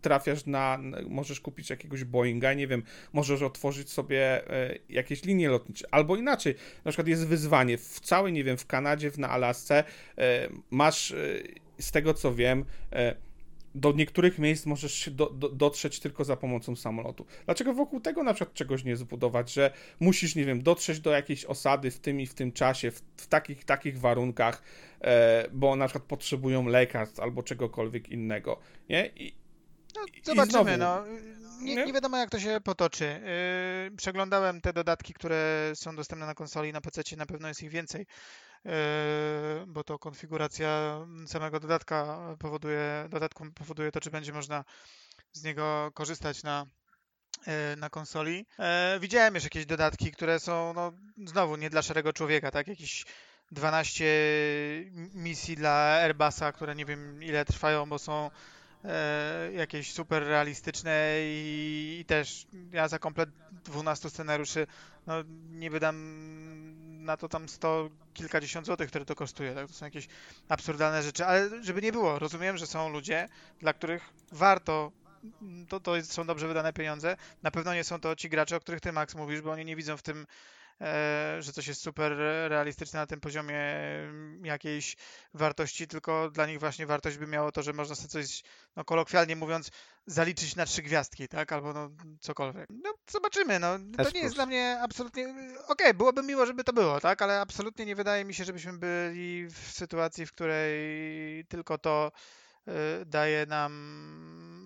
[0.00, 0.78] trafiasz na,
[1.08, 2.82] możesz kupić jakiegoś Boeinga, nie wiem,
[3.12, 6.54] możesz otworzyć sobie e, jakieś linie lotnicze, albo inaczej,
[6.84, 9.84] na przykład jest wyzwanie w całej, nie wiem, w Kanadzie, w, na Alasce,
[10.18, 11.14] e, masz,
[11.78, 12.64] z tego co wiem,
[13.74, 17.26] do niektórych miejsc możesz się do, do, dotrzeć tylko za pomocą samolotu.
[17.44, 19.70] Dlaczego wokół tego na przykład czegoś nie zbudować, że
[20.00, 23.26] musisz, nie wiem, dotrzeć do jakiejś osady w tym i w tym czasie, w, w
[23.26, 24.62] takich, takich warunkach,
[25.00, 28.58] e, bo na przykład potrzebują lekarstw albo czegokolwiek innego,
[28.88, 29.06] nie?
[29.16, 29.42] I,
[29.96, 31.04] No, i zobaczymy, znowu- no.
[31.62, 31.84] Nie, Nie?
[31.84, 33.20] nie wiadomo, jak to się potoczy.
[33.84, 37.70] Yy, przeglądałem te dodatki, które są dostępne na konsoli, na PC, na pewno jest ich
[37.70, 38.06] więcej,
[39.66, 44.64] bo to konfiguracja samego dodatka powoduje, dodatku powoduje to, czy będzie można
[45.32, 46.66] z niego korzystać na,
[47.46, 48.46] yy, na konsoli.
[48.58, 50.92] Yy, widziałem już jakieś dodatki, które są, no,
[51.26, 52.68] znowu nie dla szarego człowieka, tak?
[52.68, 53.04] Jakieś
[53.52, 54.04] 12
[55.14, 58.30] misji dla Airbusa, które nie wiem ile trwają, bo są
[59.52, 63.30] jakieś super realistyczne i, i też ja za komplet
[63.64, 64.66] 12 scenariuszy
[65.06, 65.14] no,
[65.50, 65.96] nie wydam
[67.04, 69.54] na to tam 100 kilkadziesiąt złotych, które to kosztuje.
[69.54, 69.66] Tak?
[69.66, 70.08] To są jakieś
[70.48, 73.28] absurdalne rzeczy, ale żeby nie było, rozumiem, że są ludzie,
[73.60, 74.92] dla których warto
[75.68, 77.16] to, to są dobrze wydane pieniądze.
[77.42, 79.76] Na pewno nie są to ci gracze, o których ty, Max, mówisz, bo oni nie
[79.76, 80.61] widzą w tym E,
[81.38, 82.12] że coś jest super
[82.48, 84.96] realistyczne na tym poziomie mm, jakiejś
[85.34, 88.42] wartości, tylko dla nich właśnie wartość by miało to, że można sobie coś,
[88.76, 89.70] no kolokwialnie mówiąc,
[90.06, 91.52] zaliczyć na trzy gwiazdki, tak?
[91.52, 91.90] Albo no
[92.20, 92.66] cokolwiek.
[92.70, 93.78] No zobaczymy, no.
[93.96, 95.28] To nie jest dla mnie absolutnie...
[95.28, 97.22] Okej, okay, byłoby miło, żeby to było, tak?
[97.22, 102.12] Ale absolutnie nie wydaje mi się, żebyśmy byli w sytuacji, w której tylko to
[102.68, 102.72] y,
[103.06, 103.72] daje nam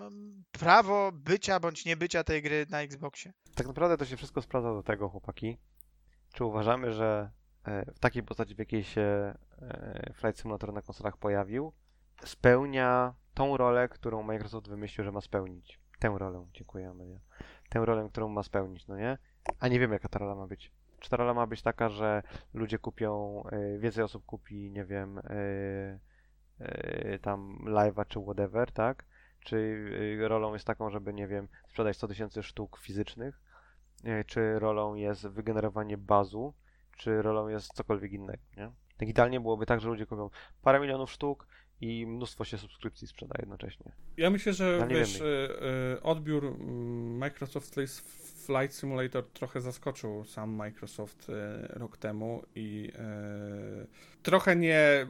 [0.00, 3.32] mm, prawo bycia bądź niebycia tej gry na Xboxie.
[3.54, 5.56] Tak naprawdę to się wszystko sprawdza do tego, chłopaki,
[6.36, 7.30] czy uważamy, że
[7.64, 11.72] e, w takiej postaci, w jakiej się e, Flight Simulator na konsolach pojawił,
[12.24, 15.80] spełnia tą rolę, którą Microsoft wymyślił, że ma spełnić.
[15.98, 17.20] Tę rolę, dziękuję Amelia.
[17.68, 19.18] Tę rolę, którą ma spełnić, no nie?
[19.60, 20.72] A nie wiem, jaka ta rola ma być.
[20.98, 22.22] Czy ta rola ma być taka, że
[22.54, 25.20] ludzie kupią, e, więcej osób kupi, nie wiem,
[27.22, 29.04] tam live'a czy whatever, tak?
[29.40, 29.88] Czy
[30.28, 33.40] rolą jest taką, żeby, nie wiem, sprzedać 100 tysięcy sztuk fizycznych,
[34.26, 36.54] czy rolą jest wygenerowanie bazu,
[36.96, 38.70] czy rolą jest cokolwiek innego, nie?
[38.96, 40.30] Tak idealnie byłoby tak, że ludzie kupią
[40.62, 41.46] parę milionów sztuk
[41.80, 43.92] i mnóstwo się subskrypcji sprzeda jednocześnie.
[44.16, 45.24] Ja myślę, że wiesz, y,
[45.96, 47.74] y, odbiór mm, Microsoft
[48.46, 51.26] Flight Simulator trochę zaskoczył sam Microsoft
[51.68, 52.92] rok temu i
[54.22, 55.06] trochę nie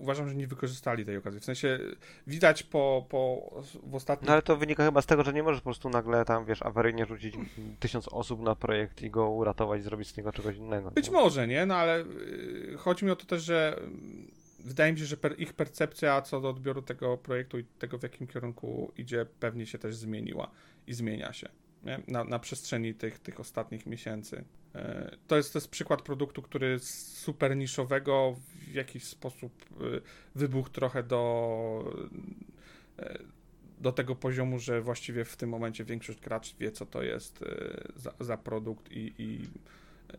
[0.00, 1.40] uważam, że nie wykorzystali tej okazji.
[1.40, 1.78] W sensie
[2.26, 3.50] widać po, po
[3.82, 4.26] w ostatnim...
[4.26, 6.62] No ale to wynika chyba z tego, że nie możesz po prostu nagle tam, wiesz,
[6.62, 7.34] awaryjnie rzucić
[7.80, 10.90] tysiąc osób na projekt i go uratować, zrobić z niego czegoś innego.
[10.90, 11.66] Być może, nie?
[11.66, 15.52] No ale y, chodzi mi o to też, że mm, wydaje mi się, że ich
[15.52, 19.96] percepcja co do odbioru tego projektu i tego, w jakim kierunku idzie, pewnie się też
[19.96, 20.50] zmieniła
[20.86, 21.48] i zmienia się
[22.08, 24.44] na, na przestrzeni tych, tych ostatnich miesięcy.
[24.74, 30.00] E, to jest, to jest przykład produktu, który z super niszowego w jakiś sposób e,
[30.34, 31.94] wybuchł trochę do,
[32.98, 33.18] e,
[33.80, 37.44] do tego poziomu, że właściwie w tym momencie większość graczy wie, co to jest
[37.96, 39.48] za, za produkt i, i,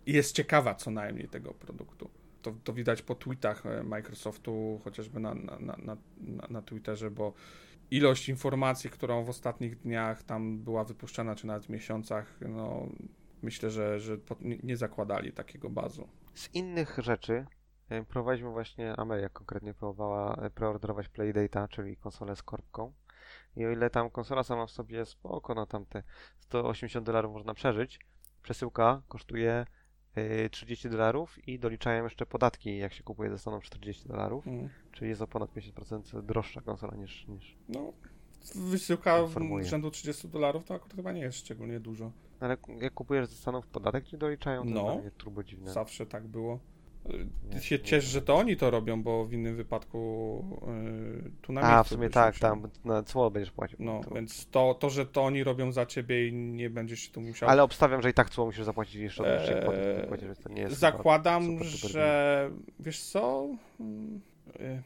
[0.06, 2.10] i, jest ciekawa co najmniej tego produktu.
[2.41, 5.98] To, to widać po tweetach Microsoftu, chociażby na, na, na,
[6.49, 7.34] na, Twitterze, bo
[7.91, 12.90] ilość informacji, którą w ostatnich dniach tam była wypuszczana, czy nawet w miesiącach, no
[13.43, 14.18] myślę, że, że
[14.63, 16.07] nie zakładali takiego bazu.
[16.34, 17.45] Z innych rzeczy
[17.89, 22.93] e, prowadzimy właśnie, Amelia konkretnie próbowała e, preorderować Playdata, czyli konsolę z korbką.
[23.55, 26.03] I o ile tam konsola sama w sobie jest spoko, no tam te
[26.39, 27.99] 180 dolarów można przeżyć,
[28.43, 29.65] przesyłka kosztuje
[30.51, 34.69] 30 e, dolarów i doliczają jeszcze podatki, jak się kupuje ze Stanów 40 dolarów, mm.
[34.91, 37.27] czyli jest o ponad 50% droższa konsola niż...
[37.27, 37.93] niż no,
[38.55, 39.18] wysyłka
[39.61, 42.11] rzędu 30 dolarów to akurat chyba nie jest szczególnie dużo.
[42.41, 45.72] Ale jak kupujesz ze Stanów podatek, ci doliczają, to no, turbo dziwne.
[45.72, 46.59] zawsze tak było.
[47.51, 50.45] Ty się ciesz, że to oni to robią, bo w innym wypadku
[51.23, 53.77] yy, tu na A, w sumie tak, tam na cło będziesz płacił.
[53.81, 54.15] No, to...
[54.15, 57.49] więc to, to, że to oni robią za ciebie i nie będziesz się tu musiał...
[57.49, 61.68] Ale obstawiam, że i tak cło musisz zapłacić jeszcze eee, to nie jest Zakładam, super,
[61.68, 62.51] super, że...
[62.80, 63.47] Wiesz co...
[64.59, 64.81] Yy,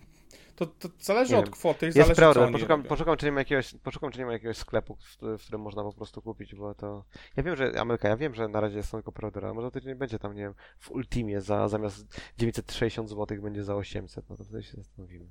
[0.56, 1.86] to, to zależy od kwoty.
[1.96, 5.18] Jest prawda, poszukam, poszukam, czy nie ma jakiegoś, poszukam, czy nie ma jakiegoś sklepu, w,
[5.22, 7.06] w, którym można po prostu kupić, bo to...
[7.36, 9.80] Ja wiem, że Ameryka, ja wiem, że na razie jest tylko preorder, ale może to
[9.80, 14.38] nie będzie tam, nie wiem, w Ultimie za, zamiast 960 zł będzie za 800, no
[14.38, 15.30] to wtedy się zastanowimy.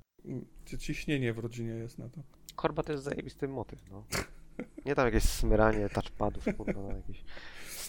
[0.79, 2.21] Ciśnienie w rodzinie jest na to.
[2.55, 4.05] Korba to jest zajebisty motyw, no.
[4.85, 7.23] Nie tam jakieś smyranie touchpadów, kurwa, na jakiś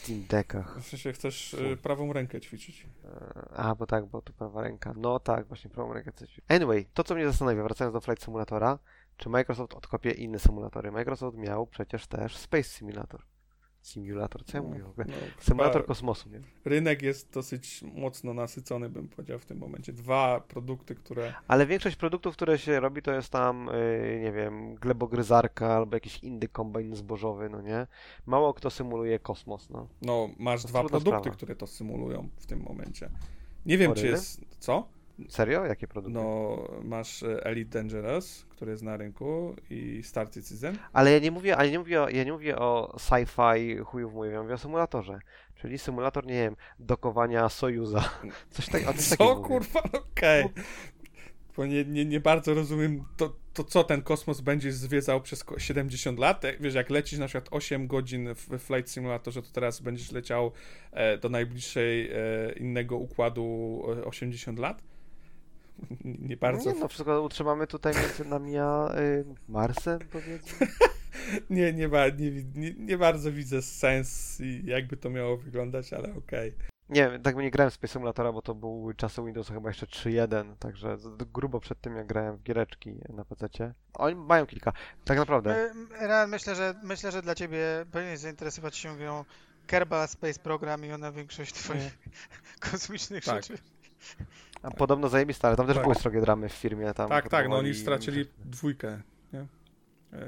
[0.06, 0.78] Steam Deckach.
[0.80, 2.86] W sensie chcesz y, prawą rękę ćwiczyć.
[3.04, 4.94] E, a, bo tak, bo tu prawa ręka.
[4.96, 6.44] No tak, właśnie prawą rękę chcę ćwiczyć.
[6.48, 8.78] Anyway, to co mnie zastanawia, wracając do Flight Simulatora,
[9.16, 10.92] czy Microsoft odkopie inne symulatory?
[10.92, 13.22] Microsoft miał przecież też Space Simulator.
[13.86, 15.06] Simulator, co ja mówię w ogóle?
[15.08, 16.40] No, Symulator kosmosu, nie?
[16.64, 19.92] Rynek jest dosyć mocno nasycony, bym powiedział w tym momencie.
[19.92, 21.34] Dwa produkty, które...
[21.48, 23.70] Ale większość produktów, które się robi, to jest tam,
[24.02, 27.86] yy, nie wiem, glebogryzarka albo jakiś inny kombajn zbożowy, no nie?
[28.26, 29.88] Mało kto symuluje kosmos, no.
[30.02, 31.30] No, masz to dwa produkty, sprawa.
[31.30, 33.10] które to symulują w tym momencie.
[33.66, 34.40] Nie wiem, czy jest...
[34.58, 34.88] Co?
[35.28, 35.64] Serio?
[35.64, 36.18] Jakie produkty?
[36.18, 40.78] No, masz e, Elite Dangerous, który jest na rynku i Star Citizen.
[40.92, 44.30] Ale ja nie mówię, ale nie mówię o, ja nie mówię o sci-fi chujów mówię,
[44.30, 45.18] ja mówię o symulatorze.
[45.54, 48.10] Czyli symulator, nie wiem, dokowania Sojuza.
[48.50, 49.36] Coś, tak, coś Co, takiego.
[49.36, 49.82] kurwa?
[49.82, 50.44] Okej.
[50.44, 50.64] Okay.
[51.56, 56.18] Bo nie, nie, nie bardzo rozumiem to, to, co ten kosmos będzie zwiedzał przez 70
[56.18, 56.42] lat.
[56.60, 60.52] Wiesz, jak lecisz na przykład 8 godzin w Flight Simulatorze, to teraz będziesz leciał
[60.92, 62.16] e, do najbliższej e,
[62.56, 64.82] innego układu 80 lat
[66.28, 66.72] nie bardzo.
[66.72, 70.66] Nie, no wszystko utrzymamy tutaj między nami a y, Marsem, powiedzmy.
[71.50, 71.88] Nie, nie,
[72.18, 76.52] nie, nie, nie bardzo widzę sens i jakby to miało wyglądać, ale okej.
[76.88, 80.56] Nie, tak nie grałem w Space Simulatora, bo to były czasy Windowsa chyba jeszcze 3.1,
[80.58, 80.96] także
[81.32, 83.74] grubo przed tym jak grałem w giereczki na PC.
[83.94, 84.72] Oni mają kilka.
[85.04, 85.70] Tak naprawdę.
[85.74, 89.24] My- Real, myślę, że myślę, że dla ciebie powinien zainteresować się grą
[89.66, 91.98] Kerbal Space Program i ona większość twoich
[92.70, 93.44] kosmicznych Tak.
[93.44, 93.62] rzeczy.
[94.62, 95.84] A podobno zajebiste, ale tam też Tak.
[95.84, 96.94] były srogie dramy w firmie.
[96.94, 99.02] Tam Tak, tak, no oni stracili dwójkę,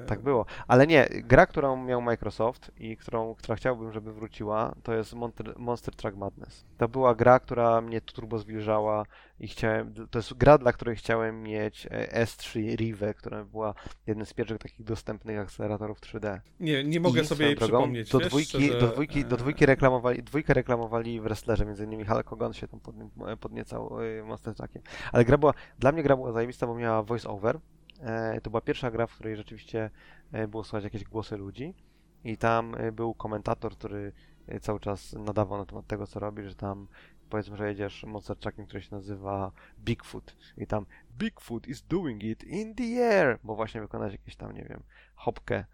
[0.07, 0.47] Tak było.
[0.69, 5.55] Ale nie, gra, którą miał Microsoft i którą, która chciałbym, żeby wróciła, to jest Monster,
[5.57, 6.65] Monster Truck Madness.
[6.79, 9.05] To była gra, która mnie turbo zbliżała
[9.41, 13.75] i chciałem, to jest gra, dla której chciałem mieć e, S3 Rive, która była
[14.07, 16.39] jednym z pierwszych takich dostępnych akceleratorów 3D.
[16.61, 19.37] Nie, nie mogę I sobie jej drogą, przypomnieć, Do wiesz, dwójki, szczerze, do dwójki, do
[19.37, 23.99] e, dwójki reklamowali, dwójkę reklamowali w wrestlerze, między innymi Hulk Hogan się tam podnie- podniecał
[24.21, 24.83] e, Monster Truckiem.
[25.13, 27.59] Ale gra była, dla mnie gra była zajebista, bo miała voice over.
[28.01, 29.91] E, To była pierwsza gra, w której rzeczywiście
[30.33, 31.75] e, było słychać jakieś głosy ludzi
[32.25, 34.13] i tam e, był komentator, który
[34.61, 36.89] cały czas nadawał na temat tego, co robi, że tam
[37.31, 38.07] powiedzmy, że jedziesz
[38.41, 40.87] Truckiem, który się nazywa Bigfoot i tam
[41.19, 44.83] Bigfoot is doing it in the air, bo właśnie wykonać jakieś tam, nie wiem,
[45.15, 45.65] hopkę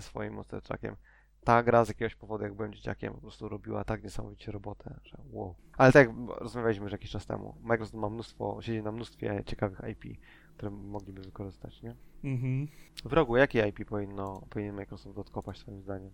[0.00, 0.96] swoim Truckiem.
[1.44, 5.18] Ta gra z jakiegoś powodu, jak byłem dzieciakiem, po prostu robiła tak niesamowicie robotę, że
[5.30, 5.54] wow.
[5.78, 9.80] Ale tak jak rozmawialiśmy już jakiś czas temu, Microsoft ma mnóstwo, siedzi na mnóstwie ciekawych
[9.88, 10.20] IP,
[10.56, 11.94] które mogliby wykorzystać, nie?
[12.24, 12.68] Mhm.
[13.04, 16.10] W rogu, jakie IP powinno, powinien Microsoft odkopać swoim zdaniem?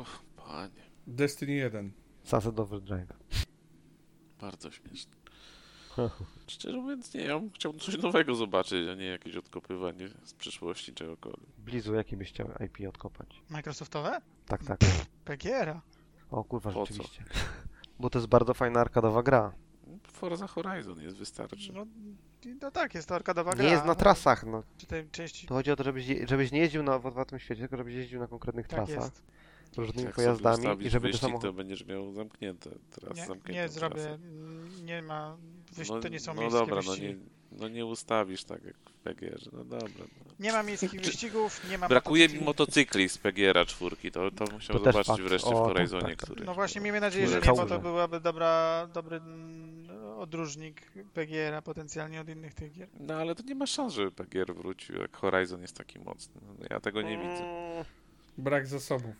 [0.00, 1.92] Uch, panie, Destiny 1.
[2.22, 3.12] Sunset Overdrive.
[4.40, 5.12] bardzo śmieszne.
[6.46, 10.94] Szczerze mówiąc, nie, ja bym chciał coś nowego zobaczyć, a nie jakieś odkopywanie z przyszłości
[10.94, 11.50] czegokolwiek.
[11.58, 13.42] Blizu, jaki byś chciał IP odkopać?
[13.50, 14.20] Microsoftowe?
[14.46, 14.78] Tak, tak.
[15.24, 15.80] PGR-a.
[16.30, 16.86] O kurwa, Po co?
[16.86, 17.24] rzeczywiście.
[18.00, 19.52] Bo to jest bardzo fajna arkadowa gra.
[20.12, 21.72] Forza Horizon jest, wystarczy.
[21.72, 21.86] No,
[22.62, 23.64] no tak, jest to arkadowa gra.
[23.64, 24.62] Nie jest na trasach, no.
[24.78, 25.46] Czy tej części...
[25.46, 27.94] To chodzi o to, żebyś, je- żebyś nie jeździł na, w otwartym świecie, tylko żebyś
[27.94, 29.22] jeździł na konkretnych Tak trasach, jest.
[29.76, 31.48] różnymi Jak pojazdami i żeby wyścig, samochody...
[31.48, 33.94] to będziesz miał zamknięte teraz Nie, zamkniętą nie zrobię.
[33.94, 34.18] trasę.
[34.84, 35.36] Nie ma...
[35.72, 35.88] Wyś...
[35.88, 37.06] No, To nie są no miejskie dobra, no wyścigi.
[37.08, 37.16] nie,
[37.52, 39.40] no nie ustawisz tak jak w PGR.
[39.52, 39.88] No dobra.
[39.98, 40.04] No.
[40.40, 42.46] Nie ma miejskich wyścigów, nie ma Brakuje mi motocykli.
[42.46, 45.22] motocykli z PGR-a czwórki, to, to musiałem To zobaczyć fakt.
[45.22, 46.24] wreszcie O, w Horizonie, tak, tak.
[46.24, 46.44] który...
[46.44, 49.20] No właśnie, miejmy nadzieję, że nie, bo to byłaby dobra, dobry
[50.20, 52.88] odróżnik PGR-a potencjalnie od innych tych gier.
[53.00, 56.40] No ale to nie ma szans, żeby PGR wrócił, jak Horizon jest taki mocny.
[56.46, 57.44] No, ja tego nie widzę.
[57.44, 57.84] Mm,
[58.38, 59.14] Brak zasobów.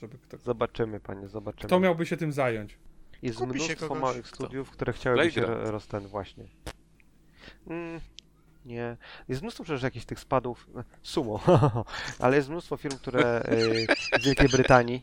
[0.00, 0.38] Żeby kto...
[0.38, 1.66] Zobaczymy, panie, zobaczymy.
[1.66, 2.78] Kto miałby się tym zająć?
[3.22, 4.02] Jest Kupi się mnóstwo kogoś.
[4.02, 5.64] małych studiów, które chciałyby się Playground.
[5.64, 6.44] ro- rozten właśnie.
[7.66, 8.00] Mm,
[8.66, 8.96] nie.
[9.28, 10.66] Jest mnóstwo przecież jakichś tych spadów.
[11.02, 11.40] Sumo.
[12.18, 13.86] Ale jest mnóstwo firm, które y,
[14.18, 15.02] w Wielkiej Brytanii.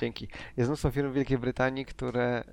[0.00, 0.28] Dzięki.
[0.56, 2.44] Jest mnóstwo firm w Wielkiej Brytanii, które,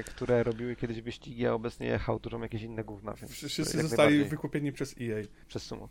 [0.00, 3.12] y, które robiły kiedyś wyścigi, a obecnie hałturzą jakieś inne gówna.
[3.14, 5.22] Więc Wszyscy zostali wykupieni przez EA.
[5.48, 5.88] Przez sumo.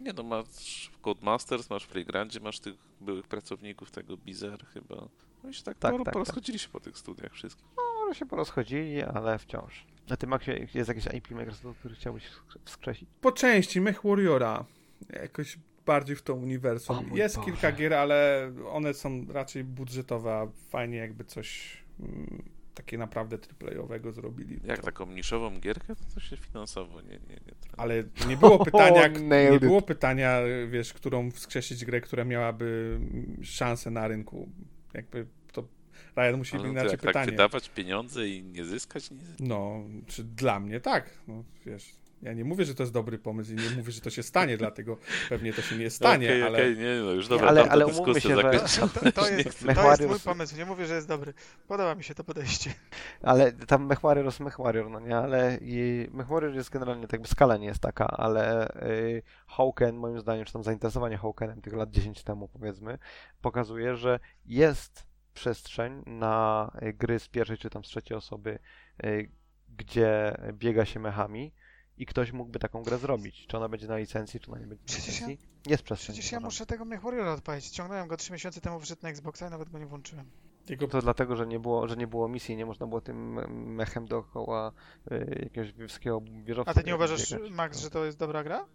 [0.00, 5.08] Nie no, masz w Codemasters, masz w Playgroundzie, masz tych byłych pracowników tego Bizer chyba.
[5.44, 7.66] No i się tak, Tak, poro- tak, porozchodzili się po tych studiach wszystkich.
[8.06, 9.86] Może się porozchodzili, ale wciąż.
[10.08, 12.24] Na tym Maxie jest jakieś IP Microsoftu, który chciałbyś
[12.64, 13.08] wskrzesić?
[13.20, 14.64] Po części Mech Warriora.
[15.12, 17.12] Jakoś bardziej w to uniwersum.
[17.12, 17.46] O Jest Boże.
[17.46, 22.42] kilka gier, ale one są raczej budżetowe, a fajnie jakby coś mm,
[22.74, 24.60] takie naprawdę triplejowego zrobili.
[24.64, 24.84] Jak to.
[24.84, 29.20] taką niszową gierkę, to, to się finansowo nie, nie, nie Ale nie było pytania, nie
[29.20, 29.60] Nailed it.
[29.68, 30.40] było pytania,
[30.70, 33.00] wiesz, którą wskrzesić grę, która miałaby
[33.42, 34.48] szansę na rynku.
[34.94, 35.68] Jakby to
[36.16, 37.30] Ryan musi to inaczej jak tak pytanie.
[37.30, 39.20] wydawać pieniądze i nie zyskać nic?
[39.40, 41.10] No, czy dla mnie tak.
[41.28, 41.94] No, wiesz,
[42.26, 44.56] ja nie mówię, że to jest dobry pomysł i nie mówię, że to się stanie,
[44.66, 44.98] dlatego
[45.28, 48.20] pewnie to się nie stanie, Okej, ale okej, nie, no już dobra, ale- ale umówmy
[48.20, 48.88] się, że- zakończona.
[48.88, 51.34] To, to, jest, to jest mój pomysł, nie mówię, że jest dobry.
[51.68, 52.74] Podoba mi się to podejście.
[53.22, 55.16] Ale tam MechWarrior jest MechWarrior, no nie?
[55.16, 60.20] Ale i MechWarrior jest generalnie, tak jakby skala nie jest taka, ale y, Hawken, moim
[60.20, 62.98] zdaniem, czy tam zainteresowanie Hawkenem tych lat 10 temu, powiedzmy,
[63.42, 68.58] pokazuje, że jest przestrzeń na y, gry z pierwszej czy tam z trzeciej osoby,
[69.04, 69.30] y,
[69.76, 71.52] gdzie biega się mechami
[71.98, 73.46] i ktoś mógłby taką grę zrobić.
[73.46, 75.48] Czy ona będzie na licencji, czy ona nie będzie na Przecież ja- licencji?
[75.66, 76.14] Jest przestrzeń.
[76.14, 77.64] Przecież ja muszę tego Mech Warriora odpalić.
[77.64, 80.30] Ściągnąłem go 3 miesiące temu, wszedł na Xboxa i nawet go nie włączyłem.
[80.68, 83.34] jego To dlatego, że nie było, że nie było misji, nie można było tym
[83.74, 84.72] mechem dookoła
[85.12, 86.70] y, jakiegoś wiejskiego wieżowca.
[86.70, 87.50] A ty nie uważasz, biegać.
[87.50, 88.66] Max, że to jest dobra gra?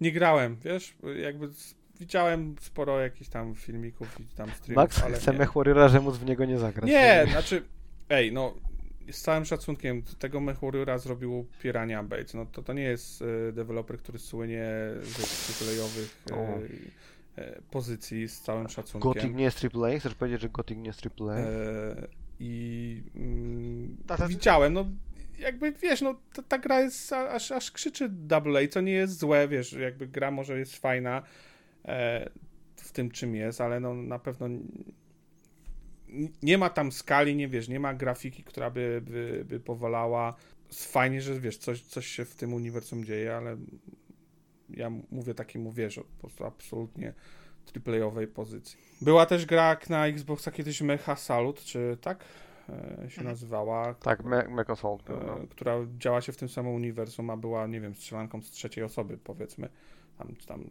[0.00, 1.48] nie grałem, wiesz, jakby
[2.00, 5.32] widziałem sporo jakichś tam filmików i tam streamów, Max ale chce.
[5.32, 6.90] Mech Warriora, że móc w niego nie zagrać.
[6.90, 7.64] Nie, znaczy,
[8.08, 8.54] ej, no,
[9.10, 13.52] z całym szacunkiem, tego Mech Warriora zrobił Piranha Bytes, no to to nie jest e,
[13.52, 14.66] deweloper, który słynie
[15.02, 16.36] ze triplejowych O.
[16.36, 19.12] e, e, pozycji, z całym szacunkiem.
[19.12, 19.98] Gothic nie jest AAA?
[19.98, 21.36] Chcesz powiedzieć, że Gothic nie jest AAA?
[21.36, 22.06] E,
[22.40, 24.86] I mm, A to- widziałem, no
[25.38, 29.18] jakby wiesz, no ta, ta gra jest aż, aż krzyczy double A, co nie jest
[29.18, 31.22] złe, wiesz, jakby gra może jest fajna
[31.84, 32.30] e,
[32.76, 34.48] w tym czym jest, ale no na pewno
[36.42, 40.34] nie ma tam skali, nie wiesz, nie ma grafiki, która by, by, by powalała.
[40.72, 43.56] Fajnie, że wiesz, coś, coś się w tym uniwersum dzieje, ale
[44.70, 47.14] ja mówię takiemu, wiesz, po prostu absolutnie
[47.66, 48.78] triplejowej pozycji.
[49.00, 52.24] Była też gra na Xboxa kiedyś Mecha Salut, czy tak
[52.68, 52.72] e,
[53.10, 53.26] się Mhm.
[53.26, 55.42] nazywała, Tak, Me Mech Assault był, no.
[55.42, 58.84] e, która działa się w tym samym uniwersum, a była, nie wiem, strzelanką z trzeciej
[58.84, 59.68] osoby, powiedzmy.
[60.18, 60.64] Tam, tam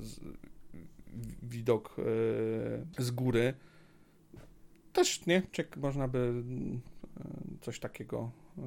[0.00, 0.20] z,
[1.42, 1.96] widok
[2.98, 3.54] e, z góry.
[4.94, 5.42] Też, nie?
[5.52, 6.42] Czek, można by
[7.20, 7.24] e,
[7.60, 8.62] coś takiego e,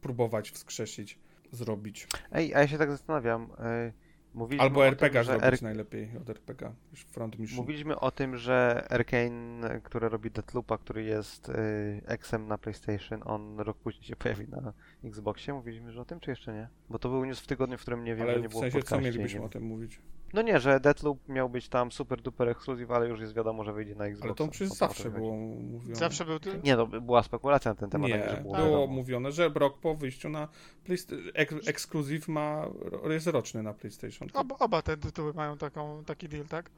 [0.00, 1.18] próbować wskrzesić,
[1.52, 2.06] zrobić.
[2.32, 3.42] Ej, a ja się tak zastanawiam.
[3.88, 3.92] y,
[4.34, 6.72] Mówiliśmy Albo RPG tym, zrobić R- najlepiej od RPG.
[6.90, 7.56] Już front mission.
[7.56, 13.60] Mówiliśmy o tym, że Arkane, które robi Deathloopa, który jest y, Xem na PlayStation, on
[13.60, 14.72] rok później się pojawi na
[15.04, 15.54] Xboxie.
[15.54, 16.68] Mówiliśmy że o tym, czy jeszcze nie?
[16.90, 18.62] Bo to był news w tygodniu, w którym nie wiem, Ale że nie w było
[18.62, 20.00] sensie, w co podcaście, mielibyśmy o tym mówić?
[20.32, 23.72] No nie, że Deathloop miał być tam super duper ekskluzyw, ale już jest wiadomo, że
[23.72, 24.26] wyjdzie na Xboxa.
[24.26, 25.94] Ale to przecież to zawsze było mówione.
[25.96, 26.40] Zawsze był...
[26.40, 28.86] ty- Nie, no była spekulacja na ten temat, nie, że Nie, było, wiadomo.
[28.86, 30.48] mówione, że rok po wyjściu na
[30.84, 32.66] PlayStation, ek, ekskluzyw ma,
[33.10, 34.28] jest roczny na PlayStation.
[34.28, 36.70] To, Oba, oba te tytuły mają taką, taki deal, tak?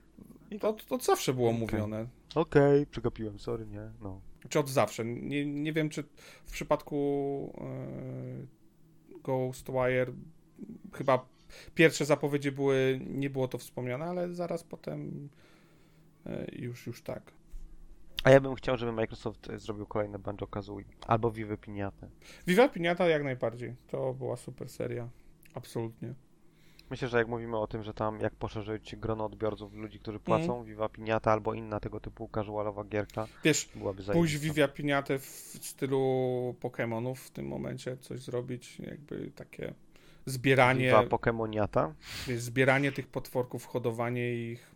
[0.60, 1.60] to, to zawsze było Okej.
[1.60, 2.06] mówione.
[2.34, 4.20] Okej, przegapiłem, sorry, nie, no.
[4.48, 5.04] Czy od zawsze.
[5.04, 6.04] Nie, nie wiem, czy
[6.44, 10.12] w przypadku e, Ghostwire
[10.92, 11.26] chyba
[11.74, 15.28] pierwsze zapowiedzi były, nie było to wspomniane, ale zaraz potem
[16.26, 17.32] e, już, już tak.
[18.24, 20.84] A ja bym chciał, żeby Microsoft y, zrobił kolejne Banjo-Kazooie.
[21.06, 22.08] Albo Vivy Piniatę.
[22.46, 23.74] Viva Piniata jak najbardziej.
[23.88, 25.08] To była super seria.
[25.54, 26.14] Absolutnie.
[26.90, 30.44] Myślę, że jak mówimy o tym, że tam jak poszerzyć grono odbiorców, ludzi, którzy płacą,
[30.44, 30.64] Mhm.
[30.64, 34.44] Viva Piniata albo inna tego typu casualowa gierka, Wiesz, byłaby pójść zajebista.
[34.44, 35.26] Vivia Piniatę w
[35.60, 35.98] stylu
[36.60, 39.74] Pokémonów w tym momencie, coś zrobić, jakby takie
[40.26, 41.94] zbieranie, Pokemoniata.
[42.36, 44.72] zbieranie tych potworków, hodowanie ich.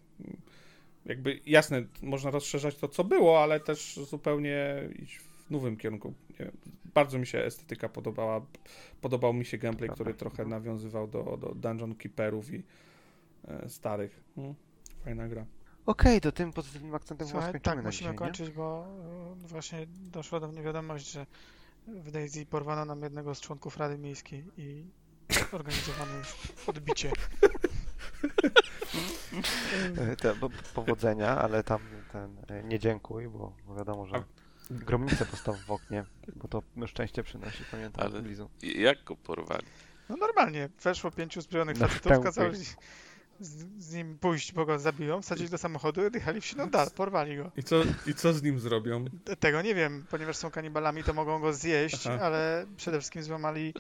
[1.04, 6.14] Jakby jasne, można rozszerzać to, co było, ale też zupełnie iść w nowym kierunku.
[6.30, 6.56] Nie wiem,
[6.94, 8.46] bardzo mi się estetyka podobała.
[9.00, 12.62] Podobał mi się gameplay, który trochę nawiązywał do, do Dungeon Keeperów i
[13.48, 14.20] e, starych.
[14.34, 14.54] Hmm,
[15.04, 15.46] fajna gra.
[15.86, 18.86] Okej, to tym pozytywnym akcentem chyba Słuchaj, skończymy tak, na musimy dzisiaj, kończyć, bo
[19.44, 21.26] e, właśnie doszła do mnie wiadomość, że
[21.86, 24.84] w Daisy porwano nam jednego z członków Rady Miejskiej i
[25.54, 26.34] organizowano już
[26.66, 27.12] odbicie.
[30.20, 31.80] Te, bo, powodzenia, ale tam
[32.12, 34.22] ten, e, nie dziękuj, bo, wiadomo, że
[34.70, 36.04] gromnicę postaw w oknie,
[36.36, 38.50] bo to szczęście przynosi, pamiętam, Ale- Blizu.
[38.62, 39.66] Jak go porwali?
[40.08, 42.24] No normalnie, weszło pięciu zbrojonych Na facetów, pępy.
[42.24, 42.58] kazali
[43.40, 47.36] z, z nim pójść, bo go zabiją, wsadzić do samochodu i jechali w Sinodal, porwali
[47.36, 47.50] go.
[47.56, 49.04] I co, I co z nim zrobią?
[49.40, 52.18] Tego nie wiem, ponieważ są kanibalami, to mogą go zjeść, Aha.
[52.24, 53.74] ale przede wszystkim złamali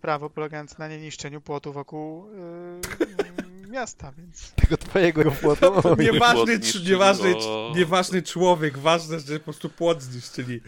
[0.00, 5.72] prawo polegające na nieniszczeniu płotu wokół e, miasta, więc Tego twojego płotu.
[5.98, 7.72] Nieważny, płot nieważny, no.
[7.76, 10.60] nieważny człowiek, ważne, że po prostu płot zniszczyli.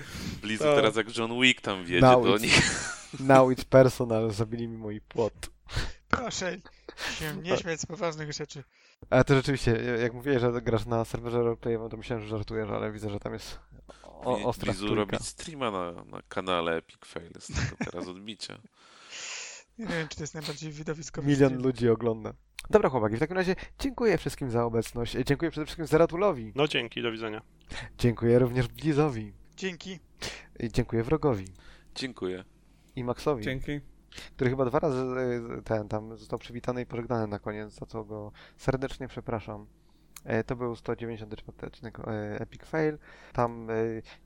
[0.42, 2.62] Blizu To- teraz jak John Wick tam wiedzie Now do nich.
[3.20, 5.50] Now it's personal, zabili mi mój płot.
[6.08, 6.58] proszę
[7.18, 8.62] się nie śmiać z poważnych rzeczy.
[9.10, 9.72] Ale to rzeczywiście,
[10.02, 13.32] jak mówiłeś, że grasz na serwerze roleplayowym, to myślałem, że żartujesz, ale widzę, że tam
[13.32, 13.58] jest
[14.02, 14.94] o, ostra Blizu stójka.
[14.96, 18.58] robić streama na, na kanale Epic Fail z tego teraz odbicia.
[19.78, 22.32] Nie wiem, czy to jest najbardziej widowiskowy Milion ludzi ogląda.
[22.70, 25.16] Dobra chłopaki, w takim razie dziękuję wszystkim za obecność.
[25.26, 26.52] Dziękuję przede wszystkim Zaratulowi.
[26.54, 27.42] No dzięki, do widzenia.
[27.98, 29.32] Dziękuję również Blizowi.
[29.56, 29.98] Dzięki.
[30.60, 31.44] I Dziękuję Wrogowi.
[31.94, 32.44] Dziękuję.
[32.96, 33.80] I Maxowi, Dzięki.
[34.36, 34.98] który chyba dwa razy
[35.58, 39.66] e, ten tam został przywitany i pożegnany na koniec, za co go serdecznie przepraszam.
[40.24, 42.98] E, To był 194 odcinek e, Epic Fail.
[43.32, 43.74] Tam, e,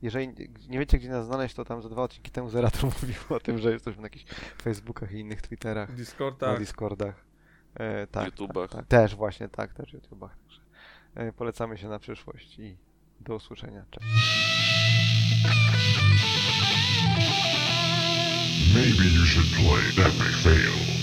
[0.01, 0.27] jeżeli
[0.69, 3.57] nie wiecie, gdzie nas znaleźć, to tam za dwa odcinki temu Zeratul mówił o tym,
[3.57, 4.25] że jesteśmy na jakichś
[4.61, 6.59] Facebookach i innych Twitterach, W Discord, na tak.
[6.59, 7.25] Discordach.
[7.75, 8.69] E, tak, YouTubach.
[8.69, 8.87] Tak, tak.
[8.87, 10.37] Też właśnie, tak, też w YouTubach.
[10.37, 10.61] Także
[11.15, 12.77] e, polecamy się na przyszłość i
[13.19, 13.85] do usłyszenia.
[13.91, 14.07] Cześć.
[18.75, 20.96] Maybe you should play Epic Fail.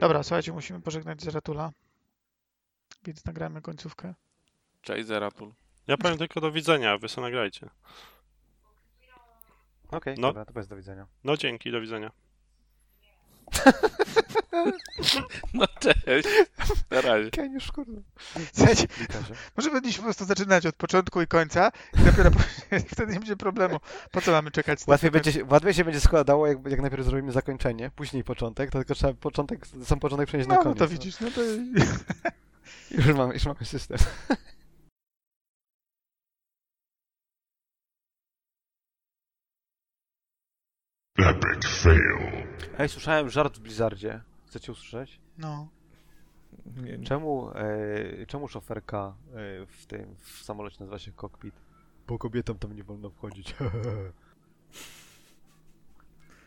[0.00, 1.70] Dobra, słuchajcie, musimy pożegnać Zeratula.
[3.04, 4.14] Więc nagramy końcówkę.
[4.82, 5.52] Cześć Zeratul.
[5.86, 7.68] Ja powiem tylko do widzenia, a wy sobie nagrajcie.
[9.90, 10.28] Okej, No.
[10.28, 11.06] dobra, to bez do widzenia.
[11.24, 12.10] No dzięki, do widzenia.
[15.54, 16.28] No cześć.
[16.90, 17.30] Na razie.
[17.30, 18.00] Keniusz, kurde.
[18.52, 18.86] Słuchajcie,
[19.56, 23.36] może powinniśmy po prostu zaczynać od początku i końca i dopiero później- wtedy nie będzie
[23.36, 23.80] problemu.
[24.10, 24.78] Po co mamy czekać?
[24.86, 28.78] Łatwiej, będzie, się- łatwiej się będzie składało, jak, jak najpierw zrobimy zakończenie, później początek, to
[28.78, 30.78] tylko trzeba początek, sam początek przenieść na No, no koniec.
[30.78, 31.40] to widzisz, no to...
[32.98, 33.98] Już mamy, już mamy system.
[41.18, 42.47] Epic fail.
[42.78, 44.20] Ej, słyszałem żart w Blizzardzie.
[44.46, 45.20] Chcecie usłyszeć?
[45.38, 45.68] No.
[46.76, 47.04] Nie, nie.
[47.06, 51.54] Czemu, e, czemu szoferka e, w tym w samolocie nazywa się cockpit?
[52.06, 53.54] Bo kobietom tam nie wolno wchodzić.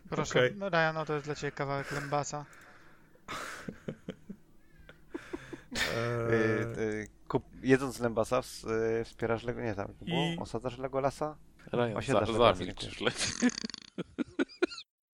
[0.09, 0.55] Proszę, Okej.
[0.55, 2.45] no Ryan, no to jest dla Ciebie kawałek lębasa.
[5.95, 8.67] E, Eee, e, kup, jedząc lembasa ws-
[9.01, 9.61] e, wspierasz Lego...
[9.61, 10.17] Nie, tam to było?
[10.25, 11.35] I- Osadzasz Legolasa?
[11.73, 12.89] Ryan, Osiedlasz za, Legolasa, dziękuję.
[12.89, 13.49] już lepiej.